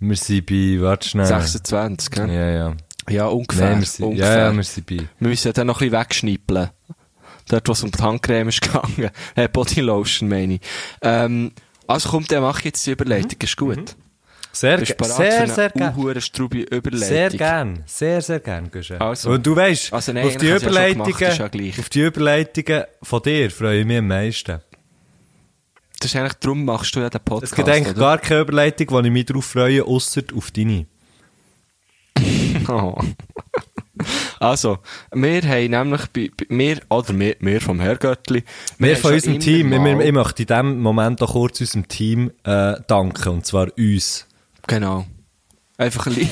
wir 0.00 0.16
sind 0.16 0.46
bei, 0.46 0.76
warte 0.80 1.08
schnell. 1.08 1.26
26, 1.26 2.10
gell? 2.10 2.30
Ja, 2.30 2.50
ja. 2.50 2.76
Ja, 3.08 3.26
ungefähr. 3.26 3.78
Wir 3.78 3.86
sind, 3.86 4.04
ungefähr. 4.04 4.36
ja, 4.36 4.44
ja, 4.50 4.52
wir 4.54 4.62
sind 4.62 4.86
bei. 4.86 4.96
Wir 5.18 5.28
müssen 5.28 5.52
dann 5.52 5.66
noch 5.66 5.80
ein 5.80 5.90
bisschen 5.90 6.00
wegschnippeln. 6.00 6.70
Dort, 7.48 7.66
wo 7.68 7.72
es 7.72 7.82
um 7.82 7.90
die 7.90 8.02
Handcreme 8.02 8.48
ist 8.48 8.60
gegangen. 8.60 9.10
Äh, 9.34 9.48
Bodylotion, 9.48 10.28
meine 10.28 10.54
ich. 10.54 10.60
Ähm, 11.00 11.52
also 11.86 12.10
kommt, 12.10 12.30
dann 12.30 12.42
mach 12.42 12.58
ich 12.58 12.66
jetzt 12.66 12.86
die 12.86 12.90
Überleitung. 12.90 13.38
Ist 13.42 13.56
gut. 13.56 13.96
Sehr, 14.52 14.78
Bist 14.78 14.96
sehr, 14.98 15.46
sehr 15.46 15.64
eine 15.66 15.72
gern. 15.72 15.94
unhurenstrube 15.94 16.58
Überleitung? 16.62 17.08
Sehr 17.08 17.30
gern. 17.30 17.82
Sehr, 17.86 18.20
sehr 18.22 18.40
gern, 18.40 18.70
Guschen. 18.70 19.00
Also. 19.00 19.30
Und 19.30 19.46
du 19.46 19.54
weißt, 19.54 19.92
Also 19.92 20.12
nein, 20.12 20.26
auf 20.26 20.36
die 20.36 20.46
ich 20.46 20.50
ja 20.50 20.56
Überleitungen, 20.56 21.16
gemacht, 21.16 21.38
ja 21.38 21.80
auf 21.80 21.88
die 21.88 22.00
Überleitungen 22.00 22.84
von 23.02 23.22
dir 23.22 23.50
freue 23.50 23.80
ich 23.80 23.86
mich 23.86 23.98
am 23.98 24.08
meisten. 24.08 24.60
Das 26.00 26.10
ist 26.12 26.16
eigentlich, 26.16 26.34
darum 26.34 26.64
machst 26.64 26.94
du 26.94 27.00
ja 27.00 27.10
den 27.10 27.20
Podcast, 27.20 27.52
Es 27.52 27.56
gibt 27.56 27.68
eigentlich 27.68 27.96
oder? 27.96 28.00
gar 28.00 28.18
keine 28.18 28.40
Überleitung, 28.40 28.86
wo 28.90 29.00
ich 29.00 29.10
mich 29.10 29.26
darauf 29.26 29.44
freue, 29.44 29.84
ausser 29.84 30.22
auf 30.34 30.50
deine. 30.50 30.86
Oh. 32.68 32.98
Also, 34.38 34.78
wir 35.12 35.42
haben 35.42 35.70
nämlich 35.70 36.06
bei, 36.08 36.30
bei 36.36 36.46
wir, 36.48 36.80
oder 36.90 37.18
wir, 37.18 37.34
wir 37.40 37.60
vom 37.60 37.80
Herrgöttli, 37.80 38.44
Wir 38.78 38.94
haben 38.94 39.00
von 39.00 39.12
unserem 39.14 39.40
Team, 39.40 39.70
wir, 39.70 39.80
wir, 39.80 40.00
ich 40.00 40.12
möchte 40.12 40.42
in 40.42 40.46
diesem 40.46 40.80
Moment 40.80 41.20
auch 41.22 41.32
kurz 41.32 41.60
unserem 41.60 41.88
Team 41.88 42.30
äh, 42.44 42.74
danken, 42.86 43.28
und 43.30 43.46
zwar 43.46 43.68
uns. 43.76 44.27
Genau. 44.68 45.04
Einfach 45.76 46.06
li 46.06 46.28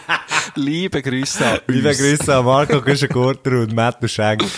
liebe 0.54 1.00
Grüße 1.02 1.46
an 1.46 1.60
Liebe. 1.68 1.94
Grüße 1.94 2.34
an 2.36 2.44
Marco 2.44 2.80
Güschen-Gurter 2.82 3.60
und 3.62 3.72
Matt 3.74 3.98
Schenk. 4.10 4.44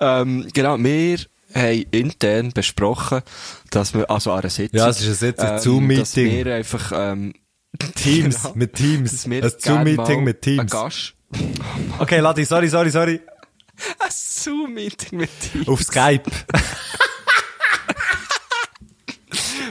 Ähm, 0.00 0.46
genau, 0.52 0.76
wir 0.78 1.18
haben 1.54 1.84
intern 1.90 2.52
besprochen, 2.52 3.22
dass 3.70 3.94
wir, 3.94 4.08
also 4.10 4.32
an 4.32 4.40
einer 4.40 4.50
Sitzung, 4.50 4.78
Ja, 4.78 4.88
es 4.88 5.00
ist 5.02 5.22
jetzt 5.22 5.40
ein 5.40 5.54
dass 5.54 5.64
Zoom-Meeting. 5.64 6.44
wir 6.44 6.54
einfach, 6.54 6.92
ähm, 6.94 7.32
Teams, 7.94 8.42
genau, 8.42 8.54
mit 8.54 8.74
Teams. 8.74 9.10
dass 9.12 9.26
Ein 9.26 9.60
Zoom-Meeting 9.60 10.24
mit 10.24 10.42
Teams. 10.42 10.70
Gast, 10.70 11.14
Okay, 11.98 12.20
Ladi, 12.20 12.44
sorry, 12.44 12.68
sorry, 12.68 12.90
sorry. 12.90 13.20
ein 13.98 14.10
Zoom-Meeting 14.10 15.18
mit 15.18 15.30
Teams. 15.40 15.68
Auf 15.68 15.82
Skype. 15.82 16.30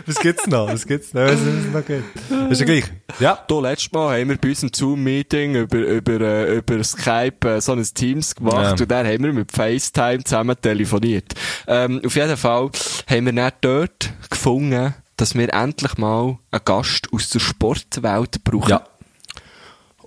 Was 0.07 0.15
gibt's 0.19 0.47
noch? 0.47 0.67
Was 0.71 0.87
gibt's 0.87 1.13
noch? 1.13 1.23
Was 1.23 1.33
es 1.39 1.73
noch 1.73 1.85
gibt? 1.85 2.51
Ist 2.51 2.59
ja 2.59 2.65
gleich. 2.65 2.85
Ja. 3.19 3.37
Da, 3.47 3.59
letztes 3.59 3.91
Mal 3.91 4.19
haben 4.19 4.29
wir 4.29 4.37
bei 4.37 4.49
unserem 4.49 4.71
Zoom-Meeting 4.73 5.55
über, 5.55 5.77
über, 5.77 6.21
äh, 6.21 6.55
über 6.57 6.83
Skype 6.83 7.47
äh, 7.47 7.61
so 7.61 7.73
ein 7.73 7.83
Teams 7.83 8.33
gemacht 8.35 8.63
Ja. 8.63 8.71
und 8.71 8.89
dann 8.89 9.05
haben 9.05 9.23
wir 9.23 9.33
mit 9.33 9.51
FaceTime 9.51 10.23
zusammen 10.23 10.55
telefoniert. 10.61 11.33
Ähm, 11.67 12.01
auf 12.05 12.15
jeden 12.15 12.37
Fall 12.37 12.69
haben 13.09 13.25
wir 13.25 13.33
dann 13.33 13.51
dort 13.61 14.09
gefunden, 14.29 14.93
dass 15.17 15.35
wir 15.35 15.53
endlich 15.53 15.97
mal 15.97 16.37
einen 16.51 16.61
Gast 16.63 17.07
aus 17.11 17.29
der 17.29 17.39
Sportwelt 17.39 18.43
brauchen. 18.43 18.69
Ja. 18.69 18.83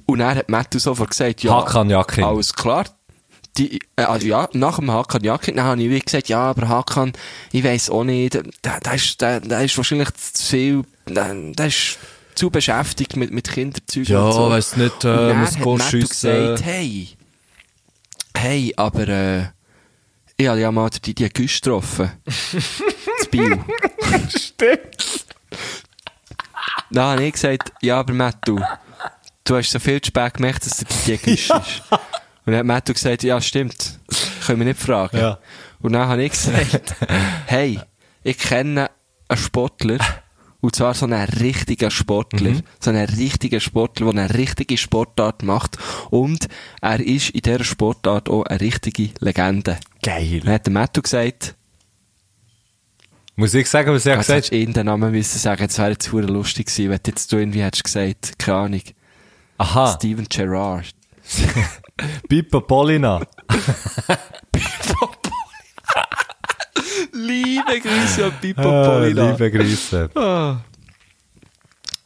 Und 0.06 0.18
dann 0.20 0.34
hat 0.36 0.48
Matthew 0.48 0.78
sofort 0.80 1.10
gesagt, 1.10 1.42
ja, 1.42 1.52
Hakan 1.52 1.90
Yakin. 1.90 2.24
alles 2.24 2.52
klar. 2.54 2.84
Die, 3.58 3.80
äh, 3.96 4.02
also 4.02 4.26
ja, 4.26 4.48
nach 4.52 4.76
dem 4.78 4.90
Hakan 4.90 5.24
Yakin, 5.24 5.56
dann 5.56 5.64
habe 5.66 5.82
ich 5.82 5.90
wie 5.90 5.98
gesagt, 6.00 6.28
ja, 6.28 6.40
aber 6.50 6.68
Hakan, 6.68 7.12
ich 7.52 7.64
weiss 7.64 7.90
auch 7.90 8.04
nicht, 8.04 8.34
der, 8.64 8.80
der, 8.80 8.94
ist, 8.94 9.20
der, 9.20 9.40
der 9.40 9.64
ist 9.64 9.76
wahrscheinlich 9.76 10.08
zu 10.14 10.46
viel, 10.46 10.82
der, 11.08 11.34
der 11.34 11.66
ist 11.66 11.98
zu 12.36 12.48
beschäftigt 12.50 13.16
mit, 13.16 13.32
mit 13.32 13.50
Kinderzeug 13.50 14.08
Ja, 14.08 14.20
und 14.22 14.32
so. 14.32 14.50
weiss 14.50 14.76
nicht, 14.76 15.04
äh, 15.04 15.34
muss 15.34 15.56
hat 15.56 15.62
go 15.62 15.76
Matthew 15.76 15.90
schiessen. 16.00 16.08
gesagt, 16.30 16.64
hey, 16.64 17.08
hey, 18.36 18.72
aber 18.76 19.08
äh, 19.08 19.46
ich 20.36 20.46
habe 20.46 20.60
ja 20.60 20.70
mal 20.72 20.88
die, 20.90 21.14
die 21.14 21.28
Güsch 21.28 21.60
getroffen. 21.60 22.12
zu 23.20 23.28
Biel. 23.30 23.58
Stimmt. 24.28 25.26
Dann 26.90 27.04
habe 27.04 27.24
ich 27.24 27.32
gesagt, 27.34 27.72
ja, 27.82 27.98
aber 28.00 28.14
Mattu, 28.14 28.58
du 29.44 29.56
hast 29.56 29.70
so 29.70 29.78
viel 29.78 30.00
zu 30.00 30.08
spät 30.08 30.34
gemerkt, 30.34 30.64
dass 30.66 30.78
der 30.78 30.86
die 31.06 31.18
Güsch 31.18 31.50
ist. 31.50 31.82
Und 32.50 32.54
dann 32.54 32.58
hat 32.58 32.66
Mattu 32.66 32.94
gesagt, 32.94 33.22
ja, 33.22 33.40
stimmt. 33.40 34.00
Können 34.44 34.58
wir 34.58 34.66
nicht 34.66 34.80
fragen. 34.80 35.16
Ja. 35.18 35.38
Und 35.78 35.92
dann 35.92 36.08
habe 36.08 36.24
ich 36.24 36.32
gesagt, 36.32 36.96
hey, 37.46 37.78
ich 38.24 38.38
kenne 38.38 38.90
einen 39.28 39.38
Sportler, 39.40 39.98
und 40.60 40.74
zwar 40.74 40.94
so 40.94 41.06
einen 41.06 41.22
richtigen 41.28 41.92
Sportler, 41.92 42.50
Mhm. 42.50 42.62
so 42.80 42.90
einen 42.90 43.06
richtigen 43.08 43.60
Sportler, 43.60 44.12
der 44.12 44.24
eine 44.24 44.34
richtige 44.34 44.76
Sportart 44.76 45.44
macht. 45.44 45.78
Und 46.10 46.48
er 46.82 46.98
ist 46.98 47.30
in 47.30 47.42
dieser 47.42 47.62
Sportart 47.62 48.28
auch 48.28 48.42
eine 48.46 48.60
richtige 48.60 49.10
Legende. 49.20 49.78
Geil. 50.02 50.40
Dann 50.40 50.54
hat 50.54 50.66
der 50.66 50.72
Mattu 50.72 51.02
gesagt, 51.02 51.54
Muss 53.36 53.54
ich 53.54 53.68
sagen, 53.70 53.92
was 53.94 54.06
er 54.06 54.16
gesagt 54.16 54.36
hättest 54.38 54.52
du 54.52 54.56
irgendeinen 54.56 54.86
Namen 54.86 55.12
müssen 55.12 55.38
sagen, 55.38 55.66
es 55.66 55.78
wäre 55.78 55.90
jetzt 55.92 56.10
lustig 56.10 56.66
gewesen, 56.66 56.90
wenn 56.90 56.98
du 57.00 57.10
jetzt 57.12 57.32
du 57.32 57.36
irgendwie 57.36 57.62
hättest 57.62 57.84
gesagt, 57.84 58.38
keine 58.40 58.58
Ahnung, 58.58 58.82
Aha, 59.58 59.94
Steven 59.94 60.26
Gerrard. 60.28 60.86
Pippo 62.28 62.60
Polina. 62.62 63.20
Liebe 67.12 67.80
Grüße 67.80 68.24
an 68.26 68.32
Pippo 68.40 68.62
Ah, 68.62 68.88
Polina. 68.88 69.30
liebe 69.30 69.50
Grüße. 69.50 70.10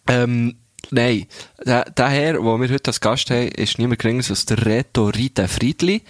Ähm, 0.07 0.57
nein, 0.91 1.27
der, 1.65 1.85
der 1.91 2.09
Herr, 2.09 2.33
den 2.35 2.45
wir 2.45 2.69
heute 2.69 2.89
als 2.89 3.01
Gast 3.01 3.31
haben, 3.31 3.49
ist 3.49 3.79
niemand 3.79 4.01
geringer 4.01 4.23
als 4.29 4.45
der 4.47 4.65
Reto 4.67 5.07
Rita 5.09 5.47
Friedli. 5.49 6.03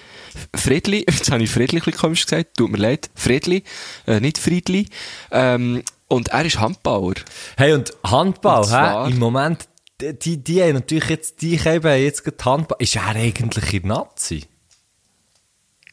Friedli, 0.54 1.04
jetzt 1.08 1.30
habe 1.30 1.42
ich 1.42 1.50
Friedli 1.50 1.78
ein 1.78 1.84
bisschen 1.84 2.00
komisch 2.00 2.24
gesagt, 2.26 2.56
tut 2.56 2.70
mir 2.72 2.78
leid, 2.78 3.10
Friedli, 3.14 3.62
äh, 4.06 4.20
nicht 4.20 4.38
Friedli. 4.38 4.88
Ähm, 5.30 5.82
und 6.08 6.28
er 6.28 6.44
ist 6.44 6.58
Handbauer. 6.60 7.14
Hey, 7.56 7.72
und 7.72 7.92
Handball, 8.04 8.62
Und 8.62 8.68
zwar- 8.68 9.06
hä? 9.06 9.10
Im 9.12 9.18
Moment, 9.18 9.68
die, 10.00 10.18
die, 10.18 10.36
die 10.42 10.62
haben 10.62 10.74
natürlich 10.74 11.08
jetzt, 11.08 11.42
die 11.42 11.58
haben 11.58 12.02
jetzt 12.02 12.24
gerade 12.24 12.44
Handball. 12.44 12.76
Ist 12.80 12.96
er 12.96 13.06
eigentlich 13.06 13.74
in 13.74 13.88
Nazi? 13.88 14.44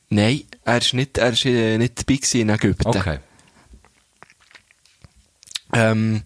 Nein, 0.09 0.41
er 0.65 0.77
ist 0.79 0.93
nicht, 0.93 1.17
er 1.17 1.31
ist 1.31 1.45
äh, 1.45 1.77
nicht 1.77 1.97
dabei 1.99 2.19
in 2.39 2.49
Ägypten. 2.49 2.87
Okay. 2.87 3.19
Ähm, 5.73 6.23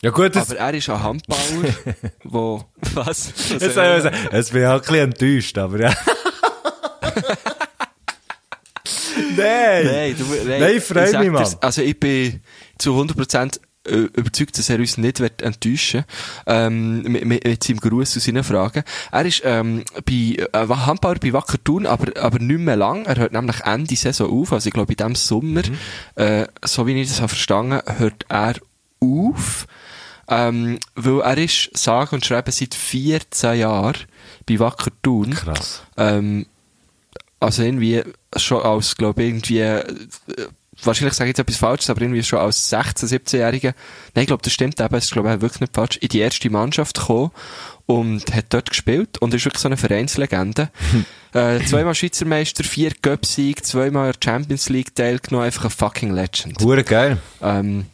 Ja 0.00 0.10
gut, 0.10 0.34
aber 0.36 0.56
er 0.56 0.74
ist 0.74 0.88
ein 0.88 1.02
Handbauer, 1.02 1.38
wo, 2.24 2.64
was? 2.94 3.32
was 3.34 3.50
jetzt, 3.60 3.76
jetzt 4.32 4.52
bin 4.52 4.62
ich 4.62 4.68
halt 4.68 4.82
ein 4.88 4.88
bisschen 4.88 4.94
enttäuscht, 5.12 5.58
aber 5.58 5.80
ja. 5.80 5.94
Nein! 9.36 9.84
Nein, 9.86 10.16
du, 10.16 10.24
nein, 10.24 10.60
Nein, 10.60 10.80
freu 10.80 11.04
mich, 11.20 11.30
Mann. 11.30 11.42
dir's, 11.42 11.56
Also 11.60 11.82
ich 11.82 11.98
bin 11.98 12.42
zu 12.78 12.92
100% 12.98 13.56
äh, 13.56 13.60
überzeugt, 13.88 14.58
dass 14.58 14.70
er 14.70 14.78
uns 14.78 14.98
nicht 14.98 15.20
enttäuschen 15.20 16.04
ähm, 16.46 17.02
mit, 17.02 17.24
mit, 17.24 17.44
mit 17.44 17.62
seinem 17.64 17.80
Gruß 17.80 18.16
und 18.16 18.22
seinen 18.22 18.44
Fragen. 18.44 18.82
Er 19.12 19.24
ist 19.24 19.42
ähm, 19.44 19.84
bei 20.04 20.36
äh, 20.52 20.66
Handbauer 20.68 21.16
bei 21.16 21.32
Wacker 21.32 21.62
Thun, 21.62 21.86
aber, 21.86 22.20
aber 22.20 22.38
nicht 22.38 22.60
mehr 22.60 22.76
lang. 22.76 23.06
Er 23.06 23.16
hört 23.16 23.32
nämlich 23.32 23.60
Ende 23.64 23.96
Saison 23.96 24.30
auf. 24.30 24.52
Also 24.52 24.68
ich 24.68 24.72
glaube, 24.74 24.92
in 24.92 24.96
diesem 24.96 25.14
Sommer, 25.14 25.62
Mhm. 25.68 26.22
äh, 26.22 26.46
so 26.64 26.86
wie 26.86 27.00
ich 27.00 27.08
das 27.08 27.18
habe 27.20 27.28
verstanden, 27.28 27.80
hört 27.98 28.24
er 28.28 28.54
auf. 29.00 29.66
Ähm, 30.30 30.78
weil 30.94 31.20
er 31.20 31.38
ist, 31.38 31.70
sage 31.76 32.14
und 32.14 32.24
schreibe, 32.26 32.52
seit 32.52 32.74
14 32.74 33.58
Jahren 33.60 33.96
bei 34.46 34.58
Wacker 34.58 34.90
Thun. 35.02 35.30
Krass. 35.30 35.82
Ähm, 35.96 36.46
also 37.40 37.62
irgendwie 37.62 38.02
schon 38.36 38.62
als, 38.62 38.96
glaube 38.96 39.22
ich, 39.22 39.28
irgendwie, 39.30 39.60
äh, 39.60 39.84
wahrscheinlich 40.82 41.14
sage 41.14 41.30
ich 41.30 41.36
jetzt 41.36 41.40
etwas 41.40 41.56
Falsches, 41.56 41.90
aber 41.90 42.02
irgendwie 42.02 42.22
schon 42.22 42.38
als 42.38 42.72
16-, 42.72 43.06
17-Jähriger, 43.06 43.74
nein, 44.14 44.22
ich 44.22 44.26
glaube, 44.26 44.42
das 44.42 44.52
stimmt 44.52 44.80
eben, 44.80 44.88
das 44.90 45.04
ist, 45.04 45.12
glaube 45.12 45.32
ich, 45.32 45.40
wirklich 45.40 45.60
nicht 45.60 45.74
falsch, 45.74 45.96
in 45.96 46.08
die 46.08 46.20
erste 46.20 46.50
Mannschaft 46.50 46.98
gekommen 46.98 47.30
und 47.86 48.34
hat 48.34 48.46
dort 48.50 48.70
gespielt 48.70 49.18
und 49.18 49.32
ist 49.34 49.44
wirklich 49.44 49.62
so 49.62 49.68
eine 49.68 49.76
Vereinslegende. 49.76 50.70
äh, 51.32 51.60
zweimal 51.64 51.94
Schweizer 51.94 52.26
Meister, 52.26 52.64
vier 52.64 52.92
Cup-Sieg, 53.00 53.64
zweimal 53.64 54.12
Champions 54.22 54.68
League 54.68 54.94
teilgenommen, 54.94 55.46
einfach 55.46 55.64
ein 55.64 55.70
fucking 55.70 56.12
Legend. 56.12 56.60
Hure 56.62 56.84
geil. 56.84 57.18
Ähm, 57.42 57.86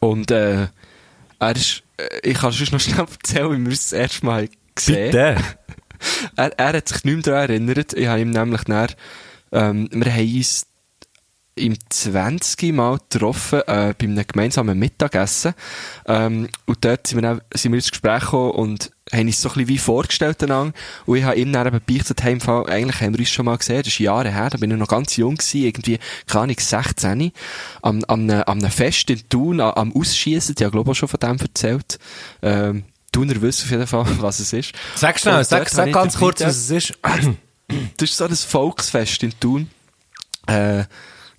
und 0.00 0.30
äh, 0.30 0.68
er 1.38 1.56
ist, 1.56 1.82
äh, 1.96 2.20
ich 2.22 2.38
kann 2.38 2.50
es 2.50 2.72
noch 2.72 2.80
schnell 2.80 3.00
erzählen, 3.00 3.52
wie 3.52 3.66
wir 3.66 3.72
es 3.72 3.90
das 3.90 3.92
erste 3.92 4.26
Mal 4.26 4.48
gesehen 4.74 5.10
Bitte. 5.10 5.36
er, 6.36 6.58
er 6.58 6.72
hat 6.72 6.88
sich 6.88 7.04
nicht 7.04 7.14
mehr 7.14 7.22
daran 7.22 7.50
erinnert. 7.50 7.92
Ich 7.92 8.06
habe 8.06 8.20
ihm 8.20 8.30
nämlich 8.30 8.66
nach, 8.68 8.90
ähm, 9.52 9.88
wir 9.92 10.12
haben 10.12 10.36
uns 10.36 10.67
im 11.58 11.76
20. 11.88 12.72
Mal 12.72 12.98
getroffen, 13.10 13.60
äh, 13.66 13.94
bei 13.98 14.04
einem 14.04 14.26
gemeinsamen 14.26 14.78
Mittagessen. 14.78 15.54
Ähm, 16.06 16.48
und 16.66 16.84
dort 16.84 17.06
sind 17.06 17.18
wir, 17.18 17.22
dann, 17.22 17.40
sind 17.54 17.72
wir 17.72 17.76
ins 17.76 17.90
Gespräch 17.90 18.20
gekommen 18.20 18.52
und 18.52 18.90
haben 19.12 19.26
uns 19.26 19.40
so 19.40 19.48
ein 19.48 19.54
bisschen 19.54 19.68
wie 19.68 19.78
vorgestellt 19.78 20.42
einander. 20.42 20.72
Und 21.06 21.16
ich 21.16 21.24
habe 21.24 21.36
ihm 21.36 21.52
dann 21.52 21.66
eben 21.66 21.80
beichtet, 21.86 22.22
hey, 22.22 22.32
im 22.32 22.40
Fall, 22.40 22.68
eigentlich 22.68 23.00
haben 23.00 23.14
wir 23.14 23.20
uns 23.20 23.30
schon 23.30 23.46
mal 23.46 23.56
gesehen, 23.56 23.78
das 23.78 23.88
ist 23.88 23.98
Jahre 23.98 24.30
her, 24.30 24.50
da 24.50 24.58
bin 24.58 24.70
ich 24.70 24.76
noch 24.76 24.88
ganz 24.88 25.16
jung 25.16 25.36
gewesen, 25.36 25.62
irgendwie, 25.64 25.98
keine 26.26 26.44
Ahnung, 26.44 26.56
16, 26.58 27.32
am, 27.82 28.04
am, 28.04 28.30
am 28.30 28.58
einem 28.58 28.70
Fest 28.70 29.10
in 29.10 29.28
Thun, 29.28 29.60
am, 29.60 29.94
Ausschiessen, 29.94 30.54
die 30.54 30.64
haben, 30.64 30.72
glaube 30.72 30.90
ich, 30.90 30.96
auch 30.96 30.98
schon 30.98 31.08
von 31.08 31.20
dem 31.20 31.38
erzählt. 31.38 31.98
Ähm, 32.42 32.84
Thuner 33.12 33.40
wissen 33.40 33.64
auf 33.64 33.70
jeden 33.70 33.86
Fall, 33.86 34.06
was 34.20 34.40
es 34.40 34.52
ist. 34.52 34.72
Sag 34.94 35.18
schnell, 35.18 35.44
sag, 35.44 35.68
sag 35.68 35.78
habe 35.78 35.90
ich 35.90 35.94
ganz 35.94 36.16
kurz, 36.16 36.40
was 36.40 36.56
es 36.56 36.70
ist. 36.70 36.94
das 37.96 38.10
ist 38.10 38.16
so 38.16 38.24
ein 38.24 38.34
Volksfest 38.34 39.22
in 39.22 39.32
Thun. 39.40 39.70
Äh, 40.46 40.84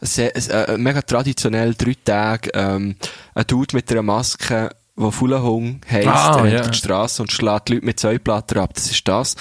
sehr, 0.01 0.35
äh, 0.35 0.77
mega 0.77 1.01
traditionell, 1.01 1.75
drei 1.75 1.95
Tage, 2.03 2.51
ähm, 2.53 2.95
ein 3.33 3.47
Dude 3.47 3.75
mit 3.75 3.91
einer 3.91 4.01
Maske, 4.01 4.69
der 4.99 5.11
Fulahung 5.11 5.79
heisst, 5.89 6.07
Ah, 6.07 6.37
er 6.37 6.43
rennt 6.43 6.59
durch 6.59 6.71
die 6.71 6.77
Straße 6.79 7.21
und 7.21 7.31
schlägt 7.31 7.69
die 7.69 7.75
Leute 7.75 7.85
mit 7.85 7.99
Säublatter 7.99 8.61
ab. 8.61 8.73
Das 8.73 8.91
ist 8.91 9.07
das. 9.07 9.35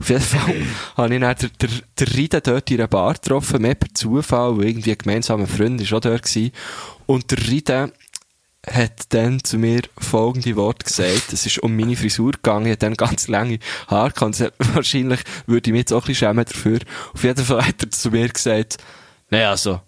Auf 0.00 0.08
jeden 0.08 0.20
Fall 0.20 0.54
habe 0.96 1.14
ich 1.14 1.20
dann 1.20 1.36
den, 1.36 1.50
den, 1.60 1.82
den 2.00 2.08
Rieden 2.08 2.40
dort 2.42 2.70
in 2.70 2.78
einer 2.78 2.88
Bar 2.88 3.14
getroffen, 3.14 3.62
mehr 3.62 3.76
per 3.76 3.94
Zufall, 3.94 4.58
weil 4.58 4.66
irgendwie 4.66 4.90
ein 4.90 4.98
gemeinsamer 4.98 5.46
Freund 5.46 5.80
ist 5.80 5.92
auch 5.92 6.00
dort 6.00 6.22
gewesen. 6.24 6.52
Und 7.06 7.30
der 7.30 7.38
Rieden 7.38 7.92
hat 8.66 9.12
dann 9.12 9.44
zu 9.44 9.58
mir 9.58 9.82
folgende 9.98 10.56
Worte 10.56 10.84
gesagt. 10.84 11.32
Es 11.32 11.46
ist 11.46 11.58
um 11.58 11.76
meine 11.76 11.96
Frisur 11.96 12.32
gegangen. 12.32 12.66
Ich 12.66 12.72
hatte 12.72 12.86
dann 12.86 12.94
ganz 12.94 13.28
lange 13.28 13.58
Haare 13.88 14.10
gehabt. 14.10 14.52
Wahrscheinlich 14.74 15.20
würde 15.46 15.68
ich 15.68 15.72
mich 15.72 15.80
jetzt 15.80 15.92
auch 15.92 16.02
ein 16.02 16.06
bisschen 16.06 16.28
schämen 16.28 16.44
dafür. 16.44 16.78
Auf 17.12 17.22
jeden 17.22 17.44
Fall 17.44 17.66
hat 17.66 17.82
er 17.82 17.90
zu 17.90 18.10
mir 18.10 18.28
gesagt, 18.28 18.78
nee, 19.30 19.44
also, 19.44 19.80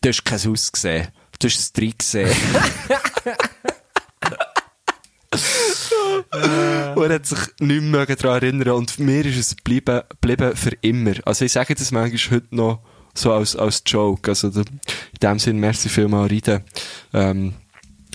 du 0.00 0.08
hast 0.08 0.24
kein 0.24 0.38
Haus 0.44 0.72
gesehen. 0.72 1.08
Du 1.38 1.46
hast 1.48 1.58
es 1.58 1.72
drin 1.72 1.94
gesehen. 1.96 2.30
Und 6.94 7.02
er 7.04 7.14
hat 7.14 7.26
sich 7.26 7.38
nicht 7.60 7.82
mehr 7.82 8.04
daran 8.06 8.42
erinnern 8.42 8.70
und 8.70 8.98
mir 8.98 9.24
ist 9.24 9.36
es 9.36 9.56
geblieben, 9.56 10.02
geblieben 10.08 10.56
für 10.56 10.72
immer. 10.80 11.12
Also 11.24 11.44
ich 11.44 11.52
sage 11.52 11.74
das 11.74 11.92
manchmal 11.92 12.38
heute 12.38 12.54
noch 12.54 12.80
so 13.14 13.32
als, 13.32 13.54
als 13.56 13.82
Joke. 13.86 14.30
Also 14.30 14.48
in 14.48 14.64
dem 15.22 15.38
Sinn, 15.38 15.58
merci 15.58 15.88
vielmal, 15.88 16.26
Ride. 16.26 16.64
Ähm, 17.12 17.54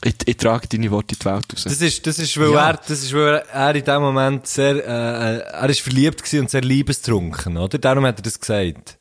ich, 0.04 0.16
ich 0.26 0.38
trage 0.38 0.68
deine 0.68 0.92
Worte 0.92 1.16
in 1.16 1.20
die 1.20 1.26
Welt 1.26 1.46
raus. 1.54 1.64
Das 1.64 1.82
ist, 1.82 2.06
das 2.06 2.20
ist, 2.20 2.38
weil 2.38 2.52
Ja. 2.52 2.70
er, 2.72 2.74
das 2.86 3.04
ist, 3.04 3.14
weil 3.14 3.44
er 3.52 3.76
in 3.76 3.84
dem 3.84 4.02
Moment 4.02 4.46
sehr, 4.48 4.76
äh, 4.76 5.38
äh, 5.38 5.40
er 5.40 5.70
ist 5.70 5.82
verliebt 5.82 6.22
gewesen 6.22 6.42
und 6.42 6.50
sehr 6.52 6.62
liebestrunken, 6.62 7.58
oder? 7.58 7.78
Darum 7.78 8.06
hat 8.06 8.20
er 8.20 8.24
das 8.24 8.40
gesagt. 8.40 8.98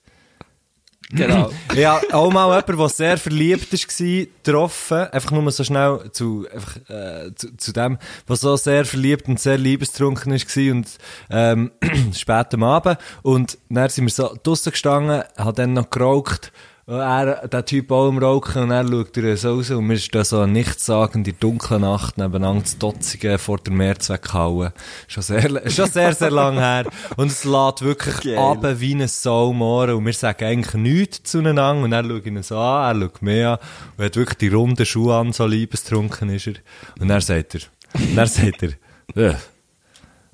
Genau. 1.11 1.51
Ja, 1.75 2.01
auch 2.12 2.33
mal 2.33 2.47
jemand, 2.47 2.69
der 2.69 2.88
sehr 2.88 3.19
verliebt 3.19 3.73
war, 3.73 4.07
getroffen. 4.09 5.09
Einfach 5.11 5.31
nur 5.31 5.51
so 5.51 5.64
schnell 5.64 6.11
zu, 6.12 6.47
einfach, 6.53 6.77
äh, 6.88 7.35
zu, 7.35 7.57
zu 7.57 7.73
dem, 7.73 7.99
der 8.29 8.37
so 8.37 8.57
sehr 8.57 8.85
verliebt 8.85 9.29
und 9.29 9.40
sehr 9.40 9.59
liebestrunken 9.59 10.33
war 10.33 10.73
und, 10.73 10.99
ähm, 11.31 11.73
spät 12.14 12.55
am 12.55 12.62
Abend. 12.62 12.99
Und 13.23 13.59
dann 13.69 13.88
sind 13.88 14.05
wir 14.05 14.11
so 14.11 14.37
draussen 14.43 14.73
gestanden, 14.73 15.25
hat 15.37 15.59
dann 15.59 15.73
noch 15.73 15.90
geraucht. 15.90 16.53
Und 16.87 16.97
er, 16.97 17.49
der 17.49 17.64
Typ 17.64 17.90
auch 17.90 18.09
am 18.09 18.18
Rauchen, 18.18 18.64
und 18.64 18.70
er 18.70 18.87
schaut 18.87 19.16
er 19.16 19.37
so 19.38 19.55
raus, 19.55 19.70
und 19.70 19.88
wir 19.88 19.99
da 20.12 20.23
so 20.23 20.40
eine 20.40 20.53
nichtssagende 20.53 21.33
dunkle 21.33 21.81
Nacht 21.81 22.18
nebeneinander 22.18 22.64
zu 22.64 22.77
Dotzigen 22.77 23.38
vor 23.38 23.57
der 23.57 23.73
Mehrzweck 23.73 24.35
hauen. 24.35 24.70
Schon 25.09 25.23
sehr, 25.23 25.70
schon 25.70 25.88
sehr, 25.88 26.14
sehr 26.14 26.31
lang 26.31 26.59
her. 26.59 26.85
Und 27.16 27.29
es 27.29 27.44
lädt 27.44 27.81
wirklich 27.81 28.20
Geil. 28.20 28.37
ab 28.37 28.62
wie 28.81 28.94
ein 28.94 29.09
Saumohren 29.09 29.94
und 29.94 30.05
wir 30.05 30.12
sagen 30.12 30.44
eigentlich 30.44 30.75
nichts 30.75 31.31
zueinander 31.31 31.83
und 31.83 31.92
er 31.92 32.05
schaut 32.05 32.27
ihn 32.27 32.42
so 32.42 32.59
an, 32.59 33.01
er 33.01 33.07
schaut 33.07 33.23
mich 33.23 33.47
an 33.47 33.59
und 33.97 33.99
er 33.99 34.05
hat 34.05 34.16
wirklich 34.16 34.38
die 34.38 34.49
runden 34.49 34.85
Schuhe 34.85 35.16
an, 35.16 35.33
so 35.33 35.47
liebestrunken 35.47 36.29
ist 36.29 36.49
er. 36.49 36.55
Und 37.01 37.09
dann 37.09 37.23
sagt 37.23 37.55
er, 37.55 37.61
und 37.94 38.14
dann 38.14 38.29
sagt 38.29 38.62
er, 38.62 38.70
ja, 39.14 39.38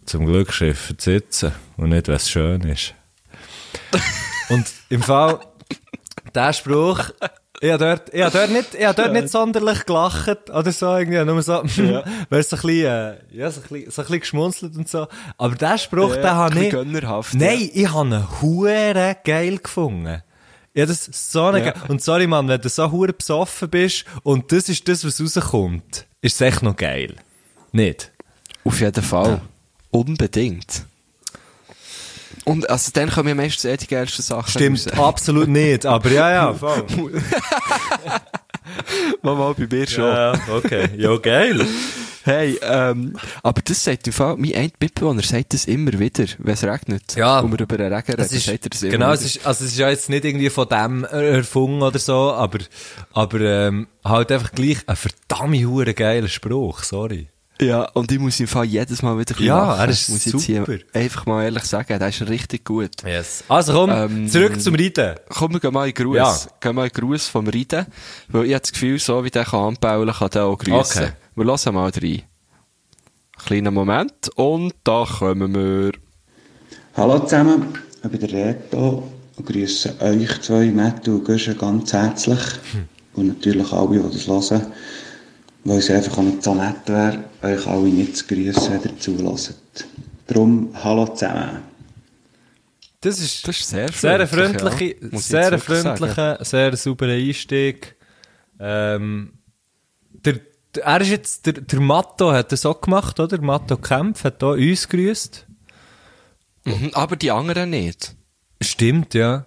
zum 0.04 0.26
Glück 0.26 0.52
schiffen 0.52 0.98
zu 0.98 1.12
sitzen 1.12 1.52
und 1.76 1.90
nicht, 1.90 2.08
was 2.08 2.28
schön 2.28 2.62
ist. 2.62 2.94
und 4.48 4.66
im 4.88 5.02
Fall, 5.02 5.38
der 6.34 6.52
Spruch, 6.52 7.10
ich 7.60 7.70
habe 7.70 7.84
dort, 7.84 8.14
ich 8.14 8.22
hab 8.22 8.32
dort 8.32 8.50
nicht, 8.50 8.74
ich 8.74 8.84
hab 8.84 8.96
dort 8.96 9.12
nicht 9.12 9.28
sonderlich 9.28 9.84
gelacht 9.84 10.50
oder 10.50 10.72
so, 10.72 10.96
irgendwie, 10.96 11.24
nur 11.24 11.42
so, 11.42 11.62
ja. 11.76 12.04
weil 12.28 12.42
so 12.42 12.56
ein 12.56 12.62
bisschen, 12.62 12.86
äh, 12.86 13.16
ja, 13.30 13.50
so 13.50 13.60
ein 13.60 13.68
bisschen, 13.68 13.90
so 13.90 14.02
ein 14.02 14.06
bisschen 14.06 14.20
geschmunzelt 14.20 14.76
und 14.76 14.88
so. 14.88 15.06
Aber 15.38 15.54
der 15.54 15.78
Spruch, 15.78 16.16
Ja, 16.16 16.22
den 16.22 16.30
habe 16.30 16.64
ich, 16.64 16.70
gönnerhaft, 16.70 17.34
nein, 17.34 17.70
ich 17.72 17.92
habe 17.92 18.08
ihn 18.08 18.40
hure 18.40 19.16
geil 19.24 19.58
gefunden. 19.58 20.22
Ja, 20.72 20.86
das 20.86 21.08
ist 21.08 21.32
so 21.32 21.46
eine 21.46 21.66
Ja. 21.66 21.74
Und 21.88 22.02
sorry, 22.02 22.26
Mann, 22.26 22.46
wenn 22.48 22.60
du 22.60 22.68
so 22.68 22.90
hure 22.90 23.12
besoffen 23.12 23.68
bist 23.68 24.04
und 24.22 24.52
das 24.52 24.68
ist 24.68 24.88
das, 24.88 25.04
was 25.04 25.20
rauskommt, 25.20 26.06
ist 26.20 26.34
es 26.34 26.40
echt 26.40 26.62
noch 26.62 26.76
geil. 26.76 27.16
Nicht? 27.72 28.12
Auf 28.64 28.80
jeden 28.80 29.02
Fall. 29.02 29.40
Unbedingt. 29.90 30.84
Und 32.44 32.68
also 32.70 32.90
dann 32.92 33.10
kommen 33.10 33.28
ja 33.28 33.34
meistens 33.34 33.64
eh 33.66 33.76
die 33.76 33.86
geilsten 33.86 34.22
Sachen 34.22 34.50
Stimmt, 34.50 34.86
raus. 34.96 34.98
absolut 34.98 35.48
nicht, 35.48 35.84
aber 35.86 36.10
ja, 36.10 36.30
ja, 36.30 36.54
voll. 36.60 36.84
Mal, 39.22 39.34
mal 39.34 39.54
bei 39.54 39.66
mir 39.70 39.86
schon. 39.86 40.04
Ja, 40.04 40.32
okay. 40.54 40.88
Ja, 40.96 41.16
geil. 41.16 41.66
Hey, 42.22 42.58
ähm, 42.62 43.16
aber 43.42 43.60
das 43.62 43.82
sagt 43.82 44.06
im 44.06 44.12
Fall, 44.12 44.36
mein 44.36 44.54
ein 44.54 44.72
Mitbewohner 44.80 45.22
sagt 45.22 45.54
das 45.54 45.64
immer 45.64 45.98
wieder, 45.98 46.24
wenn 46.38 46.54
es 46.54 46.62
regnet. 46.62 47.16
Ja. 47.16 47.40
Und 47.40 47.50
wir 47.52 47.60
über 47.60 47.76
den 47.78 47.92
Regen 47.92 48.06
reden, 48.06 48.18
Das 48.18 48.32
ist, 48.32 48.46
sagt 48.46 48.66
er 48.66 48.70
das 48.70 48.82
immer 48.82 48.92
genau, 48.92 49.06
wieder. 49.06 49.14
es 49.14 49.24
ist, 49.24 49.46
also 49.46 49.64
es 49.64 49.72
ist 49.72 49.78
ja 49.78 49.88
jetzt 49.88 50.08
nicht 50.10 50.24
irgendwie 50.24 50.50
von 50.50 50.68
dem 50.68 51.04
erfunden 51.04 51.82
oder 51.82 51.98
so, 51.98 52.32
aber, 52.32 52.58
aber, 53.12 53.40
ähm, 53.40 53.88
halt 54.04 54.30
einfach 54.30 54.52
gleich 54.52 54.78
ein 54.86 54.96
verdammt 54.96 55.64
hure 55.64 55.94
geiler 55.94 56.28
Spruch, 56.28 56.82
sorry. 56.84 57.28
Ja, 57.60 57.82
und 57.90 58.10
ich 58.10 58.18
muss 58.18 58.40
im 58.40 58.46
Fall 58.46 58.64
jedes 58.64 59.02
Mal 59.02 59.18
wieder 59.18 59.32
ein 59.32 59.36
bisschen 59.36 59.46
Ja, 59.46 59.66
lachen. 59.66 59.80
er 59.80 59.88
ist 59.90 60.08
muss 60.08 60.26
ich 60.26 60.32
jetzt 60.32 60.42
hier 60.44 60.64
super. 60.64 60.78
einfach 60.94 61.26
mal 61.26 61.44
ehrlich 61.44 61.64
sagen, 61.64 61.98
der 61.98 62.08
ist 62.08 62.22
richtig 62.28 62.64
gut. 62.64 62.90
Yes. 63.04 63.44
Also 63.48 63.72
komm, 63.74 63.90
Ähm, 63.90 64.28
zurück 64.28 64.58
zum 64.60 64.74
Reiten. 64.74 65.16
Komm, 65.28 65.52
wir 65.52 65.60
gehen 65.60 65.72
mal 65.74 65.86
in 65.88 65.94
Gruß. 65.94 66.16
Ja. 66.16 66.36
Gehen 66.60 66.74
mal 66.74 66.86
in 66.86 66.92
Gruß 66.92 67.28
vom 67.28 67.46
Reiten. 67.48 67.86
Weil 68.28 68.46
ich 68.46 68.54
habe 68.54 68.60
das 68.62 68.72
Gefühl, 68.72 68.98
so 68.98 69.22
wie 69.24 69.30
der 69.30 69.44
kann 69.44 69.60
anbauen, 69.74 70.10
kann 70.10 70.30
der 70.30 70.44
auch 70.44 70.56
grüßen. 70.56 71.02
Okay. 71.02 71.12
Wir 71.36 71.44
lassen 71.44 71.74
mal 71.74 71.90
rein. 71.90 72.22
Kleiner 73.44 73.70
Moment. 73.70 74.30
Und 74.36 74.74
da 74.84 75.04
kommen 75.18 75.54
wir. 75.54 75.92
Hallo 76.96 77.18
zusammen, 77.20 77.66
ich 78.02 78.10
bin 78.10 78.20
der 78.20 78.32
Reto 78.32 79.10
und 79.36 79.46
grüße 79.46 79.94
euch 80.00 80.40
zwei, 80.42 80.66
Matt 80.70 81.06
und 81.08 81.24
Guschen, 81.24 81.56
ganz 81.56 81.92
herzlich. 81.92 82.40
Und 83.14 83.28
natürlich 83.28 83.70
alle, 83.72 84.00
die 84.10 84.12
das 84.12 84.50
hören, 84.50 84.66
weil 85.64 85.78
es 85.78 85.90
einfach 85.90 86.18
auch 86.18 86.22
nicht 86.22 86.42
so 86.42 86.54
nett 86.54 86.86
wäre, 86.86 87.24
euch 87.42 87.66
alle 87.66 87.88
nicht 87.88 88.16
zu 88.16 88.26
grüßen, 88.26 88.72
wenn 88.72 88.90
ihr 88.90 88.98
zuhört. 88.98 89.54
Darum, 90.26 90.70
hallo 90.74 91.06
zusammen. 91.08 91.62
Das 93.00 93.18
ist, 93.18 93.48
Das 93.48 93.58
ist 93.58 93.70
sehr 93.70 93.90
sehr 93.90 94.28
freundlich, 94.28 94.60
freundliche, 94.60 95.06
ja. 95.10 95.18
Sehr 95.18 95.58
freundlicher, 95.58 96.44
sehr 96.44 96.76
sauberer 96.76 97.12
Einstieg. 97.12 97.96
Ähm, 98.58 99.32
der, 100.12 100.40
der, 100.74 100.84
er 100.84 101.00
ist 101.00 101.08
jetzt, 101.08 101.46
der, 101.46 101.54
der 101.54 101.80
Matto 101.80 102.30
hat 102.30 102.52
das 102.52 102.66
auch 102.66 102.80
gemacht, 102.80 103.18
oder? 103.18 103.40
Matto 103.40 103.78
Kempf 103.78 104.24
hat 104.24 104.42
auch 104.44 104.52
uns 104.52 104.86
grüßt. 104.86 105.46
Mhm, 106.64 106.90
aber 106.92 107.16
die 107.16 107.30
anderen 107.30 107.70
nicht. 107.70 108.14
Stimmt, 108.60 109.14
ja. 109.14 109.46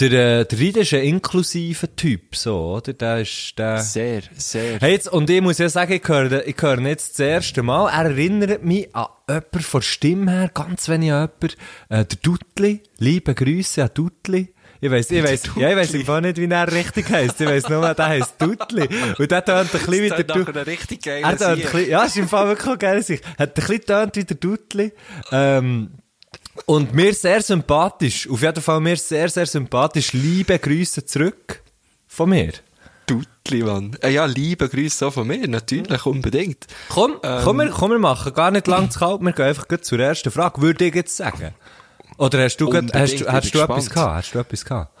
Der, 0.00 0.12
äh, 0.12 0.44
der 0.44 0.58
Ried 0.60 0.76
ist 0.76 0.94
ein 0.94 1.02
inklusiver 1.02 1.94
Typ, 1.96 2.36
so, 2.36 2.76
oder? 2.76 2.92
Der 2.92 3.20
ist, 3.22 3.58
der... 3.58 3.78
Sehr, 3.78 4.22
sehr. 4.36 4.78
Hey, 4.78 4.92
jetzt, 4.92 5.08
und 5.08 5.28
ich 5.28 5.40
muss 5.40 5.58
ja 5.58 5.68
sagen, 5.68 5.92
ich 5.92 6.06
höre, 6.06 6.46
ich 6.46 6.54
höre 6.60 6.80
jetzt 6.82 7.18
das 7.18 7.26
erste 7.26 7.64
Mal. 7.64 7.88
Er 7.88 8.08
erinnert 8.10 8.62
mich 8.62 8.94
an 8.94 9.06
jemanden 9.28 9.60
von 9.60 9.82
Stimme 9.82 10.30
her, 10.30 10.50
ganz 10.54 10.88
wenig 10.88 11.10
an 11.10 11.28
jemanden. 11.40 11.58
Äh, 11.88 12.04
der 12.04 12.18
Dudli. 12.22 12.80
Liebe 12.98 13.34
Grüße 13.34 13.82
an 13.82 13.90
Dudli. 13.92 14.54
Ich 14.80 14.88
weiss, 14.88 15.10
ich 15.10 15.24
weiss, 15.24 15.42
ja, 15.56 15.70
ich 15.70 15.76
weiss 15.76 16.04
Fall 16.04 16.20
nicht, 16.20 16.36
wie 16.36 16.46
er 16.46 16.72
richtig 16.72 17.10
heisst. 17.10 17.40
Ich 17.40 17.48
weiss 17.48 17.68
nur, 17.68 17.92
der 17.92 18.06
heisst 18.06 18.34
Dudli. 18.38 18.88
Und 19.18 19.30
der 19.30 19.44
tönt 19.44 19.74
ein 19.74 19.80
bisschen 19.80 19.92
wie 19.92 20.08
der 20.10 20.46
eine 20.46 20.66
richtig 20.68 21.02
geile 21.02 21.22
Er 21.22 21.36
tönt 21.36 21.50
ein 21.50 21.60
bisschen, 21.60 21.90
ja, 21.90 22.04
ist 22.04 22.16
im 22.16 22.28
Fall 22.28 22.46
wirklich 22.46 22.78
geil. 22.78 23.02
sich. 23.02 23.20
Hat 23.36 23.48
ein 23.48 23.54
bisschen 23.54 23.84
tönt 23.84 24.14
wie 24.14 24.24
der 24.24 24.36
Dudli. 24.36 24.92
Ähm, 25.32 25.90
und 26.66 26.94
mir 26.94 27.14
sehr 27.14 27.42
sympathisch. 27.42 28.28
Auf 28.28 28.42
jeden 28.42 28.62
Fall 28.62 28.80
mir 28.80 28.96
sehr, 28.96 29.28
sehr 29.28 29.46
sympathisch. 29.46 30.12
Liebe 30.12 30.58
Grüße 30.58 31.04
zurück. 31.04 31.62
Von 32.06 32.30
mir. 32.30 32.52
Dudli, 33.06 33.62
Mann. 33.62 33.96
Äh, 34.02 34.10
ja, 34.10 34.24
liebe 34.26 34.68
Grüße 34.68 35.06
auch 35.06 35.12
von 35.14 35.26
mir, 35.26 35.48
natürlich, 35.48 36.04
unbedingt. 36.04 36.66
Komm, 36.90 37.16
Ähm. 37.22 37.40
komm, 37.42 37.56
wir, 37.58 37.70
komm, 37.70 37.90
wir 37.92 37.98
machen 37.98 38.34
gar 38.34 38.50
nicht 38.50 38.66
lang 38.66 38.90
zu 38.90 38.98
kalt. 38.98 39.20
Wir 39.22 39.32
gehen 39.32 39.46
einfach 39.46 39.66
gleich 39.68 39.82
zur 39.82 39.98
ersten 40.00 40.30
Frage. 40.30 40.60
Würde 40.60 40.84
ich 40.86 40.94
jetzt 40.94 41.16
sagen? 41.16 41.54
Oder 42.18 42.42
hast 42.44 42.56
du, 42.58 42.68
grad, 42.68 42.92
hast, 42.94 43.26
hast 43.26 43.54
du 43.54 43.60
etwas 43.60 43.88
gehabt? 43.88 44.14
Hast 44.14 44.34
du 44.34 44.38
etwas 44.40 44.64
gehabt? 44.64 44.92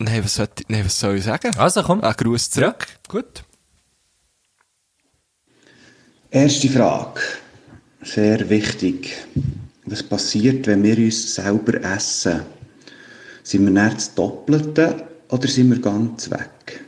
Nein, 0.00 0.22
was 0.22 0.34
soll, 0.34 0.48
ich- 0.58 0.68
nein, 0.68 0.84
was 0.84 0.98
soll 1.00 1.16
ich 1.16 1.24
sagen? 1.24 1.56
Also 1.56 1.82
komm. 1.82 2.02
Ein 2.02 2.14
Gruß 2.14 2.50
zurück. 2.50 2.86
gut. 3.08 3.42
Erste 6.30 6.68
Frage. 6.68 7.20
Sehr 8.02 8.48
wichtig. 8.50 9.16
Was 9.90 10.02
passiert, 10.02 10.66
wenn 10.66 10.82
wir 10.82 10.98
uns 10.98 11.34
selber 11.34 11.82
essen? 11.82 12.42
Sind 13.42 13.64
wir 13.64 13.70
nicht 13.82 13.96
das 13.96 14.14
Doppelte 14.14 15.08
oder 15.28 15.48
sind 15.48 15.70
wir 15.70 15.80
ganz 15.80 16.30
weg? 16.30 16.84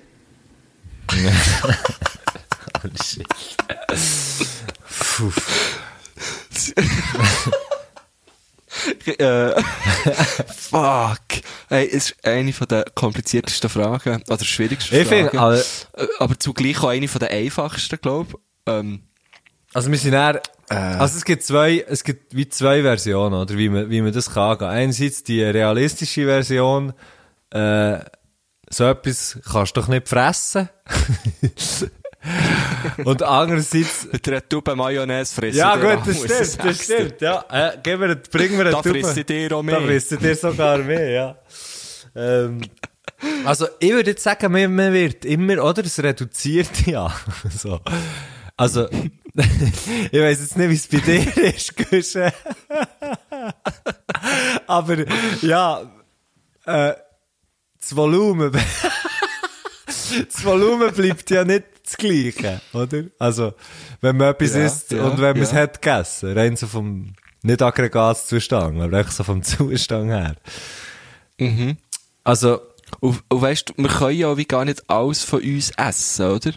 Puh. 5.16 5.32
äh, 9.18 9.62
fuck. 10.56 11.18
Hey, 11.68 11.86
es 11.88 12.10
ist 12.10 12.24
eine 12.24 12.52
von 12.52 12.68
der 12.68 12.84
kompliziertesten 12.94 13.70
Fragen, 13.70 14.22
oder 14.28 14.44
schwierigsten 14.44 14.94
Ich 14.96 15.08
Fragen. 15.08 15.28
finde, 15.30 15.40
also, 15.40 15.64
Äh, 15.96 16.06
aber 16.18 16.38
zugleich 16.38 16.78
auch 16.82 16.88
eine 16.88 17.08
von 17.08 17.18
der 17.20 17.30
einfachsten, 17.30 17.98
glaube 18.00 18.30
ich. 18.32 18.72
Ähm, 18.72 19.02
also 19.72 19.90
wir 19.90 19.98
sind 19.98 20.12
eher, 20.14 20.40
Äh. 20.70 20.74
also 20.74 21.16
es 21.18 21.24
gibt 21.24 21.42
zwei, 21.42 21.84
es 21.88 22.04
gibt 22.04 22.34
wie 22.34 22.48
zwei 22.48 22.82
Versionen, 22.82 23.34
oder 23.34 23.56
wie 23.58 23.68
man, 23.68 23.90
wie 23.90 24.00
man 24.02 24.12
das 24.12 24.32
kann 24.32 24.52
angehen. 24.52 24.68
Einerseits 24.68 25.24
die 25.24 25.42
realistische 25.42 26.24
Version, 26.26 26.92
äh, 27.50 27.98
so 28.70 28.84
etwas 28.84 29.38
kannst 29.50 29.76
du 29.76 29.80
doch 29.80 29.88
nicht 29.88 30.08
fressen. 30.08 30.68
Und 33.04 33.22
andererseits, 33.22 34.06
mit 34.12 34.28
einer 34.28 34.46
Tube 34.48 34.74
Mayonnaise 34.76 35.34
fressen. 35.34 35.58
Ja, 35.58 35.74
gut, 35.76 36.06
das 36.06 36.18
stimmt, 36.18 36.64
das 36.64 36.84
stimmt, 36.84 37.20
ja. 37.20 37.44
Äh, 37.50 37.78
gib 37.82 37.98
mir, 37.98 38.14
bring 38.16 38.52
mir 38.52 38.60
eine 38.60 38.70
Da 38.70 38.82
Tube. 38.82 39.00
frisst 39.00 39.16
ich 39.16 39.26
dir 39.26 39.46
auch 39.46 39.60
Da 39.60 39.62
mehr. 39.62 39.80
frisst 39.80 40.12
ich 40.12 40.18
dir 40.18 40.36
sogar 40.36 40.78
mehr, 40.78 41.10
ja. 41.10 41.38
ähm, 42.14 42.60
also, 43.44 43.66
ich 43.80 43.90
würde 43.90 44.10
jetzt 44.10 44.22
sagen, 44.22 44.52
man, 44.52 44.74
man 44.74 44.92
wird 44.92 45.24
immer, 45.24 45.64
oder? 45.64 45.84
Es 45.84 46.00
reduziert 46.02 46.86
ja. 46.86 47.12
so. 47.50 47.80
Also, 48.56 48.88
ich 50.12 50.20
weiss 50.20 50.40
jetzt 50.40 50.56
nicht, 50.56 50.70
wie 50.70 50.74
es 50.74 50.88
bei 50.88 50.98
dir 50.98 51.36
ist, 51.54 51.76
Guschen. 51.76 52.30
Aber, 54.66 54.96
ja, 55.42 55.82
äh, 56.66 56.92
das 57.80 57.96
Volumen, 57.96 58.52
das 58.52 60.44
Volumen 60.44 60.92
bleibt 60.92 61.30
ja 61.30 61.44
nicht 61.44 61.64
das 61.84 61.96
Gleiche, 61.96 62.60
oder? 62.72 63.04
Also, 63.18 63.54
wenn 64.00 64.16
man 64.16 64.30
etwas 64.30 64.54
Ja, 64.54 64.64
isst 64.66 64.92
ja, 64.92 65.02
und 65.02 65.18
wenn 65.20 65.34
man 65.34 65.42
es 65.42 65.52
ja. 65.52 65.58
hat 65.58 65.82
gegessen, 65.82 66.36
rein 66.36 66.56
so 66.56 66.66
vom, 66.66 67.14
nicht 67.42 67.62
Aggregatzustand, 67.62 68.80
aber 68.80 68.98
einfach 68.98 69.12
so 69.12 69.24
vom 69.24 69.42
Zustand 69.42 70.10
her. 70.10 70.36
Mhm. 71.38 71.78
Also, 72.22 72.60
Und, 73.00 73.22
und 73.28 73.40
weißt 73.40 73.70
du, 73.70 73.82
wir 73.82 73.88
können 73.88 74.18
ja 74.18 74.36
wie 74.36 74.44
gar 74.44 74.64
nicht 74.64 74.88
alles 74.90 75.24
von 75.24 75.42
uns 75.42 75.70
essen, 75.76 76.26
oder? 76.26 76.52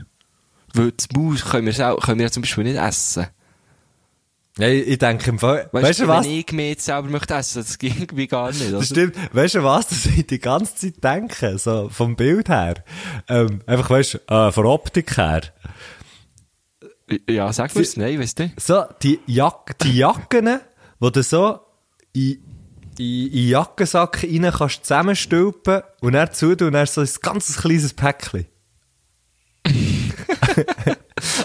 Weil 0.73 0.91
das 0.91 1.07
Maus 1.15 1.45
können 1.45 1.65
wir, 1.67 1.73
sel- 1.73 1.97
können 1.97 2.19
wir 2.19 2.31
zum 2.31 2.41
Beispiel 2.41 2.63
nicht 2.63 2.77
essen. 2.77 3.27
ja, 4.57 4.67
ich, 4.67 4.87
ich 4.87 4.97
denke 4.97 5.29
im 5.29 5.39
Fall, 5.39 5.69
Weißt, 5.71 5.85
weißt 5.85 5.99
du 5.99 6.03
wenn 6.03 6.09
was? 6.09 6.25
ich 6.25 6.51
mich 6.51 6.69
jetzt 6.69 6.85
selber 6.85 7.09
möchte 7.09 7.33
essen, 7.35 7.61
das 7.63 7.77
ging 7.77 7.95
irgendwie 7.97 8.27
gar 8.27 8.49
nicht. 8.49 8.61
Das 8.65 8.73
oder? 8.73 8.83
stimmt. 8.83 9.15
Weißt 9.35 9.55
du 9.55 9.63
was, 9.63 9.87
das 9.87 10.05
ich 10.07 10.25
die 10.27 10.39
ganze 10.39 10.75
Zeit 10.75 11.03
denke, 11.03 11.57
so 11.59 11.89
vom 11.89 12.15
Bild 12.15 12.49
her. 12.49 12.83
Ähm, 13.27 13.61
einfach, 13.67 13.89
weißt 13.89 14.13
du, 14.27 14.33
äh, 14.33 14.51
von 14.51 14.65
Optik 14.65 15.15
her. 15.17 15.41
Ja, 17.29 17.51
sag 17.53 17.75
mir's. 17.75 17.97
Nein, 17.97 18.19
weißt 18.19 18.39
du? 18.39 18.51
So, 18.57 18.83
die, 19.03 19.19
Jack 19.27 19.77
die 19.79 19.97
Jacken, 19.97 20.59
wo 20.99 21.09
du 21.09 21.21
so 21.21 21.59
in, 22.13 22.39
in, 22.97 23.27
in 23.31 23.47
Jackensack 23.49 24.23
rein 24.23 24.51
kannst 24.57 24.85
zusammenstülpen 24.85 25.81
und 26.01 26.13
dann 26.13 26.31
zu 26.33 26.49
und 26.51 26.71
dann 26.71 26.87
so 26.87 27.01
ein 27.01 27.09
ganz 27.21 27.57
kleines 27.57 27.93
Päckchen. 27.93 28.45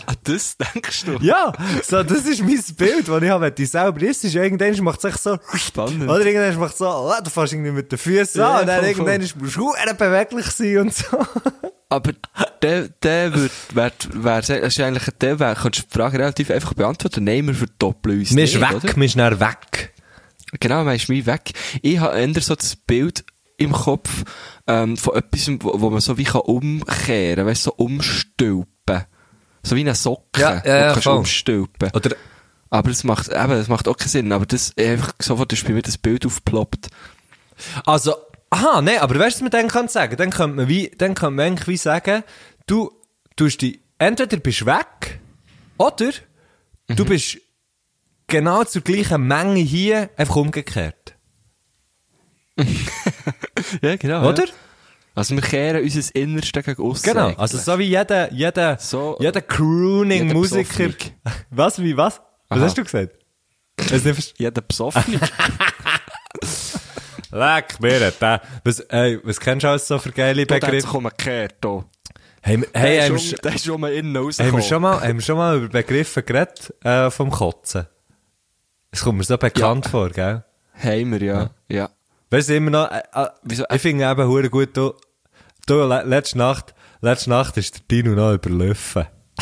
Ah, 0.07 0.14
das 0.24 0.57
denkst 0.57 1.05
du? 1.05 1.18
Ja, 1.20 1.53
so, 1.82 2.03
das 2.03 2.24
ist 2.24 2.40
mein 2.40 2.61
Bild, 2.76 3.09
das 3.09 3.22
ich 3.22 3.28
habe, 3.30 3.53
du 3.53 3.66
selber 3.66 4.03
isst, 4.03 4.24
ist 4.24 4.34
irgendwann 4.34 4.82
macht 4.82 4.99
es 4.99 5.05
echt 5.05 5.22
so, 5.22 5.38
Spannend. 5.55 6.05
oder 6.05 6.24
irgendwann 6.24 6.59
macht 6.59 6.72
es 6.72 6.78
so, 6.78 6.88
oh, 6.88 7.12
du 7.22 7.30
fährst 7.30 7.53
irgendwie 7.53 7.70
mit 7.70 7.92
den 7.92 7.99
Füßen 7.99 8.40
Ja, 8.40 8.55
an, 8.55 8.61
und 8.62 8.66
dann 8.66 8.80
voll, 8.80 8.88
irgendwann 8.88 9.20
musst 9.20 9.57
du 9.57 9.94
beweglich 9.96 10.46
sein 10.46 10.78
und 10.78 10.94
so. 10.94 11.18
Aber 11.90 12.12
der, 12.62 12.88
der 12.88 13.34
wird, 13.34 13.53
wär, 13.72 13.92
wär, 14.12 14.40
das 14.40 14.51
ist 14.51 14.80
eigentlich, 14.80 15.09
der 15.20 15.38
wär, 15.38 15.55
kannst 15.55 15.78
du 15.78 15.82
die 15.82 15.94
Frage 15.94 16.18
relativ 16.18 16.51
einfach 16.51 16.74
beantworten. 16.74 17.24
Nein, 17.24 17.46
wir 17.46 17.55
verdoppeln 17.55 18.18
uns 18.18 18.32
nicht, 18.32 18.55
ist 18.55 18.61
weg, 18.61 18.84
oder? 18.84 18.99
mir 18.99 19.05
ist 19.07 19.16
weg. 19.16 19.94
Genau, 20.61 20.84
man 20.84 20.96
ist 20.96 21.09
mir 21.09 21.24
weg. 21.24 21.53
Ich 21.82 21.99
habe 21.99 22.18
eher 22.18 22.40
so 22.40 22.55
das 22.55 22.76
Bild 22.76 23.24
im 23.57 23.72
Kopf, 23.72 24.24
ähm, 24.66 24.96
von 24.96 25.16
etwas, 25.16 25.49
wo, 25.61 25.80
wo 25.80 25.90
man 25.90 26.01
so 26.01 26.18
wie 26.18 26.24
kann 26.24 26.42
umkehren, 26.42 27.46
weißt 27.46 27.64
so 27.64 27.72
umstülpen. 27.72 28.78
So 29.63 29.77
wie 29.77 29.81
eine 29.81 29.95
Socke, 29.95 30.41
Ja, 30.41 30.63
ja, 30.65 30.77
ja, 30.79 30.87
du 30.89 30.93
kannst 30.95 31.05
voll. 31.05 31.17
umstülpen. 31.19 31.91
Oder, 31.93 32.17
Aber 32.71 32.89
das 32.91 33.05
macht, 33.05 33.29
eben, 33.29 33.65
macht 33.69 33.89
auch 33.89 33.97
keinen 33.97 34.09
Sinn. 34.09 34.33
Aber 34.33 34.47
das, 34.47 34.73
einfach 34.79 35.13
sofort 35.21 35.53
ist 35.53 35.67
bei 35.67 35.73
mir 35.73 35.83
das 35.83 35.99
Bild 35.99 36.25
aufgeploppt. 36.27 36.89
also, 37.87 38.15
aha, 38.51 38.81
nee, 38.83 38.97
aber 38.99 39.19
weißt 39.19 39.41
du, 39.41 39.45
was 39.45 39.51
man 39.53 39.61
dann 39.63 39.69
kann 39.69 39.89
sagen? 39.89 40.17
Dann 40.17 40.31
könnte 40.31 40.57
man 40.57 40.69
wie, 40.69 40.91
dann 40.97 41.15
könnte 41.15 41.33
man 41.37 41.47
eigentlich 41.47 41.69
wie 41.69 41.77
sagen, 41.77 42.23
du, 42.67 42.91
du 43.37 43.47
hast 43.47 43.59
die, 43.59 43.81
entweder 43.99 44.37
bist 44.39 44.65
weg, 44.67 45.21
oder 45.77 46.11
du 46.89 47.05
Mhm. 47.05 47.09
bist 47.09 47.39
genau 48.27 48.65
zur 48.65 48.83
gleichen 48.83 49.27
Menge 49.27 49.61
hier, 49.61 50.11
einfach 50.17 50.37
umgekehrt. 50.37 51.15
Ja, 53.83 53.97
genau. 53.97 54.29
Oder? 54.29 54.47
Ja. 54.47 54.53
Also 55.19 55.35
wir 55.35 55.43
kehren 55.43 55.83
unser 55.83 56.14
Innerste 56.14 56.62
gegen 56.62 56.83
aussen. 56.83 57.03
Genau, 57.03 57.27
eigentlich. 57.27 57.39
also 57.39 57.59
so 57.59 57.79
wie 57.79 57.85
jeder, 57.89 58.33
jeder, 58.33 58.79
So, 58.79 59.16
jeder 59.21 59.41
Crooning-Musiker. 59.43 60.91
Was, 61.51 61.83
wie, 61.83 61.97
was? 61.97 62.21
Was 62.49 62.59
Aha. 62.59 62.64
hast 62.66 62.79
du 62.79 62.85
gesagt? 62.85 63.14
Jeder 64.39 64.61
Besoffene. 64.62 65.21
Leck 67.31 67.81
mir, 67.81 68.11
der. 68.11 68.41
Was, 68.64 68.81
ey, 68.81 69.21
was 69.23 69.39
kennst 69.41 69.64
du 69.64 69.69
alles 69.69 69.87
so 69.87 69.99
für 69.99 70.12
geile 70.12 70.47
Begriffe? 70.47 70.97
umgekehrt, 70.97 71.57
hier. 71.62 71.85
Hey, 72.41 72.57
Der 72.59 72.81
hey, 72.81 73.01
haben 73.03 73.12
um- 73.12 73.19
sch- 73.19 73.41
Der 73.43 73.55
ist 73.55 73.64
schon 73.66 73.81
mal 73.81 73.93
innen 73.93 74.16
haben 74.16 74.25
rausgekommen. 74.25 74.57
wir 74.57 74.62
schon 74.62 74.83
mal, 74.83 75.01
haben 75.01 75.14
wir 75.19 75.23
schon 75.23 75.37
mal 75.37 75.57
über 75.59 75.69
Begriffe 75.69 76.23
geredet, 76.23 76.73
äh, 76.85 77.11
vom 77.11 77.31
Kotzen? 77.31 77.87
Es 78.91 79.03
kommt 79.03 79.19
mir 79.19 79.25
so 79.25 79.37
bekannt 79.37 79.87
vor, 79.87 80.09
gell? 80.11 80.45
Haben 80.75 81.11
wir, 81.12 81.23
ja. 81.23 81.51
Ja. 81.69 81.91
Weißt 82.31 82.49
du, 82.49 82.57
immer 82.57 82.71
noch, 82.71 82.91
äh, 82.91 83.03
äh, 83.12 83.27
Wieso? 83.43 83.64
ich 83.71 83.83
finde 83.83 84.09
eben 84.11 84.27
hure 84.29 84.49
gut, 84.49 84.75
du, 84.77 84.95
du, 85.69 85.87
le 85.87 86.03
letzte 86.05 86.39
Nacht, 86.39 86.75
letzte 87.01 87.31
Nacht 87.31 87.57
ist 87.57 87.75
der 87.77 87.83
Dino 87.91 88.14
noch 88.14 88.35
überlaufen. 88.35 89.07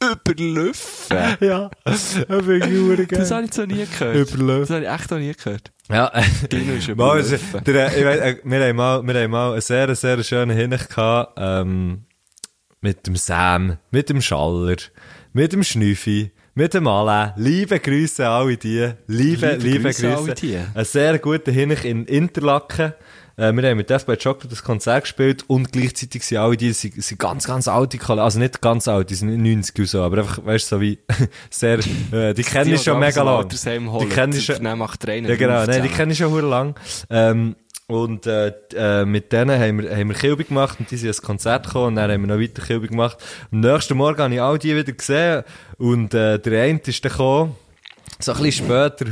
Überlaufen. 0.00 1.16
Ja, 1.40 1.70
das 1.84 2.14
finde 2.14 3.02
ich 3.02 3.08
Das 3.08 3.30
habe 3.30 3.44
ich 3.46 3.54
so 3.54 3.64
nie 3.64 3.86
gehört. 3.86 4.30
Überlaufen. 4.32 4.60
Das 4.60 4.70
habe 4.70 4.84
ich 4.84 4.90
echt 4.90 5.10
noch 5.10 5.18
nie 5.18 5.32
gehört. 5.32 5.72
Ja, 5.90 6.12
Dino 6.52 6.74
ist 6.74 6.88
mal, 6.88 7.20
überlaufen. 7.20 7.64
der, 7.64 7.96
ich 7.96 8.04
weiss, 8.04 8.20
äh, 8.20 8.36
wir 8.44 8.66
haben 8.68 8.76
mal, 8.76 9.02
wir 9.02 9.14
haben 9.22 9.30
mal 9.30 9.52
einen 9.52 9.60
sehr, 9.60 9.94
sehr 9.94 10.22
schönen 10.22 10.56
Hinweis 10.56 10.88
gehabt, 10.88 11.34
ähm, 11.38 12.04
mit 12.80 13.06
dem 13.06 13.16
Sam, 13.16 13.78
mit 13.90 14.10
dem 14.10 14.20
Schaller, 14.20 14.76
mit 15.32 15.52
dem 15.52 15.62
Schnüffi, 15.62 16.32
mit 16.54 16.74
dem 16.74 16.86
Alain. 16.86 17.32
Liebe 17.36 17.80
Grüße 17.80 18.26
an 18.26 18.32
alle 18.32 18.56
die. 18.56 18.90
Liebe, 19.06 19.52
liebe, 19.52 19.56
Liebe 19.56 19.82
Grüße. 19.84 20.08
Grüße 20.08 20.16
alle 20.18 20.34
die. 20.34 20.58
Ein 20.74 20.84
sehr 20.84 21.18
guter 21.18 21.50
Hinweis 21.50 21.84
in 21.84 22.04
Interlaken. 22.04 22.92
Äh, 23.36 23.52
wir 23.52 23.68
haben 23.68 23.76
mit 23.76 23.90
Death 23.90 24.06
by 24.06 24.16
Chocolate 24.16 24.48
das 24.48 24.62
Konzert 24.62 25.04
gespielt 25.04 25.44
und 25.48 25.72
gleichzeitig 25.72 26.24
sind 26.24 26.38
alle 26.38 26.56
die, 26.56 26.72
sind, 26.72 27.02
sind 27.02 27.18
ganz, 27.18 27.46
ganz 27.46 27.68
alte 27.68 27.98
Kollegen, 27.98 28.24
also 28.24 28.38
nicht 28.38 28.60
ganz 28.60 28.88
alt, 28.88 29.10
die 29.10 29.14
sind 29.14 29.28
nicht 29.36 29.56
90 29.56 29.78
oder 29.78 29.86
so, 29.86 30.02
aber 30.02 30.18
einfach, 30.18 30.44
weißt 30.44 30.70
du, 30.70 30.76
so 30.76 30.80
wie, 30.80 30.98
sehr, 31.50 31.78
äh, 32.12 32.34
die 32.34 32.42
kenne 32.42 32.74
ich 32.74 32.82
schon 32.82 32.98
mega 32.98 33.22
lang. 33.22 33.48
Die 33.48 34.14
kenne 34.14 34.36
ich 34.36 34.44
schon, 34.44 34.78
Macht 34.78 35.00
Trainer. 35.00 35.28
ja, 35.28 35.36
genau. 35.36 35.64
Nein, 35.66 35.82
die 35.82 35.88
kenne 35.88 36.12
ich 36.12 36.18
schon 36.18 36.32
lang. 36.48 36.74
Ähm, 37.10 37.56
und 37.86 38.26
äh, 38.26 38.52
äh, 38.74 39.04
mit 39.04 39.30
denen 39.32 39.60
haben 39.60 39.82
wir, 39.82 39.94
haben 39.94 40.08
wir 40.08 40.16
Kilby 40.16 40.44
gemacht 40.44 40.80
und 40.80 40.90
die 40.90 40.96
sind 40.96 41.08
ins 41.08 41.20
Konzert 41.20 41.66
gekommen 41.66 41.88
und 41.88 41.96
dann 41.96 42.10
haben 42.10 42.22
wir 42.22 42.34
noch 42.34 42.40
weiter 42.40 42.62
Kilby 42.62 42.88
gemacht. 42.88 43.18
Am 43.52 43.60
nächsten 43.60 43.96
Morgen 43.96 44.22
habe 44.22 44.34
ich 44.34 44.40
all 44.40 44.58
die 44.58 44.74
wieder 44.74 44.92
gesehen 44.92 45.44
und 45.76 46.14
äh, 46.14 46.38
der 46.38 46.62
eine 46.62 46.80
ist 46.80 47.04
dann 47.04 47.12
gekommen, 47.12 47.56
so 48.24 48.32
ein 48.32 48.42
bisschen 48.42 48.66
später 48.66 49.06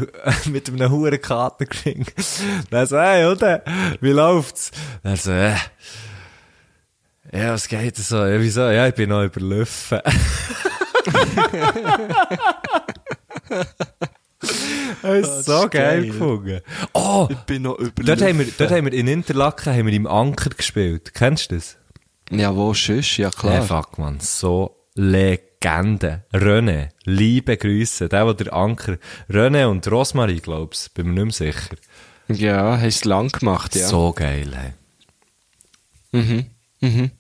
mit 0.51 0.69
einem 0.69 0.91
hohen 0.91 1.21
Kartenring. 1.21 2.07
Dann 2.71 2.87
so, 2.87 2.99
hey, 2.99 3.27
oder? 3.27 3.63
Wie 4.01 4.11
läuft's? 4.11 4.71
Dann 5.03 5.17
so, 5.17 5.31
äh, 5.33 5.55
ja, 7.33 7.53
was 7.53 7.69
geht 7.69 7.97
so? 7.97 8.25
Ja, 8.25 8.41
wieso? 8.41 8.69
Ja, 8.71 8.87
ich 8.89 8.95
bin 8.95 9.09
noch 9.11 9.23
überlaufen. 9.25 10.01
Das 15.03 15.19
ist 15.19 15.45
so 15.47 15.65
ist 15.65 15.71
geil 15.71 16.01
geil. 16.03 16.07
gefunden. 16.07 16.61
Oh, 16.95 17.29
Ich 17.31 17.37
bin 17.39 17.63
noch 17.63 17.75
überlaufen. 17.79 18.07
dort 18.07 18.23
haben, 18.23 18.39
wir, 18.39 18.47
dort 18.57 18.71
haben 18.71 18.85
wir 18.87 18.93
in 18.93 19.07
Interlaken 19.09 19.73
haben 19.75 19.87
wir 19.87 19.93
im 19.93 20.07
Anker 20.07 20.51
gespielt. 20.51 21.15
Kennst 21.15 21.51
du 21.51 21.57
das? 21.57 21.77
Ja, 22.31 22.55
wo 22.55 22.73
sonst? 22.75 23.17
Ja, 23.19 23.31
klar. 23.31 23.55
Hey, 23.61 23.63
fuck, 23.67 23.99
man. 23.99 24.21
So 24.21 24.77
Legende. 25.63 26.25
René. 26.33 26.89
Liebe 27.05 27.57
Grüße. 27.57 28.09
Der, 28.09 28.25
der 28.25 28.35
der 28.35 28.53
Anker. 28.53 28.99
René 29.31 29.67
und 29.67 29.89
Rosmarie, 29.89 30.41
glaubst 30.41 30.93
Bin 30.95 31.15
mir 31.15 31.25
nicht 31.25 31.41
mehr 31.41 31.53
sicher. 31.53 31.77
Ja, 32.29 32.79
hast 32.79 32.97
es 32.97 33.05
lang 33.05 33.31
gemacht, 33.31 33.77
ja. 33.77 33.87
So 33.87 34.13
geil, 34.13 34.51
hey. 34.55 34.73
Mhm. 36.13 36.47
Mhm. 36.81 37.11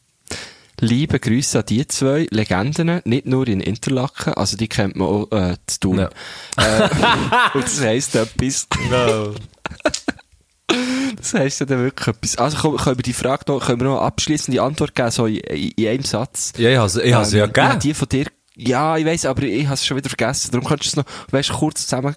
Liebe 0.81 1.21
Grüße 1.21 1.61
an 1.61 1.67
die 1.67 1.87
zwei 1.87 2.27
Legenden, 2.31 3.01
nicht 3.05 3.27
nur 3.27 3.47
in 3.47 3.61
Interlaken, 3.61 4.35
also 4.35 4.57
die 4.57 4.69
kennt 4.69 4.97
man 4.97 5.07
auch 5.07 5.31
äh, 5.31 5.57
zu 5.67 5.81
tun. 5.81 5.99
Ja. 5.99 6.11
Äh, 6.57 6.89
und 7.55 7.65
das 7.65 7.81
heisst 7.81 8.17
etwas. 8.17 8.67
No. 8.91 9.35
Das 11.17 11.35
heisst 11.35 11.61
ja 11.61 11.67
dann 11.67 11.79
wirklich 11.81 12.09
etwas. 12.09 12.37
Also 12.39 12.57
komm, 12.61 12.77
können 12.77 12.99
wir 12.99 13.03
die 13.03 13.13
Frage 13.13 13.45
noch, 13.47 13.65
können 13.67 13.81
wir 13.81 13.85
noch 13.89 14.01
abschließend 14.03 14.55
die 14.55 14.61
Antwort 14.61 14.95
geben, 14.95 15.11
so 15.11 15.27
in, 15.27 15.37
in, 15.37 15.71
in 15.77 15.87
einem 15.89 16.03
Satz? 16.05 16.53
Ja, 16.57 16.71
ich 16.87 16.97
ich 16.97 17.15
has 17.15 17.33
ja 17.33 17.45
Ähm, 17.45 17.53
gegeben. 17.53 17.79
Die 17.81 17.95
von 17.95 18.09
dir, 18.09 18.27
ja, 18.57 18.97
ich 18.97 19.05
weiss, 19.07 19.25
aber 19.27 19.43
ich 19.43 19.65
habe 19.65 19.75
es 19.75 19.87
schon 19.87 19.97
wieder 19.97 20.09
vergessen. 20.09 20.51
Darum 20.53 20.67
kannst 20.67 20.85
du 20.85 20.89
es 20.89 20.97
noch, 20.97 21.05
weißt, 21.31 21.53
kurz 21.53 21.83
zusammenfassen. 21.87 22.17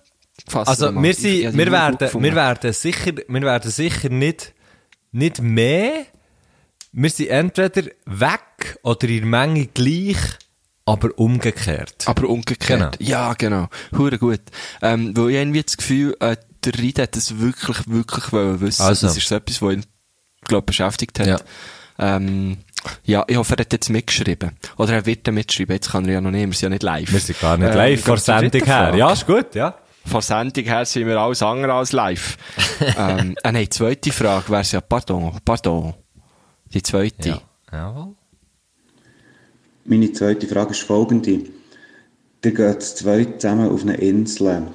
Also, 0.53 0.91
wir 0.95 1.09
Ich- 1.11 1.17
sind, 1.17 1.31
ich 1.33 1.45
habe 1.45 1.51
die 1.53 1.57
wir 1.59 1.71
werden, 1.71 2.23
wir 2.23 2.35
werden 2.35 2.73
sicher, 2.73 3.11
wir 3.27 3.41
werden 3.41 3.71
sicher 3.71 4.09
nicht, 4.09 4.53
nicht 5.11 5.41
mehr. 5.41 6.05
Wir 6.91 7.09
sind 7.09 7.29
entweder 7.29 7.83
weg 8.05 8.77
oder 8.83 9.07
in 9.09 9.17
der 9.17 9.25
Menge 9.25 9.67
gleich, 9.67 10.17
aber 10.85 11.09
umgekehrt. 11.17 12.03
Aber 12.05 12.29
umgekehrt. 12.29 12.97
Genau. 12.99 13.09
Ja, 13.11 13.33
genau. 13.33 13.67
Hure 13.97 14.17
gut. 14.17 14.39
Ähm, 14.81 15.15
weil 15.17 15.29
ich 15.31 15.35
irgendwie 15.35 15.63
das 15.63 15.75
Gefühl, 15.77 16.15
äh, 16.21 16.37
der 16.65 16.77
Ried 16.77 16.99
hat 16.99 17.15
das 17.15 17.37
wirklich, 17.39 17.77
wirklich 17.87 18.31
wollen 18.31 18.59
wissen. 18.61 18.81
Also. 18.81 19.07
Das 19.07 19.17
ist 19.17 19.27
so 19.27 19.35
etwas, 19.35 19.61
was 19.61 19.73
ihn, 19.73 19.85
glaub, 20.41 20.65
beschäftigt 20.65 21.19
hat. 21.19 21.27
Ja. 21.27 21.37
Ähm, 21.97 22.57
ja, 23.03 23.23
ich 23.27 23.37
hoffe, 23.37 23.55
er 23.55 23.61
hat 23.61 23.73
jetzt 23.73 23.89
mitgeschrieben. 23.89 24.51
Oder 24.77 24.93
er 24.93 25.05
wird 25.05 25.27
dann 25.27 25.35
mitschreiben. 25.35 25.73
Jetzt 25.75 25.91
kann 25.91 26.05
er 26.05 26.15
ja 26.15 26.21
noch 26.21 26.31
nicht, 26.31 26.45
wir 26.45 26.53
sind 26.53 26.63
ja 26.63 26.69
nicht 26.69 26.83
live. 26.83 27.11
Wir 27.11 27.19
sind 27.19 27.39
gar 27.39 27.57
nicht 27.57 27.69
Ähm, 27.69 27.75
live 27.75 27.99
ich 27.99 28.05
vor 28.05 28.17
Sendung 28.17 28.63
her. 28.63 28.75
Frage. 28.85 28.97
Ja, 28.97 29.11
ist 29.11 29.25
gut, 29.25 29.55
ja. 29.55 29.75
Von 30.05 30.21
Sendung 30.21 30.63
her 30.65 30.85
sind 30.85 31.07
wir 31.07 31.17
alles 31.17 31.41
andere 31.41 31.73
als 31.73 31.91
live. 31.91 32.37
ähm, 32.97 33.35
äh, 33.43 33.51
nein, 33.51 33.71
zweite 33.71 34.11
Frage 34.11 34.49
wäre 34.49 34.63
ja, 34.63 34.81
pardon, 34.81 35.39
pardon. 35.43 35.93
Die 36.73 36.83
zweite. 36.83 37.29
Ja. 37.29 37.41
Jawohl. 37.71 38.15
Meine 39.85 40.11
zweite 40.11 40.47
Frage 40.47 40.71
ist 40.71 40.81
folgende. 40.81 41.31
Ihr 42.43 42.53
geht 42.53 42.83
zu 42.83 42.95
zweit 42.95 43.41
zusammen 43.41 43.69
auf 43.69 43.81
eine 43.81 43.95
Insel. 43.95 44.67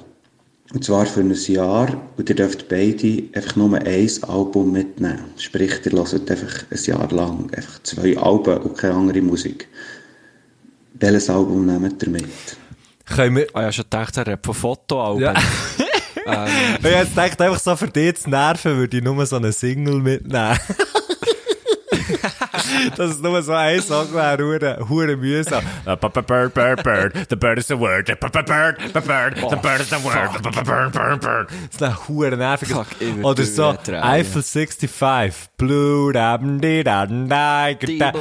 Und 0.73 0.85
zwar 0.85 1.05
für 1.05 1.19
ein 1.19 1.33
Jahr. 1.33 1.89
Und 2.17 2.29
ihr 2.29 2.35
dürft 2.35 2.69
beide 2.69 3.23
einfach 3.33 3.55
nur 3.55 3.77
ein 3.77 4.09
Album 4.27 4.71
mitnehmen. 4.71 5.19
Sprich, 5.37 5.85
ihr 5.85 5.91
hört 5.91 6.31
einfach 6.31 6.63
ein 6.71 6.83
Jahr 6.83 7.11
lang 7.11 7.53
einfach 7.53 7.83
zwei 7.83 8.17
Alben 8.17 8.57
und 8.59 8.77
keine 8.77 8.95
andere 8.95 9.21
Musik. 9.21 9.67
Welches 10.93 11.29
Album 11.29 11.65
nehmt 11.65 12.01
ihr 12.03 12.09
mit? 12.09 12.25
Können 13.05 13.35
wir, 13.35 13.47
Ah, 13.53 13.59
ich 13.59 13.63
habe 13.63 13.73
schon 13.73 13.83
gedacht, 13.83 14.17
er 14.17 14.33
hat 14.33 14.45
von 14.45 14.55
Fotoalben. 14.55 15.21
Ja. 15.23 15.33
ähm, 16.25 16.49
ich 16.83 16.89
jetzt 16.89 17.09
gedacht, 17.09 17.41
einfach 17.41 17.59
so 17.59 17.75
für 17.75 17.87
dich 17.87 18.15
zu 18.15 18.29
nerven, 18.29 18.77
würde 18.77 18.97
ich 18.97 19.03
nur 19.03 19.25
so 19.25 19.35
eine 19.35 19.51
Single 19.51 19.99
mitnehmen. 19.99 20.57
Dass 22.97 23.11
es 23.11 23.19
nur 23.21 23.41
so 23.41 23.53
ein 23.53 23.81
Song 23.81 24.13
wäre, 24.13 24.43
hure, 24.43 24.89
hure 24.89 25.15
mühsam. 25.17 25.63
Bird, 25.85 26.53
bird, 26.53 26.83
bird, 26.83 27.13
the 27.29 27.35
bird 27.35 27.57
is 27.59 27.67
the 27.67 27.79
word, 27.79 28.07
the 28.07 28.15
bird, 28.15 28.31
b- 28.31 28.41
bird, 28.41 28.77
the 28.91 29.55
bird 29.57 29.81
is 29.81 29.89
the 29.89 30.03
word, 30.03 30.41
b- 30.41 30.49
bird, 30.63 30.91
bird, 30.93 31.21
bird. 31.21 31.49
Das 31.49 31.75
ist 31.75 31.83
ein 31.83 32.07
hure 32.07 32.37
würd 32.37 33.23
Oder 33.23 33.43
so. 33.43 33.75
Eiffel 34.01 34.43
65, 34.43 35.49
Blue, 35.57 36.11
dam, 36.13 36.59
di, 36.61 36.83
dam, 36.83 37.27
di, 37.29 37.75
geta. 37.79 38.13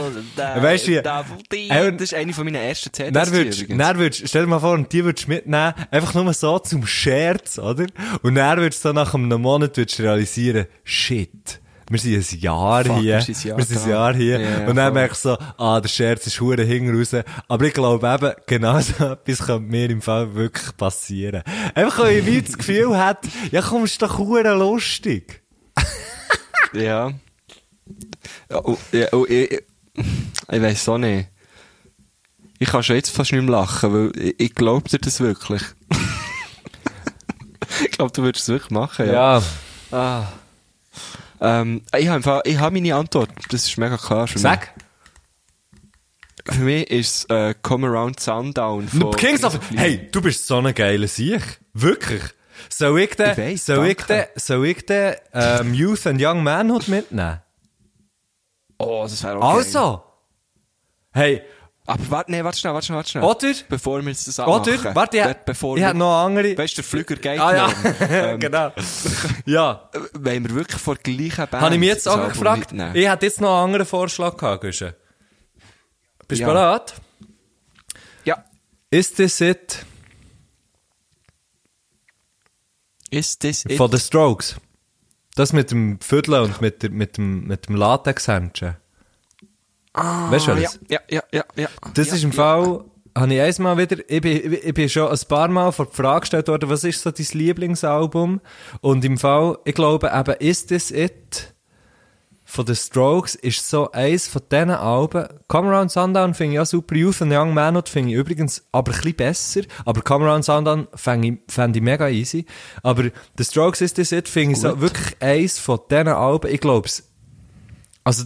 Weißt 0.62 0.86
du, 0.88 1.02
Ey, 1.50 1.92
das 1.92 2.02
ist 2.02 2.14
eine 2.14 2.32
von 2.32 2.44
meinen 2.44 2.56
ersten 2.56 2.92
CDs. 2.92 3.12
dann 3.12 3.32
würdest, 3.32 3.62
übrigens. 3.62 3.78
dann 3.86 3.98
würdest, 3.98 4.28
stell 4.28 4.42
dir 4.42 4.48
mal 4.48 4.58
vor, 4.60 4.72
und 4.74 4.92
die 4.92 5.04
würdest 5.04 5.28
mitnehmen, 5.28 5.72
einfach 5.90 6.14
nur 6.14 6.32
so 6.34 6.58
zum 6.58 6.86
Scherz, 6.86 7.58
oder? 7.58 7.86
Und 8.22 8.34
dann 8.34 8.58
würdest 8.58 8.84
du 8.84 8.88
so 8.88 8.92
nach 8.94 9.14
einem 9.14 9.40
Monat 9.40 9.76
würdest 9.76 10.00
realisieren, 10.00 10.66
shit. 10.84 11.60
Wir 11.90 11.98
sind 11.98 12.14
ein 12.14 12.38
Jahr 12.38 12.84
Fuck, 12.84 12.98
hier. 13.00 13.16
wir 13.16 13.20
sind 13.20 13.36
ein 13.36 13.48
Jahr 13.48 13.58
wir 13.58 13.64
sind 13.64 13.82
ein. 13.82 13.90
Jahr 13.90 14.14
hier. 14.14 14.40
Ja, 14.40 14.60
ja, 14.60 14.68
und 14.68 14.76
dann 14.76 14.94
merkst 14.94 15.24
du 15.24 15.30
so, 15.30 15.38
ah, 15.58 15.80
der 15.80 15.88
Scherz 15.88 16.24
ist 16.24 16.40
hure 16.40 16.62
hinten 16.62 16.96
raus. 16.96 17.16
Aber 17.48 17.64
ich 17.64 17.74
glaube 17.74 18.06
eben, 18.06 18.32
genau 18.46 18.80
so 18.80 19.06
etwas 19.06 19.44
könnte 19.44 19.68
mir 19.68 19.90
im 19.90 20.00
Fall 20.00 20.32
wirklich 20.36 20.76
passieren. 20.76 21.42
Einfach, 21.74 22.04
weil 22.04 22.28
ich 22.28 22.44
das 22.44 22.58
Gefühl 22.58 22.96
hätte, 22.96 23.28
ja 23.50 23.60
komm, 23.60 23.84
ist 23.84 24.00
doch 24.00 24.18
hure 24.18 24.54
lustig. 24.54 25.42
Ja. 26.72 27.10
ja, 28.48 28.64
oh, 28.64 28.78
ja 28.92 29.08
oh, 29.10 29.26
ich, 29.28 29.50
ich, 29.50 29.60
ich 30.52 30.62
weiss 30.62 30.88
auch 30.88 30.98
nicht. 30.98 31.28
Ich 32.60 32.68
kann 32.68 32.84
schon 32.84 32.94
jetzt 32.94 33.10
fast 33.10 33.32
nicht 33.32 33.42
mehr 33.42 33.50
lachen, 33.50 33.92
weil 33.92 34.12
ich, 34.16 34.34
ich 34.38 34.54
glaube 34.54 34.88
dir 34.88 35.00
das 35.00 35.18
wirklich. 35.18 35.62
ich 37.84 37.90
glaube, 37.90 38.12
du 38.12 38.22
würdest 38.22 38.44
es 38.44 38.48
wirklich 38.48 38.70
machen, 38.70 39.08
ja. 39.08 39.42
Ah. 39.90 40.28
Ähm, 41.40 41.82
ich 41.96 42.06
habe 42.06 42.16
einfach, 42.16 42.40
ich 42.44 42.58
habe 42.58 42.74
meine 42.74 42.94
Antwort. 42.94 43.30
Das 43.50 43.66
ist 43.66 43.78
mega 43.78 43.96
klar 43.96 44.26
für 44.28 44.38
Sag. 44.38 44.74
mich. 44.76 44.84
Für 46.56 46.62
mich 46.62 46.90
ist 46.90 47.16
es 47.16 47.24
äh, 47.30 47.54
Come 47.62 47.86
Around 47.86 48.18
Sundown 48.20 48.88
von 48.88 49.12
Kings 49.12 49.44
of, 49.44 49.58
hey, 49.74 50.08
du 50.10 50.20
bist 50.22 50.46
so 50.46 50.58
ein 50.58 50.74
geiler 50.74 51.06
Sieg. 51.06 51.42
Wirklich. 51.74 52.22
Soll 52.68 53.00
ich 53.00 53.14
den, 53.14 53.30
Ich 53.32 53.38
weiss, 53.38 53.66
soll 53.66 53.86
ich 53.86 53.96
den, 54.02 54.24
soll 54.36 54.66
ich 54.66 54.86
den, 54.86 55.14
ähm, 55.32 55.74
Youth 55.74 56.06
and 56.06 56.20
Young 56.20 56.42
Manhood 56.42 56.88
mitnehmen? 56.88 57.40
Oh, 58.78 59.02
das 59.02 59.22
wäre 59.22 59.36
auch 59.38 59.54
geil. 59.54 59.58
Also. 59.58 60.02
Hey, 61.12 61.42
Aber 61.86 62.10
warte, 62.10 62.30
nee, 62.30 62.44
warte 62.44 62.58
schnell, 62.58 62.72
warte 62.74 62.86
schnell, 62.86 62.96
warte 62.98 63.10
schnell. 63.10 63.24
Oder? 63.24 63.52
Bevor 63.68 64.00
wir 64.02 64.08
jetzt 64.10 64.28
das 64.28 64.38
anmachen. 64.38 64.78
Oder? 64.78 64.94
Warte, 64.94 65.16
ich, 65.18 65.24
Be- 65.24 65.36
bevor 65.46 65.76
ich 65.76 65.80
wir, 65.82 65.88
habe 65.88 65.98
noch 65.98 66.24
andere. 66.24 66.56
Weißt 66.56 66.74
du, 66.74 66.82
der 66.82 66.84
Flüger 66.84 67.16
geht 67.16 67.40
ah 67.40 67.56
ja, 67.56 67.66
noch. 67.68 67.74
Ähm, 68.10 68.38
genau. 68.40 68.72
ja. 69.46 69.90
Wenn 70.12 70.44
wir 70.48 70.54
wirklich 70.54 70.80
vor 70.80 70.94
der 70.96 71.02
gleichen 71.14 71.48
Band 71.48 71.62
Habe 71.64 71.74
ich 71.74 71.80
mich 71.80 71.88
jetzt 71.88 72.06
das 72.06 72.14
auch 72.14 72.28
gefragt. 72.28 72.58
mitnehmen? 72.72 72.94
Ich 72.94 73.08
hätte 73.08 73.26
jetzt 73.26 73.40
noch 73.40 73.48
einen 73.56 73.64
anderen 73.64 73.86
Vorschlag 73.86 74.36
gehabt, 74.36 74.60
Güsche. 74.60 74.94
Bist 76.28 76.40
du 76.40 76.46
Ja. 76.46 76.52
bereit? 76.52 76.94
Ja. 78.24 78.44
Is 78.90 79.12
This 79.14 79.40
It 79.40 79.84
Ist 83.10 83.42
das 83.42 83.64
it? 83.64 83.76
von 83.76 83.90
The 83.90 83.98
Strokes? 83.98 84.56
Das 85.34 85.52
mit 85.52 85.70
dem 85.70 85.98
Viertel 86.00 86.34
und 86.34 86.60
mit, 86.60 86.82
der, 86.82 86.90
mit 86.90 87.16
dem, 87.16 87.46
mit 87.46 87.68
dem 87.68 87.76
Latex-Händchen. 87.76 88.76
Weißt 89.94 90.46
du 90.46 90.52
Ah, 90.52 90.58
ja, 90.58 90.64
was? 90.64 90.80
ja, 90.88 91.00
ja, 91.10 91.22
ja, 91.32 91.44
ja. 91.56 91.68
Das 91.94 92.08
ja, 92.08 92.14
ist 92.14 92.24
im 92.24 92.30
ja. 92.30 92.36
Fall, 92.36 92.84
habe 93.16 93.34
ich 93.34 93.40
einmal 93.40 93.76
wieder, 93.78 93.96
ich 94.08 94.20
bin, 94.20 94.58
ich 94.62 94.74
bin 94.74 94.88
schon 94.88 95.08
ein 95.08 95.18
paar 95.28 95.48
Mal 95.48 95.72
vor 95.72 95.86
die 95.86 95.96
Frage 95.96 96.20
gestellt 96.20 96.48
worden, 96.48 96.70
was 96.70 96.84
ist 96.84 97.02
so 97.02 97.10
dein 97.10 97.26
Lieblingsalbum? 97.32 98.40
Und 98.80 99.04
im 99.04 99.18
Fall, 99.18 99.58
ich 99.64 99.74
glaube 99.74 100.10
eben, 100.14 100.34
Is 100.38 100.66
This 100.66 100.90
It 100.90 101.54
von 102.50 102.66
The 102.66 102.74
Strokes 102.74 103.36
ist 103.36 103.68
so 103.68 103.92
eins 103.92 104.26
von 104.26 104.42
diesen 104.50 104.70
Alben. 104.70 105.28
Come 105.46 105.68
Around 105.68 105.92
Sundown 105.92 106.34
finde 106.34 106.54
ich 106.54 106.60
auch 106.60 106.66
super. 106.66 106.96
Youth 106.96 107.22
and 107.22 107.32
Young 107.32 107.54
Manhood 107.54 107.88
finde 107.88 108.10
ich 108.10 108.16
übrigens 108.16 108.64
aber 108.72 108.90
ein 108.90 108.96
bisschen 108.96 109.14
besser. 109.14 109.60
Aber 109.84 110.00
Come 110.02 110.26
Around 110.26 110.44
Sundown 110.44 110.88
fände 110.94 111.28
ich, 111.28 111.38
fänd 111.46 111.76
ich 111.76 111.82
mega 111.82 112.08
easy. 112.08 112.46
Aber 112.82 113.04
The 113.38 113.44
Strokes 113.44 113.82
Is 113.82 113.94
This 113.94 114.10
It 114.10 114.28
finde 114.28 114.54
ich 114.54 114.60
so 114.60 114.80
wirklich 114.80 115.16
eins 115.20 115.60
von 115.60 115.78
diesen 115.88 116.08
Alben. 116.08 116.50
Ich 116.52 116.60
glaube 116.60 116.88
es, 116.88 117.08
also, 118.02 118.24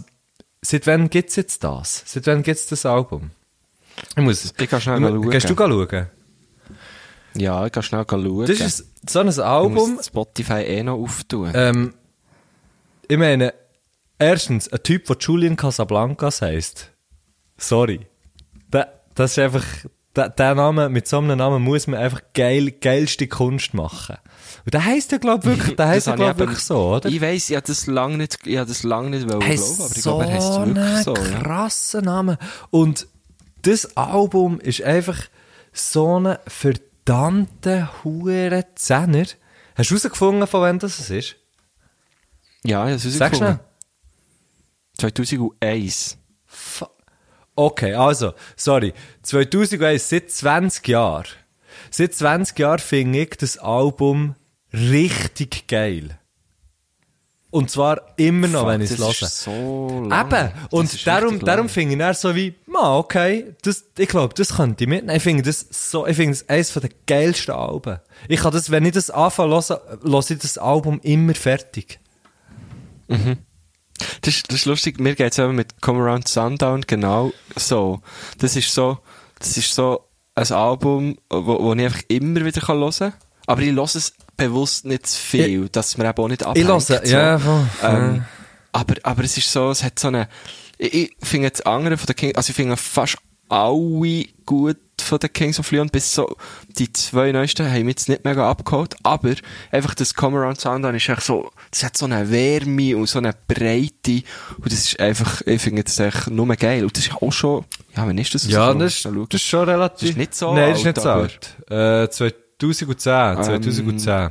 seit 0.65 0.87
wann 0.87 1.09
gibt's 1.09 1.35
jetzt 1.35 1.63
das? 1.63 2.03
Seit 2.05 2.27
wann 2.27 2.43
gibt's 2.43 2.67
das 2.67 2.85
Album? 2.85 3.31
Ich 4.15 4.23
muss, 4.23 4.53
Ich 4.57 4.69
kann 4.69 4.81
schnell 4.81 4.97
ich 5.01 5.07
schauen. 5.07 5.29
Gehst 5.29 5.49
du 5.49 5.55
schauen? 5.55 6.07
Ja, 7.35 7.65
ich 7.65 7.71
kann 7.71 7.83
schnell 7.83 8.05
schauen. 8.09 8.45
Das 8.45 8.59
ist 8.59 8.85
so 9.09 9.19
ein 9.19 9.27
ich 9.29 9.39
Album, 9.39 9.95
muss 9.95 10.07
Spotify 10.07 10.61
eh 10.63 10.83
noch 10.83 10.95
auftun. 10.97 11.51
ähm, 11.53 11.93
ich 13.07 13.17
meine, 13.17 13.53
erstens, 14.17 14.67
ein 14.71 14.81
Typ, 14.83 15.05
der 15.05 15.17
Julian 15.19 15.55
Casablancas 15.55 16.41
heisst. 16.41 16.91
Sorry. 17.57 18.07
Da, 18.71 18.87
das 19.13 19.31
ist 19.31 19.39
einfach, 19.39 19.65
der 20.15 20.55
Name, 20.55 20.89
mit 20.89 21.07
so 21.07 21.17
einem 21.19 21.37
Namen 21.37 21.61
muss 21.61 21.87
man 21.87 21.99
einfach 21.99 22.21
geil, 22.33 22.71
geilste 22.71 23.27
Kunst 23.27 23.73
machen. 23.73 24.17
Und 24.65 24.73
der 24.73 24.83
heisst 24.83 25.11
ja, 25.11 25.19
glaub 25.19 25.45
wirklich, 25.45 25.75
der 25.75 25.87
heisst 25.89 26.07
ja, 26.07 26.13
habe 26.13 26.23
ich 26.23 26.27
glaub 26.27 26.37
eben- 26.37 26.47
wirklich 26.49 26.59
so, 26.65 26.77
oder? 26.95 27.07
Ich 27.09 27.21
weiss, 27.21 27.49
ich 27.49 27.55
habe 27.55 27.67
das 27.67 27.85
lange 27.87 28.17
nicht, 28.17 28.37
ich 28.45 28.57
habe 28.57 28.67
das 28.67 28.83
lange 28.83 29.11
nicht 29.11 29.29
wollen 29.29 29.39
glauben, 29.39 29.51
aber 29.79 29.95
ich 29.95 30.01
so 30.01 30.17
glaube, 30.17 30.25
er 30.25 30.33
heißt 30.33 30.49
es 30.49 30.57
wirklich 30.57 31.03
so. 31.03 31.15
Ja. 31.15 31.39
krasser 31.43 32.01
Name. 32.01 32.37
Und 32.71 33.07
das 33.61 33.95
Album 33.97 34.59
ist 34.59 34.81
einfach 34.81 35.19
so 35.71 36.19
ein 36.19 36.37
verdammter 36.47 37.91
hure 38.03 38.65
Zehner. 38.75 39.25
Hast 39.75 39.91
du 39.91 39.95
herausgefunden, 39.95 40.47
von 40.47 40.61
wann 40.61 40.79
das 40.79 41.09
ist? 41.09 41.35
Ja, 42.63 42.89
das 42.89 43.05
ist 43.05 43.17
Sag 43.17 43.35
schnell. 43.35 43.59
2001. 44.97 46.17
Fu- 46.45 46.85
Okay, 47.57 47.93
also, 47.93 48.33
sorry. 48.57 48.93
2001, 49.23 50.09
seit 50.09 50.29
20 50.31 50.87
Jahren. 50.89 51.27
Seit 51.89 52.13
20 52.13 52.57
Jahren 52.59 52.79
finde 52.79 53.19
ich 53.21 53.29
das 53.37 53.57
Album 53.57 54.35
richtig 54.73 55.67
geil. 55.67 56.17
Und 57.51 57.71
zwar 57.71 58.01
immer 58.17 58.47
noch, 58.49 58.61
Fuck, 58.61 58.69
wenn 58.69 58.81
ich 58.81 58.91
es 58.91 58.97
das 58.97 59.05
höre. 59.21 59.27
ist 59.27 59.41
so. 59.43 59.87
Eben. 60.03 60.09
Das 60.09 60.51
Und 60.71 61.07
darum, 61.07 61.39
darum 61.39 61.69
finde 61.69 61.93
ich 61.93 61.99
dann 61.99 62.13
so 62.13 62.35
wie, 62.35 62.53
ma, 62.65 62.97
okay, 62.97 63.55
das, 63.61 63.85
ich 63.97 64.09
glaube, 64.09 64.33
das 64.33 64.55
könnte 64.57 64.83
ich 64.83 64.89
mitnehmen. 64.89 65.15
Ich 65.15 65.23
finde 65.23 65.43
das 65.43 65.65
so, 65.69 66.05
ich 66.05 66.17
finde 66.17 66.33
das 66.37 66.49
eines 66.49 66.71
den 66.81 66.93
geilsten 67.07 67.55
Alben. 67.55 67.99
Ich 68.27 68.41
kann 68.41 68.51
das, 68.51 68.71
wenn 68.71 68.83
ich 68.83 68.91
das 68.91 69.09
anfange 69.09 69.61
zu 69.61 69.79
höre 70.01 70.29
ich 70.31 70.39
das 70.39 70.57
Album 70.57 70.99
immer 71.01 71.33
fertig. 71.33 71.99
Das, 73.07 74.33
ist- 74.35 74.49
das 74.51 74.57
ist 74.57 74.65
lustig, 74.65 74.99
mir 74.99 75.15
geht's 75.15 75.39
eben 75.39 75.55
mit 75.55 75.81
Come 75.81 76.01
Around 76.03 76.27
Sundown 76.27 76.81
genau 76.81 77.31
so. 77.55 78.01
Das 78.39 78.57
ist 78.57 78.73
so, 78.73 78.97
das 79.39 79.55
ist 79.55 79.73
so 79.73 80.01
ein 80.33 80.51
Album, 80.51 81.17
wo, 81.29 81.63
wo 81.63 81.73
ich 81.73 81.85
einfach 81.85 82.01
immer 82.09 82.43
wieder 82.43 82.59
kann 82.59 82.79
hören 82.79 82.91
kann. 82.97 83.13
Aber 83.47 83.61
ich 83.61 83.71
höre 83.73 83.83
es 83.95 84.13
bewusst 84.37 84.85
nicht 84.85 85.07
zu 85.07 85.19
viel, 85.19 85.69
dass 85.69 85.97
man 85.97 86.07
eben 86.07 86.17
auch 86.17 86.27
nicht 86.27 86.41
Ich 86.41 86.47
abhängt. 86.47 86.67
höre, 86.67 86.79
so. 86.79 86.93
ja, 86.93 87.39
voll. 87.39 87.67
Ähm, 87.83 88.25
aber, 88.71 88.95
aber 89.03 89.23
es 89.23 89.37
ist 89.37 89.51
so, 89.51 89.69
es 89.71 89.83
hat 89.83 89.97
so 89.99 90.09
eine, 90.09 90.27
ich, 90.77 90.93
ich 90.93 91.15
finde 91.23 91.47
jetzt 91.47 91.65
andere 91.65 91.97
von 91.97 92.07
den 92.07 92.15
Kings, 92.15 92.35
also 92.35 92.49
ich 92.49 92.55
finde 92.55 92.75
fast 92.77 93.17
alle 93.47 94.25
gut 94.45 94.77
von 94.99 95.19
den 95.19 95.31
Kings 95.31 95.59
of 95.59 95.71
Leon, 95.71 95.89
bis 95.89 96.13
so, 96.15 96.35
die 96.67 96.91
zwei 96.91 97.31
neuesten 97.31 97.67
haben 97.69 97.83
mich 97.85 97.93
jetzt 97.95 98.09
nicht 98.09 98.25
mega 98.25 98.49
abgeholt, 98.49 98.95
aber 99.03 99.35
einfach 99.71 99.93
das 99.93 100.15
Come 100.15 100.37
Around 100.39 100.59
Sundown 100.59 100.95
ist 100.95 101.07
echt 101.09 101.21
so, 101.21 101.51
das 101.69 101.83
hat 101.83 101.95
so 101.95 102.05
eine 102.05 102.31
Wärme 102.31 102.97
und 102.97 103.07
so 103.07 103.19
eine 103.19 103.33
Breite 103.47 104.23
und 104.57 104.71
das 104.71 104.85
ist 104.85 104.99
einfach, 104.99 105.41
ich 105.45 105.61
finde 105.61 105.83
das 105.83 105.99
echt 105.99 106.29
nur 106.31 106.47
geil 106.55 106.83
und 106.83 106.97
das 106.97 107.05
ist 107.07 107.13
auch 107.21 107.31
schon, 107.31 107.65
ja, 107.95 108.07
wann 108.07 108.17
ist 108.17 108.33
das? 108.33 108.47
Ja, 108.47 108.73
das, 108.73 108.93
Schnell 108.99 109.13
schauen. 109.13 109.27
das 109.29 109.41
ist 109.41 109.47
schon 109.47 109.69
relativ. 109.69 109.99
Das 110.01 110.09
ist 110.09 110.17
nicht 110.17 110.35
so 110.35 110.53
Nein, 110.53 110.71
das 110.71 110.79
ist 110.79 110.85
alt, 110.85 110.95
nicht 110.95 111.03
so 111.03 111.09
alt. 111.09 112.09
Äh, 112.09 112.09
2010, 112.59 113.43
2010. 113.43 114.29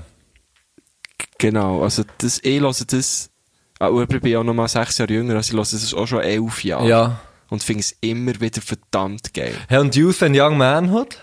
Genau, 1.38 1.82
also 1.82 2.04
das, 2.18 2.40
ich 2.42 2.60
höre 2.60 2.72
das, 2.72 3.30
ah, 3.78 3.88
und 3.88 4.12
ich 4.12 4.20
bin 4.20 4.36
auch 4.36 4.44
noch 4.44 4.54
mal 4.54 4.68
sechs 4.68 4.98
Jahre 4.98 5.12
jünger, 5.12 5.34
also 5.36 5.48
ich 5.50 5.54
höre 5.56 5.78
das 5.80 5.94
auch 5.94 6.06
schon 6.06 6.20
elf 6.20 6.64
Jahre. 6.64 6.88
Ja. 6.88 7.20
Und 7.50 7.62
finde 7.62 7.80
es 7.80 7.94
immer 8.00 8.40
wieder 8.40 8.62
verdammt 8.62 9.34
geil. 9.34 9.54
Hey, 9.68 9.78
und 9.78 9.94
Youth 9.94 10.22
and 10.22 10.36
Young 10.36 10.56
Manhood? 10.56 11.18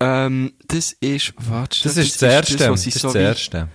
Ähm, 0.00 0.54
das 0.66 0.92
ist, 0.92 1.34
warte, 1.36 1.82
Das, 1.82 1.96
ist 1.96 2.22
das 2.22 2.32
erste. 2.32 2.56
Das, 2.56 2.66
Das, 2.66 2.70
was 2.70 2.86
so 2.94 3.08
das 3.08 3.14
wie- 3.14 3.18
erste. 3.18 3.68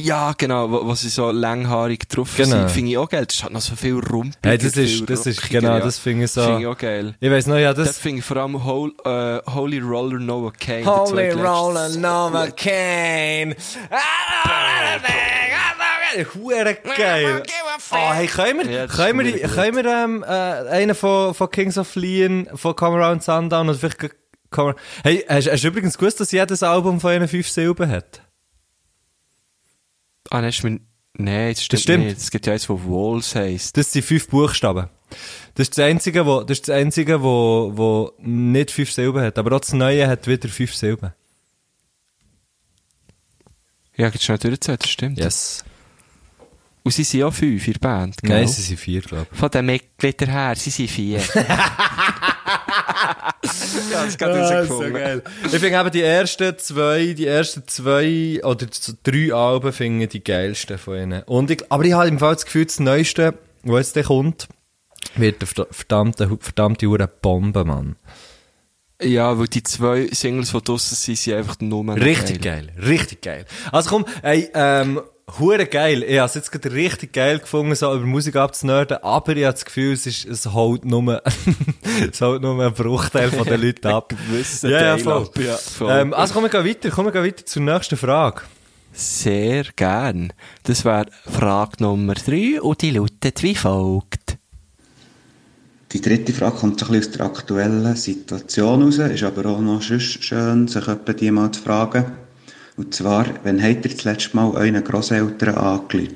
Ja, 0.00 0.32
genau, 0.38 0.70
wo, 0.70 0.86
wo 0.86 0.94
sie 0.94 1.08
so 1.08 1.32
langhaarig 1.32 2.08
drauf 2.08 2.36
Genau. 2.36 2.50
sind, 2.50 2.70
finde 2.70 2.90
ich 2.92 2.98
auch 2.98 3.08
geil. 3.08 3.26
Das 3.26 3.42
hat 3.42 3.50
noch 3.52 3.60
so 3.60 3.74
viel 3.74 3.94
Rumpel. 3.98 4.38
Hey, 4.44 4.56
das 4.56 4.76
ist, 4.76 5.10
das 5.10 5.26
ist, 5.26 5.48
genau, 5.50 5.80
das 5.80 5.98
finde 5.98 6.26
ich 6.26 6.30
so. 6.30 6.42
Finde 6.42 6.60
ich 6.60 6.66
auch 6.68 6.78
geil. 6.78 7.14
Ich 7.18 7.28
weiss 7.30 7.46
noch, 7.48 7.56
ja, 7.56 7.74
Das 7.74 7.88
das. 7.88 7.98
finde 7.98 8.20
ich 8.20 8.24
vor 8.24 8.36
allem 8.36 8.64
Hol, 8.64 8.92
äh, 9.04 9.40
Holy 9.52 9.80
Roller 9.80 10.20
Noah 10.20 10.52
Kane. 10.52 10.86
Holy. 10.86 11.30
Roller 11.32 11.88
Nova 11.90 12.46
Kane. 12.52 13.56
Hure 16.34 16.74
geil. 16.96 17.42
Oh, 17.92 18.12
hey, 18.12 18.26
können 18.28 18.60
wir, 18.60 18.70
Ja, 18.70 18.86
können 18.86 19.18
wir, 19.24 19.32
gut. 19.32 19.54
können 19.54 19.76
wir 19.76 19.84
ähm, 19.86 20.22
äh, 20.26 20.26
einen 20.70 20.94
von, 20.94 21.34
von 21.34 21.50
Kings 21.50 21.76
of 21.76 21.94
Leon, 21.96 22.48
von 22.54 22.74
Come 22.76 22.96
Around 23.02 23.22
Sundown 23.22 23.68
und 23.68 23.76
vielleicht... 23.78 24.14
Come, 24.50 24.74
hey, 25.04 25.24
hast, 25.28 25.50
hast 25.50 25.62
du 25.62 25.68
übrigens 25.68 25.98
gewusst, 25.98 26.20
dass 26.20 26.32
jedes 26.32 26.62
Album 26.62 27.00
von 27.00 27.12
ihnen 27.12 27.28
fünf 27.28 27.48
Silben 27.48 27.90
hat? 27.90 28.22
Ah, 30.30 30.40
nein, 30.40 30.50
ist 30.50 30.62
mir, 30.62 30.80
nein, 31.14 31.54
das 31.54 31.64
stimmt, 31.64 31.82
stimmt. 31.82 32.04
nicht. 32.06 32.18
Es 32.18 32.30
gibt 32.30 32.46
ja 32.46 32.52
eins, 32.52 32.68
wo 32.68 32.80
Walls 32.84 33.34
heisst. 33.34 33.76
Das 33.76 33.92
sind 33.92 34.04
fünf 34.04 34.28
Buchstaben. 34.28 34.88
Das 35.54 35.64
ist 35.64 35.78
das 35.78 35.84
einzige, 35.84 36.26
wo, 36.26 36.42
das 36.42 36.58
ist 36.58 36.68
das 36.68 36.76
einzige, 36.76 37.22
wo, 37.22 37.72
wo 37.74 38.12
nicht 38.18 38.70
fünf 38.70 38.92
Silben 38.92 39.22
hat. 39.22 39.38
Aber 39.38 39.56
auch 39.56 39.60
das 39.60 39.72
Neue 39.72 40.06
hat 40.06 40.26
wieder 40.26 40.48
fünf 40.48 40.74
Silben. 40.74 41.12
Ja, 43.96 44.10
geht 44.10 44.22
schnell 44.22 44.38
durchzählen, 44.38 44.78
das 44.80 44.90
stimmt. 44.90 45.18
Yes. 45.18 45.64
Und 46.84 46.92
sie 46.92 47.04
sind 47.04 47.20
ja 47.20 47.30
fünf 47.30 47.66
in 47.66 47.72
der 47.72 47.80
Band, 47.80 48.16
gell? 48.22 48.38
Nein, 48.38 48.48
sie 48.48 48.62
sind 48.62 48.78
vier, 48.78 49.00
glaube 49.00 49.26
Von 49.32 49.50
den 49.50 49.66
Mitgliedern 49.66 50.30
her, 50.30 50.54
sie 50.56 50.70
sind 50.70 50.88
vier. 50.88 51.20
ja, 53.92 54.04
das 54.04 54.18
geht 54.18 54.28
Ah, 54.28 54.64
so 54.64 54.80
geil. 54.80 55.22
Ich 55.44 55.50
finde 55.58 55.78
eben 55.80 55.90
die 55.90 56.02
ersten 56.02 56.58
zwei, 56.58 57.14
die 57.16 57.26
ersten 57.26 57.66
zwei 57.66 58.40
oder 58.42 58.66
drei 59.02 59.32
Alben 59.32 59.72
finde 59.72 60.04
ich 60.04 60.10
die 60.10 60.24
geilsten 60.24 60.78
von 60.78 60.96
ihnen. 60.98 61.22
Und 61.24 61.50
ich, 61.50 61.64
aber 61.70 61.84
ich 61.84 61.92
habe 61.92 62.08
im 62.08 62.18
Fall 62.18 62.34
das 62.34 62.44
Gefühl, 62.44 62.66
das 62.66 62.80
Neueste, 62.80 63.34
was 63.62 63.86
jetzt 63.88 63.96
dann 63.96 64.04
kommt, 64.04 64.48
wird 65.16 65.40
eine 65.40 65.48
verda- 65.50 65.72
verdammte, 65.72 66.38
verdammte 66.40 66.86
Hure 66.86 67.08
Bombe, 67.08 67.64
Mann. 67.64 67.96
Ja, 69.00 69.38
weil 69.38 69.46
die 69.46 69.62
zwei 69.62 70.08
Singles, 70.10 70.50
die 70.50 70.60
draussen 70.62 70.96
sind, 70.96 71.16
sind 71.18 71.34
einfach 71.34 71.60
nur 71.60 71.94
Richtig 71.96 72.42
geil. 72.42 72.72
richtig 72.84 73.22
geil. 73.22 73.44
Also 73.70 73.90
komm, 73.90 74.04
ey, 74.22 74.50
ähm, 74.54 75.00
hure 75.38 75.66
geil. 75.66 76.02
Ich 76.02 76.18
habe 76.18 76.26
es 76.26 76.34
jetzt 76.34 76.50
gerade 76.50 76.72
richtig 76.72 77.12
geil 77.12 77.38
gefunden, 77.38 77.74
so 77.74 77.94
über 77.94 78.04
Musik 78.04 78.36
abzunörden, 78.36 78.98
aber 79.02 79.36
ich 79.36 79.44
habe 79.44 79.54
das 79.54 79.64
Gefühl, 79.64 79.92
es 79.92 80.06
ist, 80.06 80.24
es 80.24 80.52
holt 80.52 80.84
nur, 80.84 81.22
es 82.12 82.20
holt 82.20 82.42
nur 82.42 82.62
einen 82.62 82.74
Bruchteil 82.74 83.30
von 83.30 83.46
den 83.46 83.60
Leuten 83.60 83.86
ab. 83.88 84.14
ja, 84.62 84.68
ja, 84.68 84.98
voll. 84.98 85.12
ab, 85.12 85.38
ja, 85.38 85.56
voll. 85.56 85.90
Ähm, 85.90 86.14
also 86.14 86.34
komm, 86.34 86.44
wir 86.44 86.64
weiter, 86.64 86.90
komm, 86.90 87.12
wir 87.12 87.22
weiter 87.22 87.44
zur 87.44 87.62
nächsten 87.62 87.96
Frage. 87.96 88.42
Sehr 88.92 89.64
gern. 89.76 90.32
Das 90.64 90.84
wäre 90.84 91.06
Frage 91.30 91.82
Nummer 91.82 92.14
drei 92.14 92.60
und 92.60 92.80
die 92.82 92.90
lautet 92.90 93.42
wie 93.42 93.54
folgt. 93.54 94.38
Die 95.92 96.00
dritte 96.00 96.32
Frage 96.32 96.56
kommt 96.56 96.80
so 96.80 96.86
ein 96.86 96.92
bisschen 96.92 97.12
aus 97.12 97.16
der 97.16 97.26
aktuellen 97.26 97.96
Situation 97.96 98.82
raus, 98.82 98.98
ist 98.98 99.22
aber 99.22 99.46
auch 99.46 99.60
noch 99.60 99.80
schön, 99.80 100.68
sich 100.68 100.88
etwa 100.88 101.12
die 101.12 101.30
mal 101.30 101.50
zu 101.50 101.62
fragen. 101.62 102.27
Und 102.78 102.94
zwar, 102.94 103.26
wann 103.42 103.60
habt 103.60 103.84
ihr 103.84 103.90
das 103.90 104.04
letzte 104.04 104.36
Mal 104.36 104.52
euren 104.52 104.84
Grosseltern 104.84 105.56
angerufen? 105.56 106.14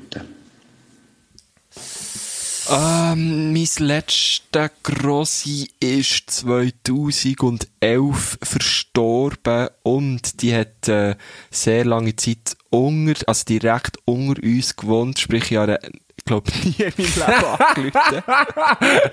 Ähm, 2.71 3.53
mein 3.53 3.69
letzter 3.81 4.71
Grossi 4.85 5.69
ist 5.81 6.31
2011 6.31 8.39
verstorben 8.41 9.71
und 9.83 10.41
die 10.41 10.55
hat 10.55 10.89
äh, 10.89 11.17
sehr 11.51 11.85
lange 11.85 12.15
Zeit 12.15 12.57
unter, 12.71 13.21
also 13.27 13.45
direkt 13.45 13.99
unter 14.05 14.41
uns 14.41 14.77
gewohnt, 14.77 15.19
sprich 15.19 15.51
ich 15.51 15.57
habe 15.57 15.81
ich 16.17 16.25
glaube 16.25 16.53
nie 16.63 16.77
in 16.79 16.93
meinem 16.97 17.17
Leben 17.27 17.59
angerufen. 17.59 17.93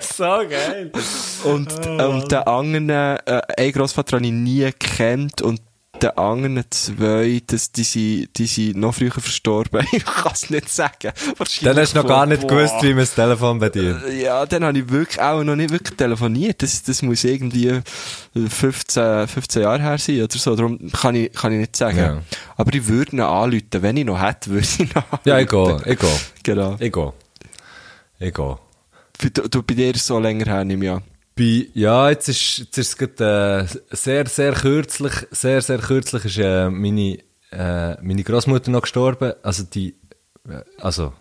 so 0.00 0.38
geil. 0.48 0.92
Und, 1.42 1.84
äh, 1.84 2.04
und 2.04 2.30
den 2.30 2.38
anderen, 2.38 2.90
äh, 2.90 3.18
einen 3.58 3.72
Grossvater 3.72 4.18
habe 4.18 4.26
ich 4.26 4.32
nie 4.32 4.60
gekannt 4.60 5.42
und 5.42 5.60
den 6.02 6.10
anderen 6.16 6.64
zwei, 6.70 7.40
das, 7.46 7.72
die, 7.72 7.82
sind, 7.84 8.28
die 8.38 8.46
sind 8.46 8.76
noch 8.76 8.94
früher 8.94 9.10
verstorben. 9.12 9.86
ich 9.92 10.04
kann 10.04 10.32
es 10.32 10.50
nicht 10.50 10.68
sagen. 10.68 11.12
Dann 11.62 11.76
hast 11.78 11.94
du 11.94 11.98
noch 11.98 12.06
gar 12.08 12.26
nicht 12.26 12.42
Boah. 12.42 12.48
gewusst, 12.48 12.74
wie 12.82 12.88
man 12.88 12.98
das 12.98 13.14
Telefon 13.14 13.58
bedient. 13.58 14.02
Äh, 14.04 14.22
Ja, 14.22 14.46
dann 14.46 14.64
habe 14.64 14.78
ich 14.78 14.88
wirklich 14.90 15.20
auch 15.20 15.42
noch 15.44 15.56
nicht 15.56 15.70
wirklich 15.70 15.96
telefoniert. 15.96 16.62
Das, 16.62 16.82
das 16.82 17.02
muss 17.02 17.24
irgendwie 17.24 17.80
15, 18.34 19.28
15 19.28 19.62
Jahre 19.62 19.80
her 19.82 19.98
sein 19.98 20.22
oder 20.22 20.38
so. 20.38 20.56
Darum 20.56 20.90
kann 20.92 21.14
ich, 21.14 21.32
kann 21.32 21.52
ich 21.52 21.58
nicht 21.60 21.76
sagen. 21.76 21.98
Ja. 21.98 22.22
Aber 22.56 22.74
ich 22.74 22.86
würde 22.88 23.12
ihn 23.16 23.20
anrufen. 23.20 23.62
Wenn 23.72 23.96
ich 23.96 24.04
noch 24.04 24.20
hätte, 24.20 24.50
würde 24.50 24.66
ich 24.66 24.80
ihn 24.80 24.90
anrufen. 24.94 25.18
Ja, 25.24 25.38
ich 25.38 25.48
gehe, 25.48 25.76
ich 25.86 25.98
gehe, 25.98 26.10
Genau. 26.42 26.76
ich 26.78 26.92
gehe. 26.92 27.12
Ich 28.18 28.34
gehe. 28.34 28.58
Du, 29.34 29.48
du, 29.48 29.62
bei 29.62 29.74
dir 29.74 29.94
ist 29.94 30.06
so 30.06 30.18
länger 30.18 30.46
her, 30.46 30.64
nehme 30.64 30.84
ich 30.84 30.90
an. 30.90 31.02
Bei, 31.40 31.68
ja, 31.72 32.10
jetzt 32.10 32.28
ist, 32.28 32.58
jetzt 32.58 32.76
ist 32.76 32.88
es 32.88 32.96
gerade, 32.98 33.66
äh, 33.90 33.96
sehr, 33.96 34.26
sehr 34.26 34.52
kürzlich, 34.52 35.12
sehr, 35.30 35.62
sehr 35.62 35.78
kürzlich 35.78 36.26
ist 36.26 36.36
äh, 36.36 36.68
meine, 36.68 37.18
äh, 37.50 37.96
meine 38.02 38.22
Großmutter 38.22 38.70
noch 38.70 38.82
gestorben. 38.82 39.32
Also 39.42 39.62
die, 39.62 39.94
äh, 40.46 40.60
also, 40.78 41.14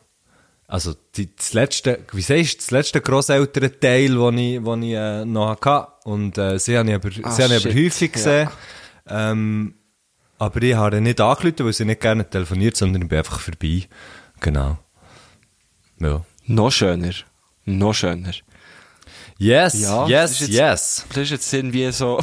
also 0.68 0.94
die, 1.16 1.34
das 1.34 1.54
letzte, 1.54 2.00
wie 2.12 2.22
sagst 2.22 2.54
du, 2.54 2.58
das 2.58 2.72
letzte 2.72 3.00
Grosselternteil, 3.00 4.10
den 4.10 4.38
ich, 4.38 4.66
wo 4.66 4.76
ich 4.76 4.92
äh, 4.92 5.24
noch 5.24 5.52
hatte. 5.52 5.88
Und 6.04 6.38
äh, 6.38 6.60
sie 6.60 6.78
habe 6.78 6.90
ich 6.90 6.96
aber, 6.96 7.10
Ah, 7.24 7.32
sie 7.32 7.44
habe 7.44 7.56
ich 7.56 7.66
aber 7.66 7.76
häufig 7.76 8.12
gesehen. 8.12 8.50
Ähm, 9.08 9.76
aber 10.38 10.62
ich 10.62 10.76
habe 10.76 11.00
nicht 11.00 11.22
angerufen, 11.22 11.66
weil 11.66 11.72
sie 11.72 11.86
nicht 11.86 12.02
gerne 12.02 12.30
telefoniert, 12.30 12.76
sondern 12.76 13.04
ich 13.04 13.08
bin 13.08 13.20
einfach 13.20 13.40
vorbei. 13.40 13.88
Genau. 14.42 14.80
Ja. 16.00 16.26
Noch 16.46 16.72
schöner. 16.72 17.14
Noch 17.64 17.94
schöner. 17.94 18.34
Yes, 19.42 19.80
Ja, 19.80 20.02
das 20.02 20.10
yes, 20.10 20.32
ist 20.32 20.40
jetzt- 20.42 20.50
yes. 20.52 21.06
Das 21.10 21.18
ist 21.24 21.30
jetzt 21.32 21.54
irgendwie 21.54 21.92
so. 21.94 22.20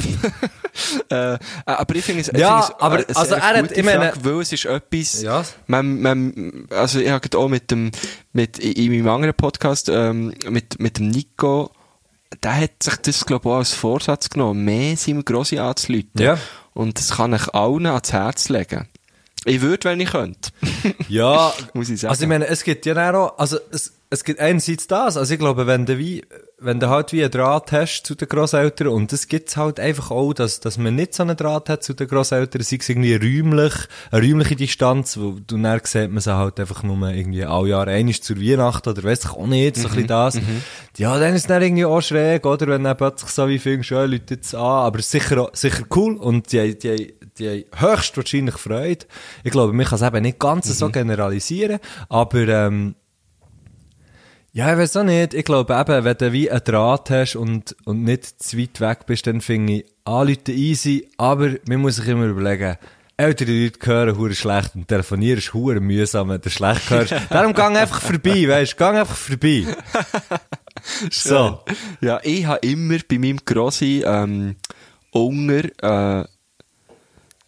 äh, 1.09 1.37
aber 1.65 1.95
ich 1.95 2.05
finde 2.05 2.21
es, 2.21 2.27
ich 2.29 2.37
Ja, 2.37 2.61
finde 2.61 2.75
es 2.75 2.81
aber- 2.81 2.95
eine 2.97 3.15
also 3.17 3.35
er 3.35 3.41
hat- 3.41 3.71
ich 3.71 3.83
meine- 3.83 4.11
Frage, 4.11 4.25
weil 4.25 4.41
es 4.41 4.53
ist 4.53 4.65
etwas. 4.65 5.21
Ja. 5.23 5.43
Man, 5.65 6.01
man, 6.01 6.67
also 6.69 6.99
ich 6.99 7.09
habe 7.09 7.37
auch 7.37 7.47
mit 7.49 7.71
dem, 7.71 7.91
mit, 8.33 8.59
in 8.59 8.91
meinem 8.91 9.09
anderen 9.09 9.33
Podcast, 9.35 9.89
ähm, 9.89 10.33
mit, 10.47 10.79
mit 10.79 10.99
dem 10.99 11.09
Nico, 11.09 11.71
der 12.43 12.55
hat 12.61 12.83
sich 12.83 12.95
das, 12.97 13.25
glaube 13.25 13.49
ich, 13.49 13.51
auch 13.53 13.57
als 13.57 13.73
Vorsatz 13.73 14.29
genommen, 14.29 14.63
mehr 14.63 14.95
seinem 14.95 15.25
Grossi 15.25 15.57
anzuleiten. 15.57 16.21
Ja. 16.21 16.37
Und 16.75 16.99
das 16.99 17.15
kann 17.15 17.33
ich 17.33 17.47
allen 17.55 17.87
ans 17.87 18.13
Herz 18.13 18.49
legen. 18.49 18.87
Ich 19.45 19.61
würde, 19.61 19.85
wenn 19.85 19.99
ich 20.01 20.11
könnte. 20.11 20.51
Ja, 21.07 21.51
Muss 21.73 21.89
ich 21.89 21.99
sagen. 22.01 22.11
Also 22.11 22.23
ich 22.23 22.29
meine, 22.29 22.45
es 22.47 22.63
gibt 22.63 22.85
ja 22.85 23.13
auch, 23.15 23.39
also 23.39 23.57
es, 23.71 23.93
es 24.09 24.23
gibt 24.23 24.39
einerseits 24.39 24.87
das, 24.87 25.17
also 25.17 25.33
ich 25.33 25.39
glaube, 25.39 25.67
wenn 25.67 25.85
du 25.85 25.97
wie, 25.97 26.23
wenn 26.59 26.79
du 26.79 26.87
halt 26.87 27.11
wie 27.11 27.23
einen 27.23 27.31
Draht 27.31 27.73
hast 27.73 28.03
zu 28.03 28.15
den 28.15 28.29
Grosseltern 28.29 28.87
und 28.87 29.11
es 29.11 29.27
gibt's 29.27 29.57
halt 29.57 29.81
einfach 29.81 30.11
auch, 30.11 30.33
dass, 30.33 30.61
dass 30.61 30.77
man 30.77 30.95
nicht 30.95 31.13
so 31.13 31.23
einen 31.23 31.35
Draht 31.35 31.67
hat 31.67 31.83
zu 31.83 31.93
den 31.93 32.07
Grosseltern, 32.07 32.61
sei 32.61 32.77
es 32.79 32.87
irgendwie 32.87 33.15
räumlich, 33.15 33.73
eine 34.11 34.25
räumliche 34.25 34.55
Distanz, 34.55 35.17
wo 35.17 35.37
du 35.45 35.57
dann 35.57 35.81
sieht 35.83 36.09
man 36.09 36.21
sie 36.21 36.33
halt 36.33 36.57
einfach 36.57 36.83
nur 36.83 37.09
irgendwie 37.09 37.43
alle 37.43 37.69
Jahre 37.69 37.91
einmal 37.91 38.13
zur 38.13 38.37
Weihnacht 38.37 38.87
oder 38.87 39.03
weiss 39.03 39.25
ich 39.25 39.31
auch 39.31 39.45
nicht, 39.45 39.75
so 39.75 39.89
ein 39.89 39.89
bisschen 39.89 40.07
das. 40.07 40.39
Ja, 40.97 41.19
dann 41.19 41.33
ist 41.33 41.41
es 41.41 41.47
dann 41.47 41.61
irgendwie 41.61 41.85
auch 41.85 42.01
schräg, 42.01 42.45
oder, 42.45 42.67
wenn 42.67 42.85
dann 42.85 42.95
plötzlich 42.95 43.31
so 43.31 43.47
wie 43.49 43.59
findest, 43.59 43.89
ja, 43.89 44.05
Leute 44.05 44.35
jetzt 44.35 44.55
an, 44.55 44.61
aber 44.61 45.01
sicher, 45.01 45.49
sicher 45.51 45.83
cool 45.93 46.15
und 46.15 46.49
die, 46.53 46.77
die, 46.77 47.13
die 47.37 47.65
haben 47.75 47.91
höchstwahrscheinlich 47.91 48.55
Freude. 48.55 49.05
Ich 49.43 49.51
glaube, 49.51 49.73
man 49.73 49.85
kann 49.85 49.99
es 49.99 50.01
eben 50.01 50.21
nicht 50.21 50.39
ganz 50.39 50.65
so 50.67 50.89
generalisieren, 50.89 51.79
aber 52.07 52.47
ähm, 52.47 52.95
ja, 54.57 54.71
ich 54.73 54.79
weiß 54.79 54.97
auch 54.97 55.03
nicht. 55.03 55.35
Ich 55.35 55.45
glaube 55.45 55.75
eben, 55.75 56.03
wenn 56.03 56.17
du 56.17 56.33
wie 56.33 56.49
einen 56.49 56.63
Draht 56.63 57.11
hast 57.11 57.35
und, 57.35 57.75
und 57.85 58.01
nicht 58.03 58.41
zu 58.41 58.57
weit 58.57 58.81
weg 58.81 59.05
bist, 59.05 59.27
dann 59.27 59.39
finde 59.39 59.73
ich 59.73 59.85
Anleute 60.03 60.51
easy, 60.51 61.07
aber 61.17 61.51
man 61.67 61.81
muss 61.81 61.97
sich 61.97 62.07
immer 62.07 62.25
überlegen, 62.25 62.75
ältere 63.17 63.51
Leute 63.51 63.85
hören 63.85 64.17
hure 64.17 64.33
schlecht 64.33 64.73
und 64.73 64.87
telefonieren 64.87 65.37
ist 65.37 65.53
hure 65.53 65.79
mühsam, 65.79 66.29
wenn 66.29 66.41
du 66.41 66.49
schlecht 66.49 66.89
hörst. 66.89 67.13
Darum 67.29 67.53
gang 67.53 67.77
einfach 67.77 68.01
vorbei, 68.01 68.47
weißt 68.47 68.73
du, 68.73 68.77
gang 68.77 68.97
einfach 68.97 69.15
vorbei. 69.15 69.63
so. 71.11 71.59
Ja, 72.01 72.19
ich 72.23 72.47
habe 72.47 72.65
immer 72.65 72.97
bei 73.07 73.19
meinem 73.19 73.37
Grossi, 73.45 74.01
ähm, 74.03 74.55
Unger, 75.11 75.65
äh, 75.83 76.25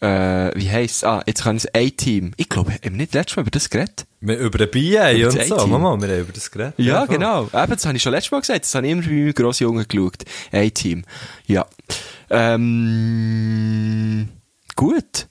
äh, 0.02 0.52
wie 0.56 0.70
heisst 0.70 1.04
Ah, 1.04 1.22
jetzt 1.26 1.44
kann 1.44 1.58
ich 1.58 1.66
es 1.66 1.76
A-Team. 1.76 2.32
Ich 2.38 2.48
glaube, 2.50 2.72
haben 2.72 2.82
wir 2.84 2.92
nicht 2.92 3.14
letztes 3.14 3.36
Mal 3.36 3.42
über 3.42 3.52
das 3.52 3.70
geredet? 3.70 4.06
Wir 4.22 4.38
über 4.38 4.66
den 4.66 4.72
BA 4.72 5.12
und 5.28 5.36
das 5.38 5.48
so. 5.48 5.68
Mama, 5.68 6.02
wir 6.02 6.08
haben 6.10 6.22
über 6.22 6.32
das 6.34 6.50
geredet. 6.52 6.74
Ja, 6.78 7.06
voll. 7.06 7.16
genau. 7.16 7.44
Eben, 7.54 7.72
das 7.74 7.86
habe 7.86 7.98
ich 7.98 8.04
schon 8.04 8.12
letztes 8.14 8.32
Mal 8.32 8.40
gesagt. 8.42 8.64
Das 8.64 8.76
habe 8.76 8.86
ich 8.88 8.92
immer 8.94 9.02
bei 9.02 9.10
meinem 9.10 9.34
grossen 9.34 9.64
Jungen 9.64 9.86
geschaut. 9.88 10.24
A-Team. 10.52 11.04
Ja. 11.48 11.66
Ähm, 13.00 14.30
gut. 14.76 15.28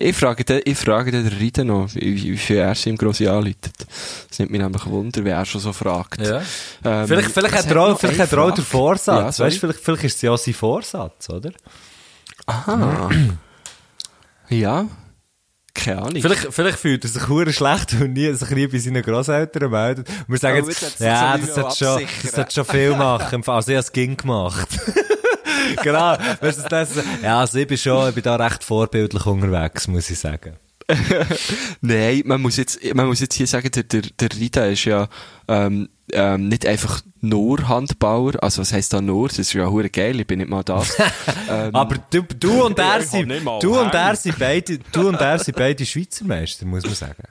Ich 0.00 0.16
frage 0.16 0.44
den, 0.44 0.60
ich 0.64 0.78
frage 0.78 1.10
den 1.10 1.26
Rita 1.26 1.64
noch, 1.64 1.92
wie, 1.94 2.22
wie 2.22 2.36
viel 2.36 2.58
er 2.58 2.76
im 2.86 2.96
Grossi 2.96 3.26
anläutet. 3.26 3.72
Das 4.28 4.38
nimmt 4.38 4.52
mich 4.52 4.60
nämlich 4.60 4.86
Wunder, 4.86 5.24
wie 5.24 5.30
er 5.30 5.44
schon 5.44 5.60
so 5.60 5.72
fragt. 5.72 6.20
Ja. 6.24 6.40
Ähm, 6.84 7.08
Vielleicht, 7.08 7.30
vielleicht 7.32 7.54
es 7.56 7.64
hat 7.66 7.70
er 7.72 7.82
auch, 7.82 7.98
vielleicht 7.98 8.20
hat 8.20 8.32
er 8.32 8.38
auch 8.38 8.54
den. 8.54 8.64
Vorsatz. 8.64 9.38
Ja, 9.38 9.44
weißt, 9.46 9.58
vielleicht, 9.58 9.80
vielleicht 9.80 10.04
ist 10.04 10.14
es 10.16 10.22
ja 10.22 10.30
auch 10.30 10.38
sein 10.38 10.54
Vorsatz, 10.54 11.28
oder? 11.30 11.50
Aha. 12.46 13.10
ja. 14.50 14.86
Keine 15.74 16.02
Ahnung. 16.02 16.22
Vielleicht, 16.22 16.52
vielleicht 16.52 16.78
fühlt 16.78 17.04
er 17.04 17.10
sich 17.10 17.28
hure 17.28 17.52
schlecht 17.52 17.94
und 18.00 18.12
nie, 18.12 18.32
sich 18.32 18.50
nie 18.50 18.66
bei 18.66 18.78
seinen 18.78 19.02
Grosseltern 19.02 19.70
meldet. 19.70 20.08
Und 20.08 20.28
wir 20.28 20.38
sagen 20.38 20.64
jetzt, 20.66 20.82
jetzt 20.82 21.00
ja, 21.00 21.38
das 21.38 21.56
hat 21.56 21.76
schon, 21.76 22.02
das 22.22 22.36
hat 22.36 22.52
schon 22.52 22.64
viel 22.64 22.96
machen. 22.96 23.36
Im 23.36 23.42
Fall, 23.44 23.56
Also 23.56 23.70
ich 23.70 23.76
habe 23.76 23.84
es 23.84 23.92
ging 23.92 24.16
gemacht. 24.16 24.68
genau. 25.82 26.16
Weißt 26.40 26.64
du, 26.64 26.68
das, 26.68 26.90
ja, 27.22 27.40
also 27.40 27.58
ich 27.58 27.66
bin 27.66 27.78
schon, 27.78 28.08
ich 28.08 28.14
bin 28.14 28.24
da 28.24 28.36
recht 28.36 28.64
vorbildlich 28.64 29.24
unterwegs, 29.24 29.86
muss 29.86 30.10
ich 30.10 30.18
sagen. 30.18 30.56
Nein, 31.80 32.22
man 32.24 32.40
muss 32.40 32.56
jetzt, 32.56 32.78
man 32.94 33.06
muss 33.06 33.20
jetzt 33.20 33.34
hier 33.34 33.46
sagen, 33.46 33.70
der, 33.70 33.82
der, 33.82 34.02
der 34.18 34.28
Rida 34.34 34.66
ist 34.66 34.84
ja, 34.84 35.08
ähm, 35.46 35.88
ähm, 36.12 36.48
nicht 36.48 36.64
einfach 36.66 37.02
nur 37.20 37.68
Handbauer, 37.68 38.42
also 38.42 38.62
was 38.62 38.72
heisst 38.72 38.92
da 38.94 39.00
nur? 39.00 39.28
Das 39.28 39.38
ist 39.38 39.52
ja 39.52 39.66
hure 39.68 39.90
geil, 39.90 40.18
ich 40.20 40.26
bin 40.26 40.38
nicht 40.38 40.48
mal 40.48 40.62
das. 40.64 40.96
ähm, 41.50 41.74
Aber 41.74 41.96
du, 42.10 42.22
du 42.22 42.64
und 42.64 42.78
er 42.78 42.98
Ich 43.00 43.04
hab 43.04 43.10
sind, 43.10 43.28
nicht 43.28 43.44
mal 43.44 43.58
du 43.58 43.78
und 43.78 43.92
er 43.92 44.06
Hände. 44.06 44.16
sind 44.16 44.38
beide, 44.38 44.78
du 44.78 45.08
und 45.08 45.16
er 45.20 45.38
sind 45.38 45.56
beide 45.56 45.84
Schweizer 45.84 46.24
Meister, 46.24 46.64
muss 46.64 46.84
man 46.84 46.94
sagen. 46.94 47.22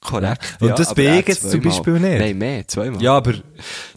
Korrekt. 0.00 0.56
Und 0.60 0.78
das 0.78 0.88
aber 0.88 0.94
bin 0.96 1.14
ich 1.14 1.28
jetzt 1.28 1.50
zum. 1.50 1.60
Beispiel 1.60 2.00
nicht. 2.00 2.18
Nein, 2.18 2.38
mehr, 2.38 2.66
zweimal. 2.66 3.02
Ja, 3.02 3.16
aber 3.16 3.34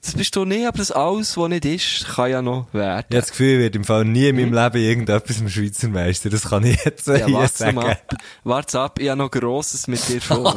Das 0.01 0.13
bist 0.13 0.35
du 0.35 0.45
nicht, 0.45 0.67
aber 0.67 0.77
das 0.77 0.91
alles, 0.91 1.37
was 1.37 1.49
nicht 1.49 1.65
ist, 1.65 2.05
kann 2.15 2.29
ja 2.31 2.41
noch 2.41 2.67
werden. 2.73 3.05
ich 3.09 3.15
habe 3.15 3.21
das 3.21 3.29
Gefühl, 3.31 3.53
ich 3.55 3.59
werde 3.59 3.77
im 3.77 3.83
Fall 3.83 4.05
nie 4.05 4.27
in 4.27 4.35
meinem 4.35 4.53
Leben 4.53 4.77
irgendetwas 4.77 5.39
im 5.39 5.49
Schweizer 5.49 5.87
Meister. 5.89 6.29
Das 6.29 6.49
kann 6.49 6.65
ich 6.65 6.83
jetzt 6.83 7.07
Ja, 7.07 7.15
hier 7.25 7.33
warte 7.33 7.53
sagen. 7.57 7.75
mal 7.75 7.91
ab. 7.91 8.15
Warte 8.43 8.79
ab, 8.79 8.99
ich 8.99 9.09
habe 9.09 9.17
noch 9.17 9.31
Grosses 9.31 9.87
mit 9.87 10.07
dir 10.07 10.21
vor. 10.21 10.55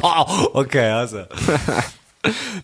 okay, 0.53 0.89
also. 0.89 1.23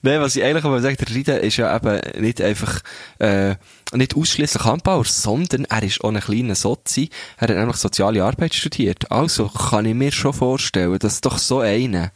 Nein, 0.02 0.20
was 0.20 0.36
ich 0.36 0.44
eigentlich 0.44 0.64
mal 0.66 0.82
sagen, 0.82 0.98
der 1.00 1.16
Rida 1.16 1.36
ist 1.38 1.56
ja 1.58 1.74
eben 1.74 2.22
nicht 2.22 2.42
einfach, 2.42 2.82
äh, 3.20 3.56
nicht 3.94 4.16
ausschließlich 4.18 4.64
Handbauer, 4.66 5.06
sondern 5.06 5.66
er 5.66 5.84
ist 5.84 6.04
auch 6.04 6.10
ein 6.10 6.20
kleiner 6.20 6.56
Sozi. 6.56 7.10
Er 7.38 7.48
hat 7.48 7.56
nämlich 7.56 7.78
soziale 7.78 8.24
Arbeit 8.24 8.54
studiert. 8.54 9.10
Also 9.12 9.48
kann 9.48 9.86
ich 9.86 9.94
mir 9.94 10.12
schon 10.12 10.34
vorstellen, 10.34 11.00
dass 11.00 11.22
doch 11.22 11.38
so 11.38 11.60
einer, 11.60 12.12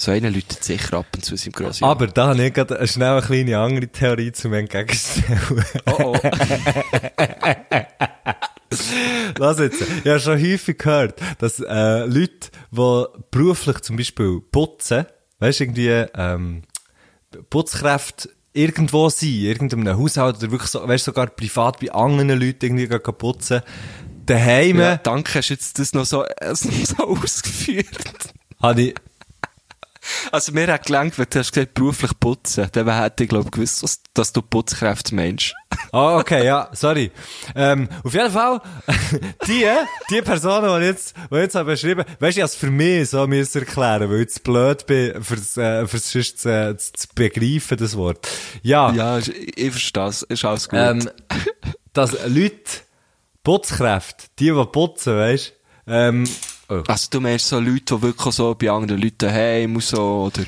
so 0.00 0.10
einer 0.12 0.30
läutet 0.30 0.64
sicher 0.64 0.96
ab 0.96 1.06
und 1.14 1.22
zu 1.22 1.36
seinem 1.36 1.52
grossen 1.52 1.84
Aber 1.84 2.06
da 2.06 2.28
habe 2.28 2.46
ich 2.46 2.54
gerade 2.54 2.78
eine 2.78 2.88
schnell 2.88 3.10
eine 3.10 3.20
kleine 3.20 3.58
andere 3.58 3.86
Theorie 3.86 4.32
zum 4.32 4.54
Entgegenstellen. 4.54 5.38
Oh 5.86 6.14
oh. 6.14 6.16
Lass 9.38 9.58
jetzt. 9.58 9.82
Ich 9.82 10.06
habe 10.06 10.20
schon 10.20 10.40
häufig 10.40 10.78
gehört, 10.78 11.20
dass 11.38 11.60
äh, 11.60 12.06
Leute, 12.06 12.48
die 12.70 13.04
beruflich 13.30 13.80
zum 13.80 13.96
Beispiel 13.96 14.40
putzen, 14.50 15.04
weißt 15.40 15.60
du, 15.60 15.64
irgendwie 15.64 16.06
ähm, 16.14 16.62
Putzkräfte 17.50 18.30
irgendwo 18.54 19.10
sind, 19.10 19.42
irgendeinem 19.42 19.98
Haushalt 19.98 20.38
oder 20.38 20.50
wirklich 20.50 20.70
so, 20.70 20.86
weißt 20.86 21.04
sogar 21.04 21.26
privat 21.26 21.78
bei 21.78 21.92
anderen 21.92 22.40
Leuten 22.40 22.78
irgendwie 22.78 22.98
putzen, 22.98 23.60
daheim 24.24 24.78
Ja, 24.80 24.96
danke, 24.96 25.34
hast 25.34 25.50
du 25.50 25.54
jetzt 25.54 25.78
das 25.78 25.92
noch 25.92 26.06
so, 26.06 26.24
so 26.52 27.06
ausgeführt. 27.06 28.32
habe 28.62 28.82
ich, 28.82 28.94
Also 30.32 30.52
mir 30.52 30.72
hat 30.72 30.86
gelangt, 30.86 31.18
wenn 31.18 31.26
du 31.28 31.38
hast 31.38 31.52
gesagt, 31.52 31.74
beruflich 31.74 32.12
putzen, 32.18 32.68
dann 32.72 33.00
hätte 33.00 33.24
ich, 33.24 33.28
glaube 33.28 33.46
ich, 33.46 33.50
gewusst, 33.50 33.82
dass, 33.82 34.02
dass 34.14 34.32
du 34.32 34.42
Putzkräfte 34.42 35.14
meinst. 35.14 35.54
Ah, 35.92 36.18
okay, 36.18 36.44
ja, 36.44 36.68
sorry. 36.72 37.10
Ähm, 37.54 37.88
auf 38.04 38.14
jeden 38.14 38.30
Fall, 38.30 38.60
die, 39.48 39.66
die 40.08 40.22
Personen, 40.22 40.80
die 40.80 40.86
jetzt, 40.86 41.16
die 41.16 41.34
ich 41.34 41.40
jetzt 41.40 41.54
habe 41.56 41.72
beschrieben, 41.72 42.04
weißt 42.20 42.38
du, 42.38 42.44
ich 42.44 42.50
für 42.52 42.70
mich 42.70 43.10
so 43.10 43.26
müssen 43.26 43.58
erklären, 43.58 44.08
weil 44.08 44.20
ich 44.20 44.30
zu 44.30 44.40
blöd 44.40 44.86
bin, 44.86 45.22
fürs, 45.22 45.56
äh, 45.56 45.86
fürs 45.88 46.04
zu, 46.04 46.22
zu, 46.22 46.76
zu 46.76 47.08
begreifen, 47.14 47.76
das 47.76 47.96
Wort. 47.96 48.28
Ja. 48.62 48.92
Ja, 48.92 49.18
ich, 49.18 49.58
ich 49.58 49.70
verstehe 49.70 50.06
es. 50.06 50.22
Ist 50.22 50.44
alles 50.44 50.68
gut. 50.68 50.78
Ähm, 50.78 51.10
dass 51.92 52.12
Leute, 52.26 52.82
Putzkräfte, 53.42 54.26
die, 54.38 54.52
die 54.52 54.64
putzen, 54.66 55.16
weißt 55.16 55.54
ähm, 55.86 56.24
oh. 56.70 56.82
also 56.86 57.08
du 57.10 57.20
meinst 57.20 57.48
so 57.48 57.60
Leute, 57.60 57.96
die 57.96 58.02
wirklich 58.02 58.34
so 58.34 58.54
bei 58.54 58.70
anderen 58.70 59.00
Leuten 59.00 59.18
daheim 59.18 59.74
und 59.74 59.84
so, 59.84 60.30
oder? 60.34 60.44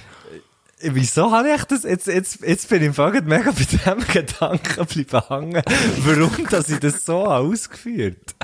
Wieso 0.85 1.31
habe 1.31 1.55
ich 1.55 1.65
das? 1.65 1.85
Jetzt, 1.85 2.09
jetzt, 2.09 2.41
jetzt 2.41 2.69
bin 2.69 2.81
ich 2.81 2.89
im 2.89 2.95
Fall 2.95 3.13
mega 3.23 3.53
bei 3.53 3.65
dem 3.65 4.07
Gedanken 4.13 4.87
bleiben 4.87 5.29
hängen, 5.29 5.63
warum, 5.99 6.49
dass 6.51 6.69
ich 6.69 6.81
das 6.81 7.05
so 7.05 7.25
ausgeführt 7.25 8.35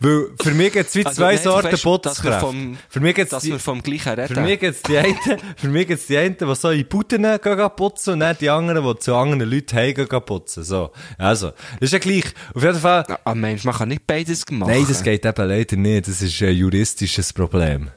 Weil, 0.00 0.26
für 0.42 0.50
mich 0.52 0.72
gibt 0.72 0.88
es 0.88 0.94
wie 0.94 1.06
Also, 1.06 1.16
zwei 1.22 1.36
du 1.36 1.42
Sorten 1.42 1.72
weißt, 1.72 1.82
Putzkräfte. 1.82 2.40
vom- 2.40 2.76
Für 2.88 3.00
mich 3.00 3.14
gibt's 3.14 3.30
Dass 3.30 3.42
die, 3.42 3.52
wir 3.52 3.58
vom 3.58 3.82
gleichen 3.82 4.12
reden. 4.14 4.34
für 4.34 4.40
mich 4.40 4.60
gibt's 4.60 4.82
die 4.82 4.98
einen, 4.98 5.16
für 5.56 5.68
mich 5.68 5.86
gibt's 5.86 6.06
die 6.06 6.16
einen, 6.18 6.36
die 6.36 6.54
so 6.54 6.70
in 6.70 6.86
Buden 6.86 7.22
gehen 7.22 7.70
putzen 7.76 8.12
und 8.14 8.20
dann 8.20 8.36
die 8.40 8.50
anderen, 8.50 8.84
die 8.86 8.98
zu 8.98 9.14
anderen 9.14 9.50
Leuten 9.50 9.76
heim 9.76 9.94
gehen 9.94 10.08
putzen. 10.24 10.62
So. 10.64 10.90
Also. 11.18 11.50
Das 11.80 11.80
ist 11.80 11.92
ja 11.92 11.98
gleich. 11.98 12.24
Auf 12.54 12.62
jeden 12.62 12.78
Fall. 12.80 13.04
Ah, 13.24 13.34
Mensch, 13.34 13.64
man 13.64 13.74
kann 13.74 13.88
nicht 13.88 14.06
beides 14.06 14.44
machen. 14.50 14.70
Nein, 14.72 14.84
das 14.88 15.02
geht 15.02 15.24
eben 15.24 15.48
leider 15.48 15.76
nicht. 15.76 16.08
Das 16.08 16.20
ist 16.22 16.42
ein 16.42 16.54
juristisches 16.54 17.32
Problem. 17.32 17.90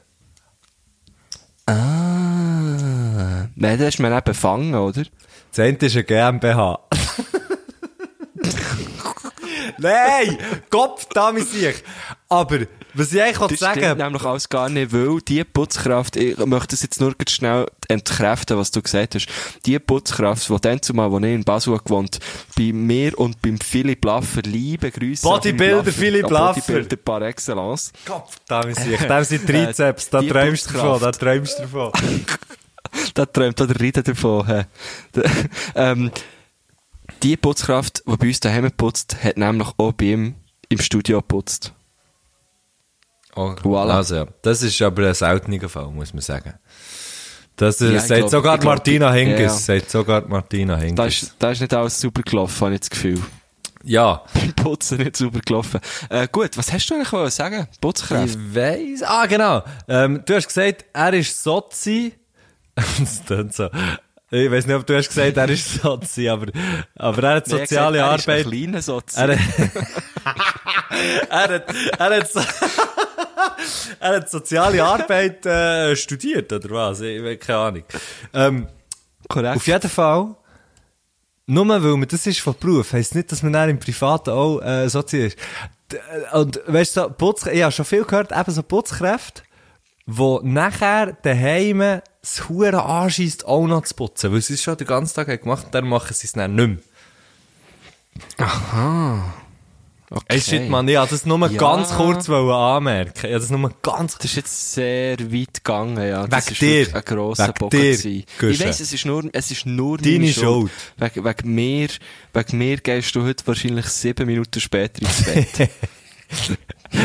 Ah. 1.66 3.46
Nein, 3.54 3.78
da 3.78 3.86
ist 3.88 3.98
man 4.00 4.12
eben 4.12 4.24
befangen, 4.24 4.74
oder? 4.74 5.02
Das 5.50 5.58
eine 5.64 5.76
ist 5.76 5.94
eine 5.94 6.04
GmbH. 6.04 6.78
Nein! 9.80 10.38
Kopf, 10.70 11.06
da 11.12 11.32
mich 11.32 11.44
sich. 11.44 11.82
Aber, 12.28 12.60
was 12.94 13.12
ich 13.12 13.20
eigentlich 13.22 13.32
Das 13.32 13.40
wollte 13.40 13.56
sagen, 13.56 13.98
nämlich 13.98 14.24
alles 14.24 14.48
gar 14.48 14.68
nicht, 14.68 14.92
weil 14.92 15.20
die 15.22 15.42
Putzkraft, 15.44 16.16
ich 16.16 16.36
möchte 16.38 16.68
das 16.68 16.82
jetzt 16.82 17.00
nur 17.00 17.14
ganz 17.14 17.30
schnell 17.32 17.66
entkräften, 17.88 18.56
was 18.56 18.70
du 18.70 18.82
gesagt 18.82 19.14
hast. 19.14 19.26
Die 19.66 19.78
Putzkraft, 19.78 20.48
die 20.48 20.56
dann 20.60 20.82
zumal, 20.82 21.10
wo 21.10 21.18
ich 21.18 21.24
in 21.24 21.44
Basel 21.44 21.78
gewohnt, 21.78 22.18
bei 22.56 22.72
mir 22.72 23.18
und 23.18 23.40
beim 23.42 23.58
Philipp 23.58 24.04
Laffer, 24.04 24.42
liebe 24.42 24.90
Grüße. 24.90 25.22
Bodybuilder 25.22 25.92
Philipp 25.92 26.30
Laffer. 26.30 26.60
Bodybuilder 26.60 26.96
par 26.96 27.22
excellence. 27.22 27.92
Kopf, 28.06 28.36
da 28.46 28.64
mich 28.64 28.76
sich. 28.78 28.98
Dem 28.98 29.24
sind 29.24 29.46
Trizeps, 29.46 30.10
da 30.10 30.22
träumst 30.22 30.70
du 30.70 30.74
davon, 30.74 31.00
da 31.00 31.10
träumst 31.12 31.58
du 31.58 31.62
davon. 31.62 31.92
da 33.14 33.26
träumt 33.26 33.58
der 33.58 33.80
Rieder 33.80 34.02
davon. 34.02 34.64
Da- 35.12 35.22
ähm, 35.74 36.10
die 37.22 37.36
Putzkraft, 37.36 38.02
die 38.06 38.16
bei 38.16 38.26
uns 38.28 38.40
daheim 38.40 38.70
putzt, 38.72 39.22
hat 39.22 39.36
nämlich 39.36 39.68
auch 39.76 39.92
bei 39.92 40.06
ihm 40.06 40.34
im 40.68 40.78
Studio 40.80 41.18
geputzt. 41.18 41.72
Oh, 43.36 43.54
Voilà. 43.62 43.90
Also, 43.96 44.16
ja. 44.16 44.26
Das 44.42 44.62
ist 44.62 44.80
aber 44.82 45.06
ein 45.08 45.14
seltener 45.14 45.68
Fall, 45.68 45.86
muss 45.90 46.12
man 46.12 46.20
sagen. 46.22 46.54
Das 47.56 47.80
äh, 47.80 47.92
Ja, 47.92 48.00
sagt 48.00 48.20
glaub- 48.20 48.30
sogar 48.30 48.58
glaub, 48.58 48.74
Martina 48.76 49.12
Hingis. 49.12 49.40
ja. 49.40 49.48
Sagt 49.50 49.90
sogar 49.90 50.26
Martina 50.26 50.76
Da 50.76 50.82
Hingis. 50.82 51.22
ist, 51.22 51.34
da 51.38 51.50
ist 51.50 51.60
nicht 51.60 51.72
alles 51.74 52.00
super 52.00 52.22
gelaufen, 52.22 52.60
habe 52.64 52.74
ich 52.74 52.80
das 52.80 52.90
Gefühl. 52.90 53.20
Ja. 53.84 54.24
Beim 54.34 54.52
Putzen 54.54 54.98
nicht 54.98 55.16
super 55.16 55.40
gelaufen. 55.40 55.80
Äh, 56.08 56.26
gut, 56.30 56.56
was 56.56 56.72
hast 56.72 56.86
du 56.88 56.94
eigentlich 56.94 57.12
wollen 57.12 57.30
sagen? 57.30 57.66
Putzkraft? 57.80 58.34
Ich 58.34 58.54
weiss. 58.54 59.02
Ah, 59.02 59.26
genau. 59.26 59.62
Ähm, 59.88 60.22
du 60.26 60.34
hast 60.34 60.48
gesagt, 60.48 60.84
er 60.92 61.12
ist 61.14 61.42
Sozi. 61.42 62.14
das 62.74 63.22
klingt 63.26 63.54
so. 63.54 63.68
Ich 64.32 64.48
weiß 64.50 64.66
nicht, 64.66 64.76
ob 64.76 64.86
du 64.86 64.96
hast 64.96 65.08
gesagt, 65.08 65.36
er 65.36 65.48
ist 65.48 65.82
Sozi, 65.82 66.28
aber, 66.28 66.46
aber 66.94 67.22
er 67.24 67.34
hat 67.36 67.48
Nee, 67.48 67.54
er 67.54 67.58
soziale 67.60 67.98
gesagt, 67.98 68.10
er 68.10 68.16
ist 68.16 68.28
Arbeit. 68.28 68.46
ein 68.46 68.50
kleiner 68.50 68.82
Sozi. 68.82 69.20
Er, 69.20 69.28
er 71.30 71.48
hat, 71.48 71.74
er 71.98 72.16
hat, 72.16 72.32
so, 72.32 72.40
er 74.00 74.16
hat 74.16 74.30
soziale 74.30 74.84
Arbeit 74.84 75.44
äh, 75.46 75.96
studiert, 75.96 76.52
oder 76.52 76.70
was? 76.70 77.00
Ich 77.00 77.22
weiß 77.22 77.38
keine 77.40 77.58
Ahnung. 77.58 77.82
Ähm, 78.32 78.66
Korrekt. 79.28 79.56
auf 79.56 79.66
jeden 79.66 79.90
Fall, 79.90 80.34
nur 81.46 81.68
weil 81.68 81.80
man 81.80 82.08
das 82.08 82.26
ist 82.26 82.40
von 82.40 82.54
Beruf, 82.58 82.92
heisst 82.92 83.14
nicht, 83.14 83.32
dass 83.32 83.42
man 83.42 83.52
dann 83.52 83.70
im 83.70 83.78
Privaten 83.80 84.30
auch 84.30 84.60
äh, 84.60 84.88
Sozi 84.88 85.26
ist. 85.26 85.38
Äh, 85.92 86.36
Und 86.36 86.60
weißt 86.66 86.96
du, 86.96 87.00
so, 87.02 87.10
Putz, 87.10 87.46
ich 87.46 87.62
habe 87.62 87.72
schon 87.72 87.84
viel 87.84 88.04
gehört, 88.04 88.30
eben 88.30 88.50
so 88.52 88.62
Putzkräfte, 88.62 89.42
wo 90.06 90.40
nachher 90.44 91.16
daheim 91.22 92.00
das 92.22 92.48
Huren 92.48 92.74
anschießt, 92.74 93.46
auch 93.46 93.66
noch 93.66 93.82
zu 93.84 93.94
putzen. 93.94 94.32
Weil 94.32 94.40
sie 94.42 94.54
es 94.54 94.62
schon 94.62 94.76
den 94.76 94.86
ganzen 94.86 95.14
Tag 95.14 95.28
haben 95.28 95.40
gemacht 95.40 95.64
haben, 95.64 95.72
dann 95.72 95.88
machen 95.88 96.12
sie 96.14 96.26
es 96.26 96.32
dann 96.32 96.54
nicht 96.54 96.68
mehr. 96.68 96.78
Okay. 100.12 100.24
Ey, 100.26 100.40
shit, 100.40 100.68
Mann, 100.68 100.88
ich 100.88 100.96
wollte 100.96 101.12
das 101.12 101.24
nur 101.24 101.38
Ja. 101.48 101.56
ganz 101.56 101.90
kurz 101.94 102.28
anmerken. 102.28 103.12
Ich 103.14 103.22
wollte 103.22 103.38
das 103.38 103.50
nur 103.50 103.72
ganz 103.80 104.16
Das 104.16 104.24
ist 104.24 104.34
jetzt 104.36 104.72
sehr 104.72 105.20
weit 105.32 105.54
gegangen, 105.54 106.04
ja. 106.04 106.26
Das 106.26 106.46
Wegen 106.60 106.82
ist 106.82 106.90
dir. 106.92 106.96
ein 106.96 107.04
grosser 107.04 107.46
Wegen 107.46 107.54
Bock. 107.54 107.74
Ich 107.74 108.60
weiss, 108.60 108.80
es 108.80 108.92
ist 108.92 109.06
nur, 109.06 109.30
es 109.32 109.50
ist 109.52 109.66
nur 109.66 109.98
Deine 109.98 110.18
meine 110.18 110.32
Schuld. 110.32 110.72
Wegen, 110.96 111.24
wegen 111.24 111.54
mir, 111.54 111.88
wegen 112.32 112.58
mir 112.58 112.76
gehst 112.78 113.14
du 113.14 113.22
heute 113.22 113.46
wahrscheinlich 113.46 113.86
sieben 113.86 114.26
Minuten 114.26 114.60
später 114.60 115.00
ins 115.02 115.22
Bett. 115.24 115.70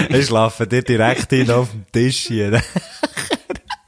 Ich 0.09 0.25
schlafe 0.25 0.65
dir 0.65 0.81
direkt 0.81 1.29
hin 1.29 1.49
auf 1.51 1.69
dem 1.69 1.85
Tisch 1.91 2.25
hier. 2.25 2.59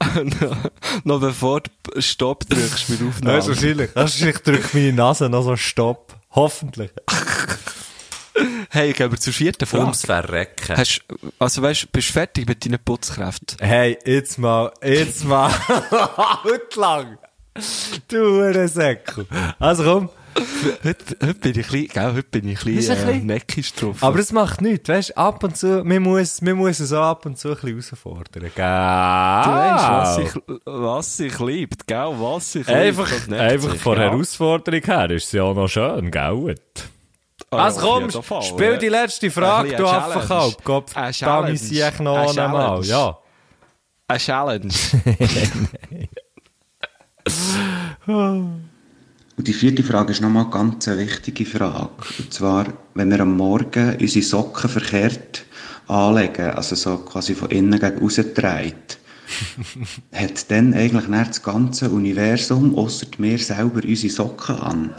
noch, 1.04 1.20
bevor 1.20 1.60
du 1.62 2.00
Stopp 2.00 2.48
drückst 2.48 2.88
mit 2.90 3.00
Das 3.00 3.08
ist 3.08 3.16
Aufnahme. 3.16 3.48
wahrscheinlich. 3.48 3.96
Ist, 3.96 4.22
ich 4.22 4.38
drücke 4.38 4.68
meine 4.72 4.92
Nase 4.92 5.28
noch 5.28 5.42
so 5.42 5.56
Stopp. 5.56 6.14
Hoffentlich. 6.30 6.90
Hey, 8.70 8.92
gehen 8.92 9.10
wir 9.10 9.18
zur 9.18 9.32
vierten 9.32 9.66
Frage. 9.66 9.82
Ums 9.84 10.04
Verrecken. 10.04 10.76
Hast, 10.76 11.00
also 11.38 11.62
weißt, 11.62 11.90
bist 11.90 12.10
du 12.10 12.12
fertig 12.12 12.46
mit 12.46 12.64
deinen 12.64 12.78
Putzkräften? 12.78 13.56
Hey, 13.60 13.98
jetzt 14.04 14.38
mal, 14.38 14.70
jetzt 14.84 15.24
mal. 15.24 15.50
Haut 15.90 16.76
lang. 16.76 17.18
Du 18.08 18.18
Hurensäckel. 18.18 19.26
Also 19.58 19.82
komm. 19.84 20.08
Heute, 20.84 21.16
heute 21.22 21.34
bin 21.34 21.50
ich 21.52 21.58
ein 21.66 21.72
bisschen, 21.72 21.88
gell, 21.88 22.12
heute 22.14 22.22
bin 22.24 22.48
ich 22.48 22.64
ein 22.64 22.76
ist 22.76 22.90
ein 22.90 22.96
bisschen, 22.96 23.08
äh, 23.08 23.12
bisschen- 23.12 23.26
neckisch 23.26 23.72
drauf. 23.74 23.96
Aber 24.02 24.18
es 24.18 24.32
macht 24.32 24.60
nichts, 24.60 24.88
weißt 24.88 25.16
ab 25.18 25.42
und 25.44 25.56
zu, 25.56 25.82
man 25.84 26.02
muss, 26.02 26.40
man 26.42 26.54
muss 26.54 26.80
es 26.80 26.92
auch 26.92 27.04
ab 27.10 27.26
und 27.26 27.38
zu 27.38 27.48
ein 27.48 27.54
bisschen 27.54 27.70
herausfordern, 27.70 28.42
gell? 28.42 28.50
Du 28.54 29.50
weißt, 29.50 29.88
was 29.88 30.18
ich, 30.18 30.30
was 30.64 31.20
ich 31.20 31.38
liebt, 31.40 31.86
gell? 31.86 32.08
Was 32.18 32.54
ich 32.54 32.68
Einfach, 32.68 33.10
liebt, 33.10 33.32
einfach 33.32 33.70
sich, 33.72 33.80
von 33.80 33.96
ja. 33.96 34.02
Herausforderung 34.04 34.82
her 34.82 35.10
ist 35.10 35.24
es 35.26 35.32
ja 35.32 35.42
auch 35.44 35.54
noch 35.54 35.68
schön, 35.68 36.10
gell? 36.10 36.54
Ah, 37.50 37.64
Also 37.64 37.80
komm, 37.80 38.10
Fall, 38.22 38.42
spiel 38.42 38.76
die 38.78 38.88
letzte 38.88 39.30
Frage, 39.30 39.70
bisschen 39.70 39.84
du 39.84 39.86
eine 39.86 39.98
Challenge. 39.98 40.16
Affenkalb. 40.20 40.64
Kopf, 40.64 40.96
Eine 40.96 41.12
da 41.20 41.42
muss 41.42 41.70
ich 41.70 41.98
noch 42.00 42.36
einmal, 42.38 42.84
ja. 42.84 43.18
Eine 44.06 44.18
Challenge. 44.18 44.68
Und 49.38 49.46
die 49.46 49.52
vierte 49.52 49.84
Frage 49.84 50.10
ist 50.10 50.20
nochmal 50.20 50.50
ganz 50.50 50.88
eine 50.88 50.98
wichtige 50.98 51.46
Frage. 51.46 51.90
Und 52.18 52.34
zwar, 52.34 52.66
wenn 52.94 53.10
wir 53.10 53.20
am 53.20 53.36
Morgen 53.36 53.96
unsere 54.00 54.24
Socken 54.24 54.68
verkehrt 54.68 55.44
anlegen, 55.86 56.50
also 56.50 56.74
so 56.74 56.98
quasi 56.98 57.36
von 57.36 57.48
innen 57.50 57.78
gegen 57.78 58.02
außen 58.02 58.34
dreht, 58.34 58.98
hat 60.12 60.50
dann 60.50 60.74
eigentlich 60.74 61.06
dann 61.06 61.28
das 61.28 61.42
ganze 61.44 61.88
Universum, 61.88 62.74
ausser 62.76 63.06
wir 63.18 63.38
selber, 63.38 63.80
unsere 63.84 64.12
Socken 64.12 64.56
an? 64.56 64.94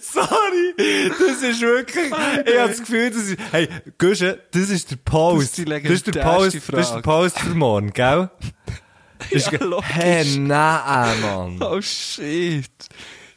Sorry, 0.00 0.74
das 1.18 1.42
ist 1.42 1.60
wirklich, 1.60 2.06
ich 2.06 2.12
habe 2.58 2.68
das 2.68 2.78
Gefühl, 2.80 3.10
das 3.10 3.22
ist, 3.24 3.38
hey, 3.50 3.68
Gusche, 3.98 4.40
das 4.52 4.70
ist 4.70 4.90
der 4.90 4.96
Post. 4.96 5.58
Das 5.58 5.58
ist 5.58 5.58
die 5.58 5.82
Das 5.82 5.92
ist 5.92 6.06
der 6.14 6.22
Post, 6.22 6.46
das 6.46 6.54
ist 6.54 6.68
der 6.68 6.80
Frage. 6.86 7.02
Post 7.02 7.38
für 7.40 7.54
morgen, 7.54 7.92
gell? 7.92 8.30
Ist 9.30 9.52
Ja, 9.52 9.62
logisch. 9.64 9.88
Hey, 9.88 10.36
nein, 10.36 11.20
Mann. 11.20 11.62
Oh 11.62 11.80
shit. 11.80 12.68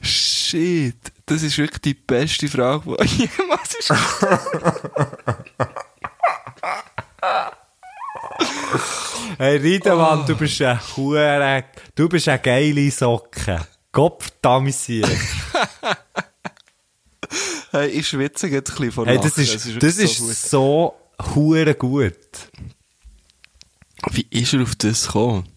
Shit. 0.01 0.97
Das 1.27 1.43
ist 1.43 1.57
wirklich 1.59 1.81
die 1.81 1.93
beste 1.93 2.47
Frage, 2.47 2.97
die 3.03 3.29
jemals 3.37 3.75
ist. 3.75 3.93
Hey, 9.37 9.57
Rita, 9.57 9.95
Mann, 9.95 10.25
du 10.25 10.35
bist 10.35 10.61
ein 10.61 10.79
Hure, 10.95 11.63
du 11.93 12.09
bist 12.09 12.27
eine 12.29 12.39
geile 12.39 12.89
Socke. 12.91 13.59
Kopf, 13.95 14.29
Damisier. 14.41 15.07
Hey, 17.71 17.87
ich 17.89 18.07
schwitze 18.07 18.47
jetzt 18.47 18.69
ein 18.71 18.75
bisschen 18.75 18.91
vor 18.93 19.05
Hey, 19.05 19.17
das 19.17 19.37
ist, 19.37 19.53
Es 19.55 19.65
wirklich 19.65 19.79
das 19.79 19.97
ist 19.97 20.49
so 20.49 20.93
gut. 21.17 21.25
so 21.27 21.35
hure 21.35 21.75
gut. 21.75 22.15
Wie 24.11 24.25
ist 24.29 24.53
er 24.53 24.61
auf 24.63 24.75
das 24.75 25.07
gekommen? 25.07 25.47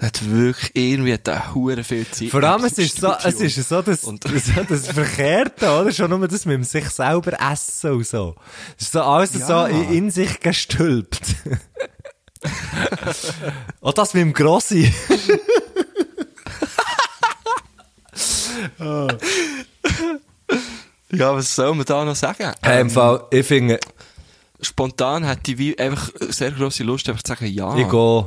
hat 0.00 0.28
wirklich 0.30 0.70
irgendwie 0.74 1.12
hat 1.14 1.54
hure 1.54 1.82
viel 1.84 2.06
Zeit. 2.10 2.30
Vor 2.30 2.42
allem, 2.42 2.64
es 2.64 2.76
ist 2.78 2.98
so, 3.00 3.12
es 3.22 3.34
ist 3.40 3.68
so 3.68 3.82
das, 3.82 4.02
Und- 4.04 4.24
so 4.24 4.62
das 4.68 4.88
Verkehrte, 4.88 5.68
oder? 5.70 5.92
Schon 5.92 6.10
nur 6.10 6.26
das 6.28 6.44
mit 6.44 6.54
dem 6.54 6.64
sich 6.64 6.88
selber 6.90 7.38
essen 7.40 7.92
und 7.92 8.06
so. 8.06 8.34
Es 8.78 8.86
ist 8.86 8.92
so 8.92 9.02
alles 9.02 9.32
so 9.32 9.38
Ja. 9.52 9.66
in, 9.68 9.92
in 9.92 10.10
sich 10.10 10.40
gestülpt. 10.40 11.20
Auch 13.80 13.92
das 13.92 14.14
mit 14.14 14.22
dem 14.22 14.32
Grossi. 14.32 14.92
Ja, 21.10 21.34
was 21.34 21.54
soll 21.54 21.74
man 21.74 21.86
da 21.86 22.04
noch 22.04 22.14
sagen? 22.14 22.52
Hey, 22.60 22.82
Im 22.82 22.90
Fall, 22.90 23.22
ich 23.30 23.46
finde, 23.46 23.80
Spontan 24.60 25.24
hätte 25.24 25.52
ich 25.52 25.80
einfach 25.80 26.10
sehr 26.28 26.50
grosse 26.50 26.82
Lust, 26.84 27.08
einfach 27.08 27.22
zu 27.22 27.32
sagen, 27.32 27.46
ja. 27.46 27.74
ich 27.76 27.88
gehe. 27.88 28.26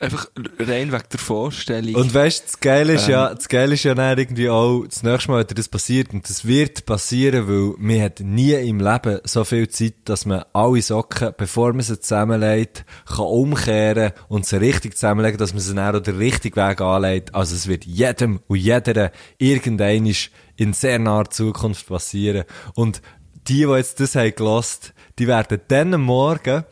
Einfach 0.00 0.26
rein 0.58 0.90
wegen 0.90 1.04
der 1.12 1.20
Vorstellung. 1.20 1.94
Und 1.94 2.12
weißt 2.12 2.40
du, 2.40 2.44
das 2.46 2.60
Geile 2.60 2.94
ist 2.94 3.04
Ähm. 3.04 3.12
ja, 3.12 3.32
das 3.32 3.48
Geile 3.48 3.74
ist 3.74 3.84
ja 3.84 3.94
dann 3.94 4.18
irgendwie 4.18 4.50
auch, 4.50 4.84
das 4.84 5.04
nächste 5.04 5.30
Mal, 5.30 5.48
wenn 5.48 5.54
das 5.54 5.68
passiert, 5.68 6.12
und 6.12 6.28
das 6.28 6.44
wird 6.44 6.84
passieren, 6.84 7.46
weil 7.46 7.74
man 7.78 8.02
hat 8.02 8.18
nie 8.18 8.54
im 8.54 8.80
Leben 8.80 9.20
so 9.22 9.44
viel 9.44 9.68
Zeit, 9.68 9.94
dass 10.06 10.26
man 10.26 10.44
alle 10.52 10.82
Socken, 10.82 11.32
bevor 11.36 11.72
man 11.72 11.82
sie 11.82 12.00
zusammenlegt, 12.00 12.84
kann 13.06 13.26
umkehren 13.26 14.12
und 14.26 14.46
sie 14.46 14.56
richtig 14.56 14.96
zusammenlegen, 14.96 15.38
dass 15.38 15.52
man 15.52 15.62
sie 15.62 15.74
dann 15.74 15.94
auch 15.94 16.00
den 16.00 16.16
richtigen 16.16 16.56
Weg 16.56 16.80
anlegt. 16.80 17.32
Also 17.32 17.54
es 17.54 17.68
wird 17.68 17.84
jedem 17.84 18.40
und 18.48 18.56
jeder 18.56 19.12
irgendein 19.38 20.12
in 20.56 20.72
sehr 20.72 20.98
naher 20.98 21.30
Zukunft 21.30 21.86
passieren. 21.86 22.44
Und 22.74 23.00
die, 23.46 23.64
die 23.64 23.70
jetzt 23.70 24.00
das 24.00 24.16
haben 24.16 24.34
gelost, 24.34 24.92
die 25.20 25.28
werden 25.28 25.60
dann 25.68 25.94
am 25.94 26.02
Morgen, 26.02 26.64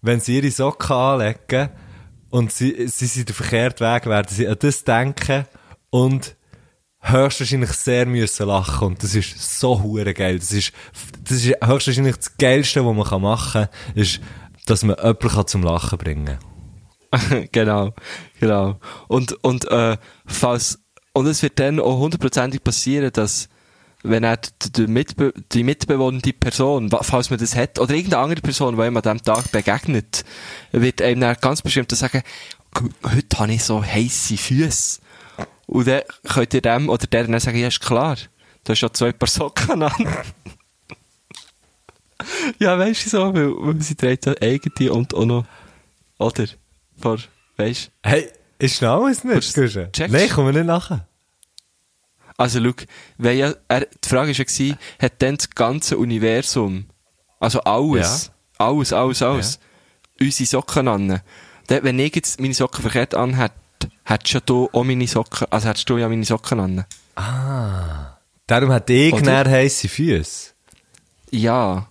wenn 0.00 0.20
sie 0.20 0.36
ihre 0.36 0.52
Socken 0.52 0.94
anlegen, 0.94 1.70
und 2.30 2.52
sie, 2.52 2.86
sie 2.88 3.06
sind 3.06 3.28
den 3.28 3.34
verkehrten 3.34 3.86
Weg, 3.86 4.06
werden 4.06 4.28
sie 4.28 4.48
an 4.48 4.56
das 4.58 4.84
denken 4.84 5.46
und 5.90 6.36
höchstwahrscheinlich 7.00 7.72
sehr 7.72 8.06
müssen 8.06 8.46
lachen. 8.46 8.88
Und 8.88 9.02
das 9.02 9.14
ist 9.14 9.60
so 9.60 9.82
hure 9.82 10.12
geil. 10.14 10.38
Das 10.38 10.52
ist, 10.52 10.72
das 11.24 11.44
ist 11.44 11.54
höchstwahrscheinlich 11.64 12.16
das 12.16 12.36
Geilste, 12.36 12.84
was 12.84 13.10
man 13.10 13.22
machen 13.22 13.68
kann, 13.68 13.94
ist, 13.94 14.20
dass 14.66 14.82
man 14.82 14.96
jemanden 14.96 15.28
kann 15.28 15.46
zum 15.46 15.62
Lachen 15.62 15.98
bringen 15.98 16.38
genau, 17.52 17.94
genau. 18.38 18.78
Und, 19.08 19.32
und, 19.42 19.70
äh, 19.70 19.96
falls, 20.26 20.78
und 21.14 21.26
es 21.26 21.42
wird 21.42 21.58
dann 21.58 21.80
auch 21.80 21.98
hundertprozentig 21.98 22.62
passieren, 22.62 23.10
dass, 23.12 23.48
wenn 24.04 24.22
er 24.24 24.38
die, 24.76 24.86
Mitbe 24.86 25.32
die 25.52 25.64
mitbewohnende 25.64 26.32
Person, 26.32 26.90
falls 27.02 27.30
man 27.30 27.38
das 27.38 27.56
hat, 27.56 27.78
oder 27.78 27.94
irgendeine 27.94 28.22
andere 28.22 28.40
Person, 28.40 28.76
die 28.76 28.82
ihm 28.86 28.96
an 28.96 29.02
diesem 29.02 29.22
Tag 29.22 29.50
begegnet, 29.50 30.24
wird 30.72 31.02
einem 31.02 31.20
dann 31.20 31.36
ganz 31.40 31.62
bestimmt 31.62 31.90
sagen, 31.90 32.22
«Gu- 32.74 32.90
heute 33.02 33.38
habe 33.38 33.52
ich 33.52 33.64
so 33.64 33.82
heisse 33.84 34.36
Füße. 34.36 35.00
Und 35.66 35.88
dann 35.88 36.02
könnt 36.28 36.54
ihr 36.54 36.60
dem 36.62 36.88
oder 36.88 37.06
der 37.06 37.24
dann 37.26 37.40
sagen, 37.40 37.58
ja, 37.58 37.68
ist 37.68 37.80
klar, 37.80 38.16
du 38.64 38.72
hast 38.72 38.80
ja 38.80 38.92
zwei 38.92 39.12
Paar 39.12 39.28
Socken 39.28 39.82
an. 39.82 39.92
ja, 42.58 42.78
weißt 42.78 43.06
du 43.06 43.10
so, 43.10 43.34
weil, 43.34 43.50
weil 43.56 43.82
sie 43.82 43.94
trägt 43.96 44.24
so 44.24 44.34
eigene 44.40 44.92
und 44.92 45.12
auch 45.14 45.24
noch, 45.24 45.44
oder, 46.18 46.46
vor, 46.96 47.18
weißt 47.56 47.90
Hey, 48.04 48.28
ist 48.58 48.76
schnell 48.76 49.08
es 49.10 49.24
nicht, 49.24 49.36
checkst- 49.92 50.10
Nein, 50.12 50.28
kommen 50.28 50.48
wir 50.54 50.60
nicht 50.60 50.66
nachher. 50.66 51.07
Also, 52.38 52.60
schau, 52.62 52.72
wenn 53.18 53.36
ja, 53.36 53.52
er, 53.66 53.80
die 53.80 54.08
Frage 54.08 54.32
war 54.32 54.66
ja, 54.66 54.74
hat 55.00 55.12
dann 55.18 55.36
das 55.36 55.50
ganze 55.50 55.98
Universum, 55.98 56.86
also 57.40 57.60
alles, 57.60 58.30
alles, 58.56 58.92
alles, 58.92 59.22
alles, 59.22 59.58
unsere 60.20 60.46
Socken 60.46 60.88
an. 60.88 61.20
Dann, 61.66 61.82
wenn 61.82 61.98
ich 61.98 62.14
jetzt 62.14 62.40
meine 62.40 62.54
Socken 62.54 62.82
verkehrt 62.82 63.14
an 63.14 63.34
hätte, 63.34 63.54
hättest 64.04 64.34
ja 64.34 64.40
du 64.40 64.70
auch 64.72 64.84
meine 64.84 65.08
Socken, 65.08 65.48
also 65.50 65.68
hättest 65.68 65.90
du 65.90 65.98
ja 65.98 66.08
meine 66.08 66.24
Socken 66.24 66.60
an. 66.60 66.84
Darum 68.46 68.72
hat 68.72 68.88
ich 68.88 69.20
näher 69.20 69.50
heisse 69.50 69.88
Füße. 69.88 70.52
Ja. 71.30 71.88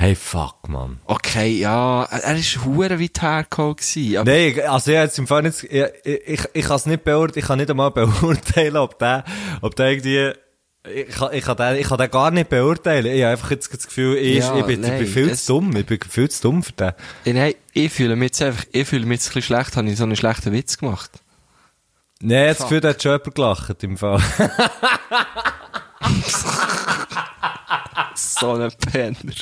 Hey, 0.00 0.14
fuck, 0.14 0.68
man. 0.68 1.00
Okay, 1.06 1.58
ja, 1.58 2.04
er 2.04 2.36
ist 2.36 2.64
hure 2.64 3.00
weit 3.00 3.20
hergekommen 3.20 3.74
gewesen, 3.74 4.16
aber 4.18 4.30
Nein, 4.30 4.60
also 4.68 4.92
ja, 4.92 5.02
jetzt 5.02 5.18
im 5.18 5.26
Fall 5.26 5.42
nicht, 5.42 5.64
ich, 5.64 5.84
ich, 6.04 6.20
ich, 6.28 6.40
ich 6.52 6.64
kann 6.66 6.76
es 6.76 6.86
nicht 6.86 7.02
beurteilen, 7.02 7.38
ich 7.40 7.44
kann 7.46 7.58
nicht 7.58 7.68
einmal 7.68 7.90
beurteilen, 7.90 8.76
ob 8.76 8.96
der, 9.00 9.24
ob 9.60 9.74
der 9.74 9.88
irgendwie, 9.90 10.32
ich 10.94 11.08
kann, 11.16 11.34
ich 11.34 11.44
kann 11.44 11.56
den, 11.56 11.76
ich 11.78 11.88
kann 11.88 11.98
den 11.98 12.10
gar 12.12 12.30
nicht 12.30 12.48
beurteilen. 12.48 13.06
Ich 13.06 13.22
habe 13.22 13.32
einfach 13.32 13.50
jetzt 13.50 13.74
das 13.74 13.86
Gefühl, 13.88 14.16
ich, 14.18 14.38
Ja, 14.38 14.56
ich, 14.56 14.64
bin, 14.66 14.84
ich 14.84 14.88
nein, 14.88 14.98
bin 15.00 15.08
viel 15.08 15.30
es- 15.30 15.44
zu 15.46 15.54
dumm, 15.54 15.74
ich 15.74 15.84
bin 15.84 15.98
viel 16.08 16.30
zu 16.30 16.42
dumm 16.42 16.62
für 16.62 16.72
den. 16.72 16.92
Ja, 17.24 17.32
nein, 17.32 17.54
ich 17.72 17.92
fühle 17.92 18.14
mich 18.14 18.26
jetzt 18.28 18.42
einfach, 18.42 18.64
ich 18.70 18.86
fühle 18.86 19.04
mich 19.04 19.16
jetzt 19.18 19.30
ein 19.30 19.34
bisschen 19.34 19.42
schlecht, 19.56 19.76
habe 19.76 19.88
ich 19.90 19.96
so 19.96 20.04
einen 20.04 20.14
schlechten 20.14 20.52
Witz 20.52 20.78
gemacht. 20.78 21.10
Nein, 22.20 22.46
jetzt 22.46 22.60
hat 22.70 23.02
schon 23.02 23.12
jemand 23.12 23.34
gelacht, 23.34 23.82
im 23.82 23.96
Fall. 23.96 24.22
So 28.14 28.52
ein 28.54 28.70
Penner. 28.92 29.34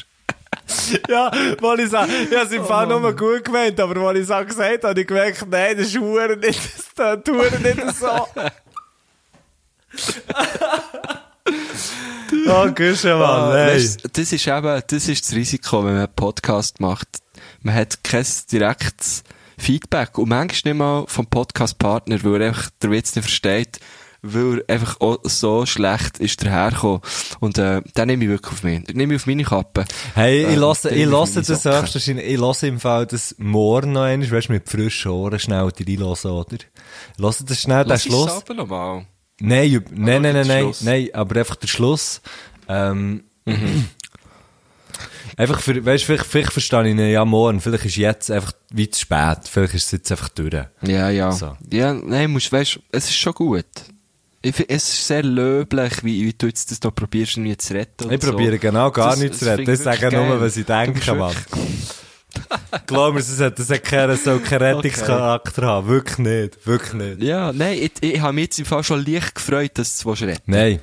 ja, 1.08 1.30
weil 1.60 1.80
ich 1.80 1.90
sage, 1.90 2.12
habe 2.12 2.34
es 2.36 2.52
im 2.52 2.64
Fall 2.64 2.86
nur 2.86 3.14
gut 3.14 3.44
gemeint, 3.44 3.78
aber 3.78 4.02
weil 4.02 4.16
ich 4.16 4.22
es 4.24 4.30
auch 4.30 4.44
gesagt 4.44 4.82
habe, 4.82 4.88
habe 4.88 5.00
ich 5.00 5.06
gemerkt, 5.06 5.46
nein, 5.48 5.76
das 5.76 5.86
ist 5.88 5.98
Huren 5.98 6.40
nicht, 6.40 6.60
das 6.96 7.22
tut 7.22 7.60
nicht 7.60 7.96
so. 7.96 8.26
oh, 12.48 12.70
Güsche, 12.74 13.16
Mann, 13.16 13.50
nein. 13.50 13.68
Weisst, 13.68 14.08
das 14.12 14.32
ist 14.32 14.46
eben, 14.46 14.82
das 14.86 15.08
ist 15.08 15.24
das 15.24 15.36
Risiko, 15.36 15.78
wenn 15.78 15.92
man 15.92 16.04
einen 16.04 16.14
Podcast 16.14 16.80
macht. 16.80 17.08
Man 17.62 17.74
hat 17.74 18.02
kein 18.02 18.26
direktes 18.50 19.22
Feedback 19.58 20.18
und 20.18 20.28
manchmal 20.28 20.72
nicht 20.72 20.78
mal 20.78 21.04
vom 21.06 21.26
Podcast-Partner, 21.26 22.22
weil 22.24 22.42
er 22.42 22.48
einfach 22.48 22.70
den 22.82 22.90
Witz 22.90 23.14
nicht 23.14 23.24
versteht, 23.24 23.78
weil 24.22 24.64
er 24.66 24.74
einfach 24.74 25.00
auch 25.00 25.18
so 25.24 25.66
schlecht 25.66 26.18
ist 26.18 26.44
dahergekommen. 26.44 27.00
Und, 27.40 27.58
äh, 27.58 27.82
den 27.96 28.06
nehme 28.06 28.24
ich 28.24 28.30
wirklich 28.30 28.52
auf 28.52 28.62
mich. 28.62 28.84
Den 28.84 28.96
nehme 28.96 29.14
ich 29.14 29.20
auf 29.20 29.26
meine 29.26 29.44
Kappe. 29.44 29.84
Hey, 30.14 30.42
ich 30.42 30.48
Äh, 30.48 30.54
lasse, 30.56 30.88
den 30.88 30.98
ich 30.98 31.06
lasse 31.06 31.42
das 31.42 31.64
höchstwahrscheinlich, 31.64 32.26
ich 32.26 32.38
lasse 32.38 32.66
im 32.66 32.80
Fall 32.80 33.06
das 33.06 33.34
morgen 33.38 33.92
noch 33.92 34.02
einmal, 34.02 34.30
weißt 34.30 34.48
du, 34.48 34.52
mit 34.52 34.68
frischen 34.68 35.10
Ohren 35.12 35.38
schnell 35.38 35.70
die 35.78 35.94
reinlassen, 35.96 36.30
oder? 36.30 36.54
Ich 36.54 36.66
lasse 37.18 37.44
das 37.44 37.60
schnell, 37.60 37.84
den 37.84 37.88
Lass 37.90 38.00
es 38.00 38.06
Schluss. 38.06 38.30
aber 38.30 38.54
noch 38.54 38.66
mal. 38.68 39.06
Nein, 39.38 39.84
nein, 39.90 40.22
nein, 40.22 40.22
nein, 40.22 40.34
den 40.34 40.46
nein, 40.48 40.74
nein, 40.80 41.08
aber 41.12 41.38
einfach 41.40 41.56
der 41.56 41.68
Schluss. 41.68 42.20
Ähm, 42.68 43.24
einfach 45.36 45.60
für, 45.60 45.84
weißt 45.84 46.04
vielleicht, 46.04 46.24
vielleicht 46.26 46.52
verstehe 46.52 46.84
ich 46.84 46.90
ihn 46.92 46.98
ja 46.98 47.24
morgen, 47.24 47.60
vielleicht 47.60 47.84
ist 47.84 47.96
jetzt 47.96 48.30
einfach 48.30 48.52
wie 48.70 48.88
zu 48.90 49.00
spät, 49.00 49.38
vielleicht 49.50 49.74
ist 49.74 49.84
es 49.86 49.90
jetzt 49.92 50.10
einfach 50.10 50.30
durch. 50.30 50.54
Ja, 50.82 51.10
ja. 51.10 51.32
So. 51.32 51.56
Ja, 51.70 51.92
nein, 51.92 52.30
musst, 52.30 52.50
weißt, 52.50 52.80
es 52.92 53.04
ist 53.10 53.16
schon 53.16 53.34
gut. 53.34 53.66
Ich 54.48 54.64
es 54.68 54.88
ist 54.88 55.06
sehr 55.08 55.22
löblich, 55.24 55.92
wie, 56.04 56.24
wie 56.26 56.32
du 56.32 56.46
jetzt 56.46 56.70
das 56.70 56.80
noch 56.82 56.94
probierst, 56.94 57.36
irgendwie 57.36 57.56
zu 57.56 57.74
retten. 57.74 58.12
Ich 58.12 58.20
probiere 58.20 58.52
so. 58.52 58.58
genau 58.58 58.90
gar 58.90 59.10
Das- 59.10 59.18
nichts 59.18 59.38
zu 59.40 59.46
retten, 59.46 59.62
ich 59.62 59.68
ich 59.70 59.78
sage 59.80 60.02
wirklich 60.02 60.20
nur, 60.20 60.28
geil. 60.28 60.40
was 60.40 60.56
ich 60.56 60.66
denke, 60.66 61.14
Mann. 61.14 61.34
Glaub 62.86 63.14
mir, 63.14 63.20
das 63.20 63.40
hat, 63.40 63.58
das 63.58 63.70
hat 63.70 63.82
keinen, 63.82 64.16
so 64.16 64.38
keinen 64.38 64.62
Rettungscharakter 64.62 65.62
haben, 65.66 65.88
wirklich 65.88 66.18
nicht, 66.18 66.66
wirklich 66.66 66.92
nicht. 66.92 67.22
Ja, 67.22 67.52
nein, 67.52 67.78
ich, 67.80 67.92
ich 68.00 68.20
habe 68.20 68.34
mich 68.34 68.44
jetzt 68.44 68.58
im 68.58 68.66
Fall 68.66 68.84
schon 68.84 69.04
leicht 69.04 69.34
gefreut, 69.34 69.72
dass 69.74 69.98
du 69.98 70.12
es 70.12 70.22
retten 70.22 70.50
Nein, 70.50 70.80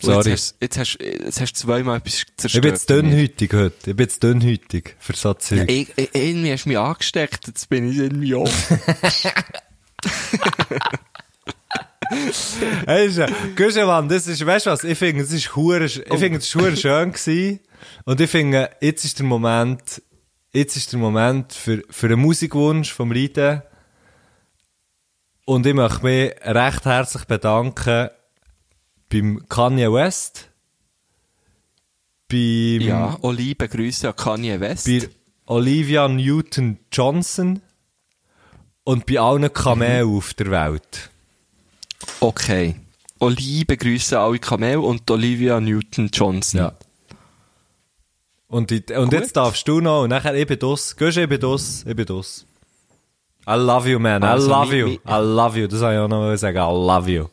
sorry. 0.00 0.30
Jetzt 0.30 0.54
hast, 0.54 0.54
jetzt, 0.60 0.78
hast, 0.78 0.98
jetzt 1.00 1.40
hast 1.40 1.52
du 1.54 1.60
zweimal 1.66 1.98
etwas 1.98 2.14
Ich 2.14 2.24
zerstört. 2.36 2.62
bin 2.62 2.72
jetzt 2.72 2.88
dünnhütig 2.88 3.52
heute. 3.52 3.90
Ich 3.90 3.96
bin 3.96 4.04
jetzt 4.06 4.22
dünnhütig 4.22 4.94
für 5.00 5.12
so 5.14 5.34
Zeug. 5.34 5.68
Ich, 5.70 5.88
ich, 5.96 6.08
irgendwie 6.14 6.52
hast 6.52 6.64
du 6.64 6.68
mich 6.70 6.78
angesteckt, 6.78 7.46
jetzt 7.48 7.68
bin 7.68 7.90
ich 7.90 7.98
irgendwie 7.98 8.34
auch. 8.36 8.48
Hey, 12.86 13.10
Mann, 13.86 14.08
das 14.08 14.26
ist, 14.26 14.44
weißt 14.44 14.66
du 14.66 14.70
was, 14.70 14.84
ich 14.84 14.98
finde, 14.98 15.22
es 15.22 15.32
ist 15.32 15.54
hure, 15.56 15.84
ich 15.84 16.02
finde, 16.02 16.38
es 16.38 16.54
ist 16.54 16.80
schön 16.80 17.12
gewesen. 17.12 17.60
Und 18.04 18.20
ich 18.20 18.30
finde, 18.30 18.70
jetzt 18.80 19.04
ist 19.04 19.18
der 19.18 19.26
Moment, 19.26 20.02
jetzt 20.52 20.76
ist 20.76 20.92
der 20.92 20.98
Moment 20.98 21.52
für, 21.52 21.82
für 21.90 22.06
einen 22.06 22.20
Musikwunsch 22.20 22.92
vom 22.92 23.12
Reiten. 23.12 23.62
Und 25.44 25.66
ich 25.66 25.74
möchte 25.74 26.04
mich 26.04 26.32
recht 26.42 26.84
herzlich 26.84 27.24
bedanken 27.24 28.10
beim 29.08 29.46
Kanye 29.48 29.92
West, 29.92 30.48
beim, 32.28 32.80
ja, 32.80 33.16
auch 33.22 33.32
liebe 33.32 33.68
Grüße 33.68 34.08
an 34.08 34.16
Kanye 34.16 34.58
West. 34.58 34.86
bei 34.86 35.08
Olivia 35.46 36.08
Newton-Johnson 36.08 37.62
und 38.82 39.06
bei 39.06 39.20
allen 39.20 39.52
Kamelen 39.52 40.16
auf 40.16 40.34
der 40.34 40.50
Welt. 40.50 41.10
Okay. 42.20 42.76
Grüße 43.76 44.18
an 44.18 44.26
alle 44.26 44.38
Kamel 44.38 44.76
und 44.78 45.10
Olivia 45.10 45.60
Newton-Johnson. 45.60 46.60
Ja. 46.60 46.72
Und, 48.48 48.70
die, 48.70 48.82
und 48.94 49.12
jetzt 49.12 49.36
darfst 49.36 49.66
du 49.66 49.80
noch, 49.80 50.02
und 50.02 50.10
nachher, 50.10 50.34
ich 50.34 50.46
bin 50.46 50.58
das. 50.58 50.96
Gehst 50.96 51.16
ich 51.18 51.28
bin 51.28 51.40
das, 51.40 51.84
ich 51.86 51.96
bin 51.96 52.06
das. 52.06 52.46
I 53.48 53.54
love 53.54 53.88
you, 53.88 53.98
man. 53.98 54.22
I 54.22 54.26
Also, 54.26 54.48
love 54.48 54.72
mi- 54.72 54.78
you. 54.80 54.86
mi- 54.88 55.00
I 55.08 55.20
love 55.22 55.58
you. 55.58 55.66
Das 55.66 55.78
soll 55.80 55.92
ich 55.94 55.98
auch 55.98 56.08
noch 56.08 56.36
sagen. 56.36 56.56
I 56.58 56.60
love 56.60 57.10
you. 57.10 57.26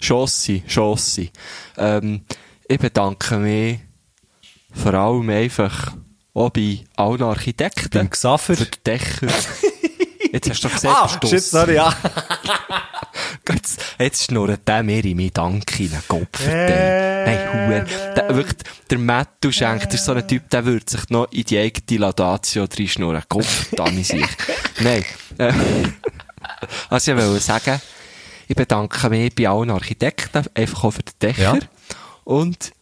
Chossi, 0.00 0.62
Chossi. 0.72 1.30
Ähm, 1.76 2.22
ich 2.68 2.78
bedanke 2.78 3.36
mich 3.38 3.80
vor 4.72 4.94
allem 4.94 5.28
einfach 5.30 5.92
auch 6.34 6.50
bei 6.50 6.84
allen 6.96 7.22
Architekten. 7.22 7.90
Beim 7.90 8.10
Gesaffer. 8.10 8.56
Für 8.56 8.64
die 8.66 8.82
Dächer. 8.84 9.28
Jetzt 10.32 10.48
hast 10.48 10.64
du 10.64 10.68
gesagt, 10.70 10.96
Ah, 10.98 11.08
Stuss. 11.08 11.30
shit, 11.30 11.42
sorry, 11.42 11.74
ja. 11.74 11.94
Jetzt, 13.48 13.80
jetzt 13.98 14.24
schnurrt 14.24 14.66
der 14.66 14.82
mir 14.82 15.04
in 15.04 15.16
meinen 15.16 15.32
Dank 15.32 15.70
hinein, 15.70 16.02
Kopf. 16.08 16.46
Äh. 16.46 17.24
Nein, 17.26 17.68
Huer. 17.68 17.84
Der, 18.14 18.34
wirklich, 18.34 18.56
der 18.88 18.98
Mattu 18.98 19.52
schenkt, 19.52 19.92
ist 19.92 20.04
so 20.04 20.12
ein 20.12 20.26
Typ, 20.26 20.48
der 20.48 20.64
würde 20.64 20.90
sich 20.90 21.10
noch 21.10 21.30
in 21.32 21.44
die 21.44 21.58
eigene 21.58 22.00
Laudatio 22.00 22.64
reinschnurren. 22.64 23.22
Kopf, 23.28 23.66
da 23.76 23.86
sich. 23.90 24.24
Nein. 24.80 25.04
Äh, 25.38 25.52
was 26.88 27.06
ich 27.06 27.16
wollte 27.16 27.40
sagen, 27.40 27.80
ich 28.48 28.56
bedanke 28.56 29.10
mich 29.10 29.34
bei 29.34 29.48
allen 29.48 29.70
Architekten, 29.70 30.44
einfach 30.54 30.84
auch 30.84 30.90
für 30.92 31.02
die 31.02 31.12
Dächer. 31.20 31.42
Ja. 31.42 31.58
Und 32.24 32.72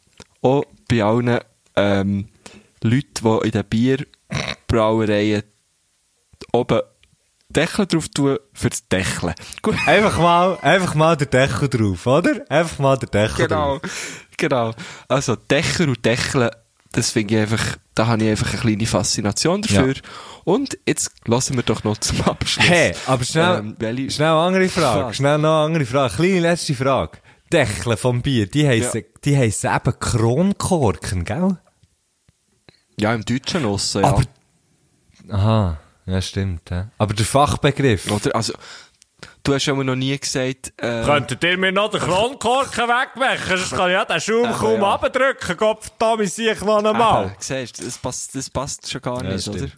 auch 0.43 0.65
bei 0.89 1.03
allen, 1.03 1.41
ähm, 1.77 2.29
Leuten, 2.83 3.41
die 3.43 3.47
in 3.47 3.51
den 3.51 3.65
Bierbrauereien 3.65 5.43
oben 6.53 6.81
Deckel 7.51 7.87
drauf 7.87 8.09
tun 8.09 8.39
für 8.53 8.71
das 8.71 8.87
Deckeln. 8.89 9.35
Gut. 9.63 9.77
Einfach 9.87 10.19
mal, 10.19 10.59
einfach 10.63 10.95
mal 10.95 11.17
der 11.17 11.27
Deckel 11.27 11.69
drauf, 11.69 12.07
oder? 12.07 12.41
Einfach 12.49 12.79
mal 12.79 12.97
der 12.97 13.09
Deckel 13.09 13.49
Genau, 13.49 13.79
drauf. 13.79 13.91
genau. 14.37 14.73
Also 15.09 15.37
Dächer 15.37 15.85
und 15.89 16.05
Deckeln, 16.05 16.51
das 16.93 17.11
finde 17.11 17.35
ich 17.35 17.41
einfach, 17.43 17.77
da 17.95 18.07
habe 18.09 18.23
ich 18.25 18.31
einfach 18.31 18.53
eine 18.53 18.61
kleine 18.61 18.87
Faszination 18.87 19.63
dafür. 19.63 19.95
Und 20.45 20.79
jetzt 20.87 21.11
lassen 21.27 21.57
wir 21.57 21.63
doch 21.63 21.85
noch 21.85 21.99
zum 21.99 22.21
Abschluss. 22.23 22.69
Hey, 22.69 22.95
aber 23.07 23.25
schnell, 23.25 23.75
Ähm, 23.81 24.11
schnell 24.11 24.29
andere 24.29 24.69
Frage. 24.69 25.01
Frage. 25.03 25.15
Schnell 25.15 25.39
noch 25.39 25.65
andere 25.67 25.85
Frage. 25.87 26.15
Kleine 26.15 26.41
letzte 26.41 26.75
Frage. 26.75 27.19
Deckel 27.53 27.97
vom 27.97 28.23
Bier, 28.23 28.47
die 28.49 28.67
heissen, 28.67 29.03
die 29.25 29.37
heissen 29.37 29.71
eben 29.75 29.99
Kronkorken, 29.99 31.25
gell? 31.25 31.59
Ja, 32.99 33.13
im 33.15 33.25
Deutschen 33.25 33.65
aussen, 33.67 34.03
ja. 34.03 34.09
Aber- 34.09 34.23
Aha, 35.31 35.79
ja 36.11 36.23
stimmt, 36.23 36.71
ja. 36.71 36.89
Aber 36.99 37.15
der 37.15 37.27
Fachbegriff. 37.27 38.11
Oder, 38.11 38.35
also, 38.35 38.53
du 39.43 39.55
hast 39.55 39.67
ja 39.67 39.75
noch 39.75 39.95
nie 39.97 40.19
gesagt, 40.19 40.73
äh, 40.77 41.03
Könntet 41.05 41.43
ihr 41.45 41.57
mir 41.59 41.73
noch 41.73 41.91
den 41.91 42.01
Kronkorken 42.01 42.89
wegmachen? 42.89 43.57
Sonst 43.59 43.71
kann 43.71 43.89
ich 43.89 43.95
ja 43.95 44.05
den 44.05 44.21
Schaum 44.21 44.53
kaum 44.53 44.81
ja. 44.81 44.95
abdrücken. 44.95 45.57
Gott, 45.57 45.81
da 45.99 46.17
sehe 46.25 46.53
ich 46.53 46.61
noch 46.61 46.85
einmal. 46.85 47.35
siehst, 47.39 47.85
das 47.85 47.99
passt, 47.99 48.35
das 48.35 48.51
passt 48.51 48.91
schon 48.91 49.01
gar 49.01 49.23
Ja, 49.25 49.33
nicht, 49.33 49.49
oder? 49.49 49.59
stimmt. 49.59 49.77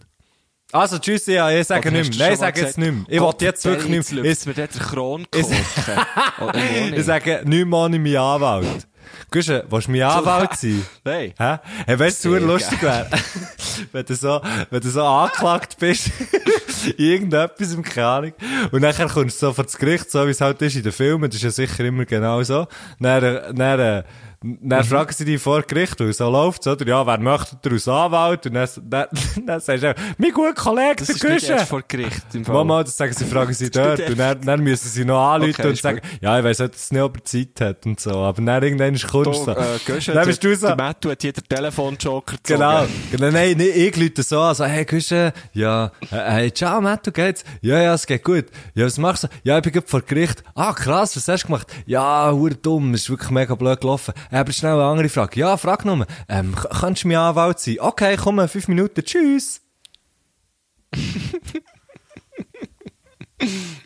Also, 0.71 0.97
tschüss, 0.97 1.27
ja, 1.27 1.51
ich 1.51 1.67
sage 1.67 1.87
Oder 1.89 1.99
nicht 1.99 2.17
mehr. 2.17 2.17
du 2.17 2.23
Nein, 2.23 2.33
ich 2.33 2.39
sage 2.39 2.61
jetzt 2.61 2.77
nicht 2.79 2.91
mehr. 2.91 3.03
Ich 3.07 3.21
will 3.21 3.33
jetzt 3.41 3.63
wirklich 3.65 3.89
nicht 3.89 4.11
mehr. 4.11 4.23
Jetzt 4.25 4.47
mir 4.47 4.53
der 4.55 4.67
Kronkorken. 4.69 5.55
Oder 6.41 6.55
Ich, 6.97 7.05
sage 7.05 7.41
nicht 7.45 7.67
mehr 7.67 7.79
ohne 7.79 7.99
meinen 7.99 8.17
Anwalt. 8.17 8.87
Guschen, 9.31 9.61
willst 9.69 9.87
du 9.87 9.91
mein 9.91 10.03
Anwalt 10.03 10.53
sein? 10.57 10.85
Nein. 11.03 11.33
Hä? 11.37 11.57
Hey, 11.85 11.99
weißt 11.99 12.25
du, 12.25 12.35
lustig 12.35 12.81
wäre? 12.81 13.07
wenn 13.91 14.05
du 14.05 14.15
so, 14.15 14.41
wenn 14.69 14.81
du 14.81 14.89
so 14.89 15.03
angeklagt 15.03 15.77
bist, 15.79 16.11
irgendetwas 16.97 17.73
im 17.73 17.83
Ahnung, 18.03 18.33
und 18.71 18.81
nachher 18.81 19.07
kommst 19.07 19.41
du 19.41 19.47
so 19.47 19.53
vor 19.53 19.63
das 19.63 19.77
Gericht, 19.77 20.11
so 20.11 20.25
wie 20.25 20.31
es 20.31 20.41
halt 20.41 20.61
ist 20.61 20.75
in 20.75 20.83
den 20.83 20.91
Filmen, 20.91 21.29
das 21.29 21.35
ist 21.35 21.43
ja 21.43 21.51
sicher 21.51 21.83
immer 21.85 22.05
genau 22.05 22.41
so, 22.43 22.67
dann, 22.99 23.23
äh, 23.23 23.53
dann, 23.53 23.79
äh, 23.79 24.03
dann 24.43 24.83
fragen 24.83 25.13
sie 25.13 25.25
dich 25.25 25.41
vor 25.41 25.61
Gericht, 25.61 25.99
weil 25.99 26.11
so 26.13 26.29
läuft's, 26.29 26.67
oder? 26.67 26.85
Ja, 26.85 27.05
wer 27.07 27.17
möchte 27.17 27.55
der 27.63 27.71
als 27.71 27.87
Anwalt? 27.87 28.45
Und 28.45 28.53
dann, 28.53 28.69
dann, 28.83 29.07
dann 29.45 29.59
sagst 29.59 29.83
du, 29.83 29.91
auch, 29.91 29.95
mein 30.17 30.31
guter 30.31 30.53
Kollege, 30.53 30.95
Das 30.97 31.07
der 31.07 31.15
ist 31.15 31.23
nicht 31.23 31.49
erst 31.49 31.69
vor 31.69 31.81
Gericht, 31.87 32.23
im 32.33 32.43
Fall. 32.45 32.53
Mama, 32.55 32.83
das 32.83 32.97
sagen 32.97 33.13
sie, 33.13 33.25
fragen 33.25 33.53
sie 33.53 33.69
dort. 33.71 34.01
und 34.09 34.17
dann, 34.19 34.41
dann 34.41 34.61
müssen 34.61 34.89
sie 34.89 35.05
noch 35.05 35.21
anrufen 35.33 35.55
Okay, 35.59 35.67
und 35.69 35.77
sagen, 35.77 36.01
ja, 36.21 36.37
ich 36.37 36.43
weiss 36.43 36.59
nicht, 36.59 36.73
dass 36.73 36.83
es 36.83 36.91
nicht 36.91 37.01
über 37.03 37.23
Zeit 37.23 37.61
hat 37.61 37.85
und 37.85 37.99
so. 37.99 38.11
Aber 38.11 38.41
dann 38.41 38.63
irgendwann 38.63 38.93
ist 38.95 39.07
Kunst 39.07 39.45
so. 39.45 39.53
Du, 39.53 39.59
äh, 39.59 39.99
dann 40.13 40.25
bist 40.27 40.43
du 40.43 40.55
so, 40.55 40.67
der 40.67 40.75
Mattu 40.75 41.09
hat 41.11 41.21
hier 41.21 41.33
den 41.33 41.43
Telefonjoker 41.47 42.37
gezogen. 42.37 42.59
genau. 42.59 42.85
genau. 43.11 43.31
Nein, 43.31 43.57
nicht, 43.57 43.75
ich 43.75 43.95
lüte 43.95 44.23
so 44.23 44.41
an, 44.41 44.55
so, 44.55 44.65
hey, 44.65 44.85
Guschen, 44.85 45.31
ja, 45.53 45.85
äh, 46.11 46.31
hey, 46.31 46.53
ciao, 46.53 46.81
Matt, 46.81 47.07
du 47.07 47.11
geht's? 47.11 47.43
Ja, 47.61 47.81
ja, 47.81 47.93
es 47.93 48.05
geht 48.05 48.23
gut. 48.23 48.45
Ja, 48.75 48.85
was 48.85 48.97
machst 48.97 49.23
du? 49.23 49.27
Ja, 49.43 49.57
ich 49.57 49.63
bin 49.63 49.73
gerade 49.73 49.87
vor 49.87 50.01
Gericht. 50.01 50.43
Ah, 50.55 50.73
krass, 50.73 51.15
was 51.15 51.27
hast 51.27 51.43
du 51.43 51.47
gemacht? 51.47 51.67
Ja, 51.85 52.31
hure 52.31 52.55
dumm, 52.55 52.93
ist 52.93 53.09
wirklich 53.09 53.29
mega 53.31 53.55
blöd 53.55 53.79
gelaufen. 53.81 54.13
Äh, 54.33 54.37
Aber 54.37 54.51
schnell 54.51 54.73
eine 54.73 54.83
andere 54.85 55.09
Frage. 55.09 55.39
Ja, 55.39 55.55
frag 55.57 55.85
nur, 55.85 56.07
ähm, 56.27 56.55
kannst 56.55 57.03
du 57.03 57.07
mir 57.07 57.19
Anwalt 57.19 57.59
sein? 57.59 57.77
Okay, 57.79 58.17
komm, 58.17 58.45
fünf 58.49 58.67
Minuten, 58.67 59.03
tschüss. 59.03 59.61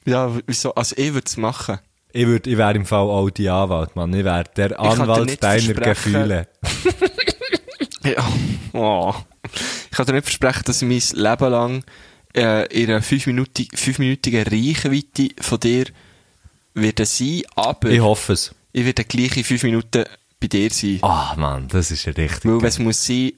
Ja, 0.06 0.32
wieso? 0.46 0.74
Also, 0.76 0.96
ich 0.98 1.14
würde 1.14 1.26
es 1.26 1.36
machen. 1.36 1.80
Ich 2.14 2.26
würd, 2.28 2.46
ich 2.48 2.58
wäre 2.58 2.76
im 2.76 2.86
Fall 2.86 3.00
auch 3.00 3.30
die 3.30 3.50
Anwalt, 3.50 3.96
Mann. 3.96 4.14
Ich 4.14 4.24
wäre 4.24 4.44
der 4.56 4.80
Anwalt 4.80 5.42
deiner 5.44 5.74
Gefühle. 5.74 6.48
Ja. 8.04 8.26
Oh. 8.72 9.14
Ich 9.92 9.98
kann 9.98 10.06
dir 10.06 10.14
nicht 10.14 10.24
versprechen, 10.24 10.64
dass 10.66 10.82
ich 10.82 10.88
mein 10.88 11.22
Leben 11.24 11.52
lang 11.52 11.84
äh, 12.38 12.66
in 12.68 12.90
einer 12.90 13.02
fünfminütigen, 13.02 13.78
fünfminütigen 13.78 14.44
Reichweite 14.44 15.30
von 15.42 15.60
dir 15.60 15.86
werde 16.74 17.06
sein, 17.06 17.42
aber 17.56 17.90
Ich 17.90 18.00
hoffe 18.00 18.32
es. 18.34 18.56
ich 18.72 18.86
werde 18.86 19.04
gleich 19.04 19.36
in 19.36 19.44
fünf 19.44 19.64
Minuten 19.64 20.06
bei 20.40 20.48
dir 20.48 20.70
sein. 20.72 21.00
Ah, 21.02 21.36
Mann, 21.38 21.68
das 21.68 21.92
ist 21.92 22.06
ja 22.06 22.14
richtig. 22.14 22.46
Weil, 22.46 22.54
geil. 22.54 22.64
was 22.64 22.80
muss 22.80 23.06
sein, 23.06 23.32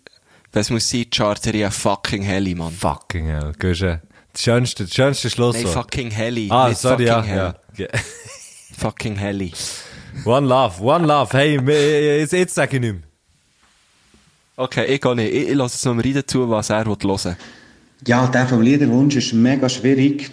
was 0.51 0.69
muss 0.69 0.89
sein, 0.89 1.05
charter 1.09 1.53
ich 1.53 1.63
einen 1.63 1.71
fucking 1.71 2.23
Heli, 2.23 2.55
Mann. 2.55 2.71
Fucking 2.73 3.27
hell, 3.27 3.53
Guschen. 3.59 4.01
Das 4.33 4.43
schönste, 4.43 4.83
das 4.85 4.93
schönste 4.93 5.29
Schluss. 5.29 5.55
Nein, 5.55 5.67
fucking 5.67 6.11
Heli. 6.11 6.47
Ah, 6.51 6.73
sorry, 6.73 7.05
ja, 7.05 7.17
fucking 7.17 7.33
Hell. 7.33 7.55
ja. 7.77 7.87
Fucking 8.77 9.17
Heli. 9.17 9.51
One 10.23 10.47
love, 10.47 10.81
one 10.81 11.05
love. 11.05 11.37
Hey, 11.37 11.59
jetzt 12.31 12.55
sage 12.55 12.77
ich 12.77 12.81
nicht 12.81 12.93
mehr. 12.93 13.03
Okay, 14.55 14.85
ich 14.85 15.01
gehe 15.01 15.15
nicht. 15.15 15.33
Ich, 15.33 15.49
ich 15.49 15.55
lasse 15.55 15.75
jetzt 15.75 15.85
noch 15.85 15.95
mal 15.95 16.01
rein 16.01 16.23
zu, 16.25 16.49
was 16.49 16.69
er 16.69 16.85
hören 16.85 16.97
will. 17.01 17.35
Ja, 18.07 18.27
der 18.27 18.47
vom 18.47 18.61
Liederwunsch 18.61 19.15
ist 19.17 19.33
mega 19.33 19.67
schwierig, 19.67 20.31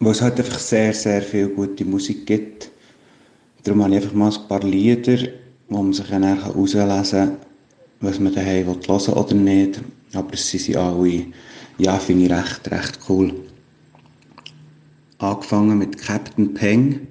weil 0.00 0.12
es 0.12 0.20
halt 0.20 0.38
einfach 0.38 0.58
sehr, 0.58 0.92
sehr 0.92 1.22
viel 1.22 1.48
gute 1.48 1.84
Musik 1.84 2.26
gibt. 2.26 2.70
Darum 3.62 3.84
habe 3.84 3.94
ich 3.94 4.02
einfach 4.02 4.14
mal 4.14 4.32
ein 4.32 4.48
paar 4.48 4.60
Lieder, 4.60 5.18
wo 5.68 5.82
man 5.82 5.92
sich 5.92 6.06
dann 6.08 6.22
herauslesen 6.22 7.10
kann, 7.10 7.36
was 8.00 8.20
man 8.20 8.34
daheim 8.34 8.66
will 8.66 8.80
hören 8.86 9.14
oder 9.14 9.34
nicht. 9.34 9.80
Aber 10.12 10.36
sie 10.36 10.58
sind 10.58 10.76
alle, 10.76 11.26
ja, 11.78 11.98
finde 11.98 12.26
ich 12.26 12.32
recht, 12.32 12.70
recht 12.70 12.98
cool. 13.08 13.34
Angefangen 15.18 15.78
mit 15.78 15.98
Captain 15.98 16.54
Peng, 16.54 17.06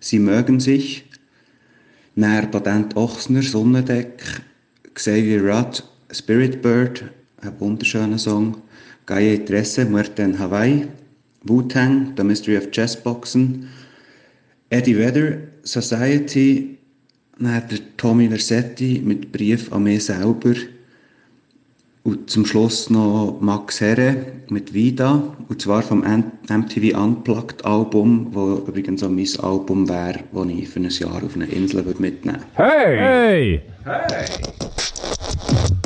Sie 0.00 0.20
mögen 0.20 0.60
sich. 0.60 1.04
Dann 2.14 2.50
Patent 2.50 2.96
Ochsner, 2.96 3.42
Sonnendeck, 3.42 4.22
Xavier 4.94 5.42
Rudd, 5.42 5.82
Spirit 6.12 6.62
Bird, 6.62 7.04
ein 7.42 7.58
wunderschöner 7.58 8.18
Song. 8.18 8.62
Gaia 9.06 9.36
Tresse, 9.38 9.84
Muerte 9.84 10.22
en 10.22 10.38
Hawaii. 10.38 10.86
Wu-Tang, 11.42 12.14
The 12.16 12.22
Mystery 12.22 12.56
of 12.56 12.70
Chessboxen. 12.70 13.68
Eddie 14.70 14.96
Vedder, 14.96 15.38
Society. 15.64 16.75
Dann 17.38 17.62
der 17.70 17.78
Tommy 17.98 18.28
Versetti 18.28 19.02
mit 19.04 19.30
Brief 19.30 19.70
an 19.70 19.82
mich 19.82 20.06
selber. 20.06 20.54
Und 22.02 22.30
zum 22.30 22.46
Schluss 22.46 22.88
noch 22.88 23.36
Max 23.40 23.80
Herre 23.80 24.16
mit 24.48 24.72
Vida. 24.72 25.36
Und 25.48 25.60
zwar 25.60 25.82
vom 25.82 26.00
MTV 26.00 26.96
Unplugged 26.96 27.64
Album, 27.66 28.28
wo 28.30 28.62
übrigens 28.66 29.02
auch 29.02 29.10
mein 29.10 29.28
Album 29.40 29.86
wäre, 29.86 30.20
das 30.32 30.48
ich 30.48 30.68
für 30.68 30.80
ein 30.80 30.88
Jahr 30.88 31.22
auf 31.22 31.34
eine 31.34 31.46
Insel 31.46 31.84
mitnehmen 31.98 32.40
würde. 32.56 32.70
Hey! 32.70 33.60
Du, 33.84 33.92
du, 35.82 35.85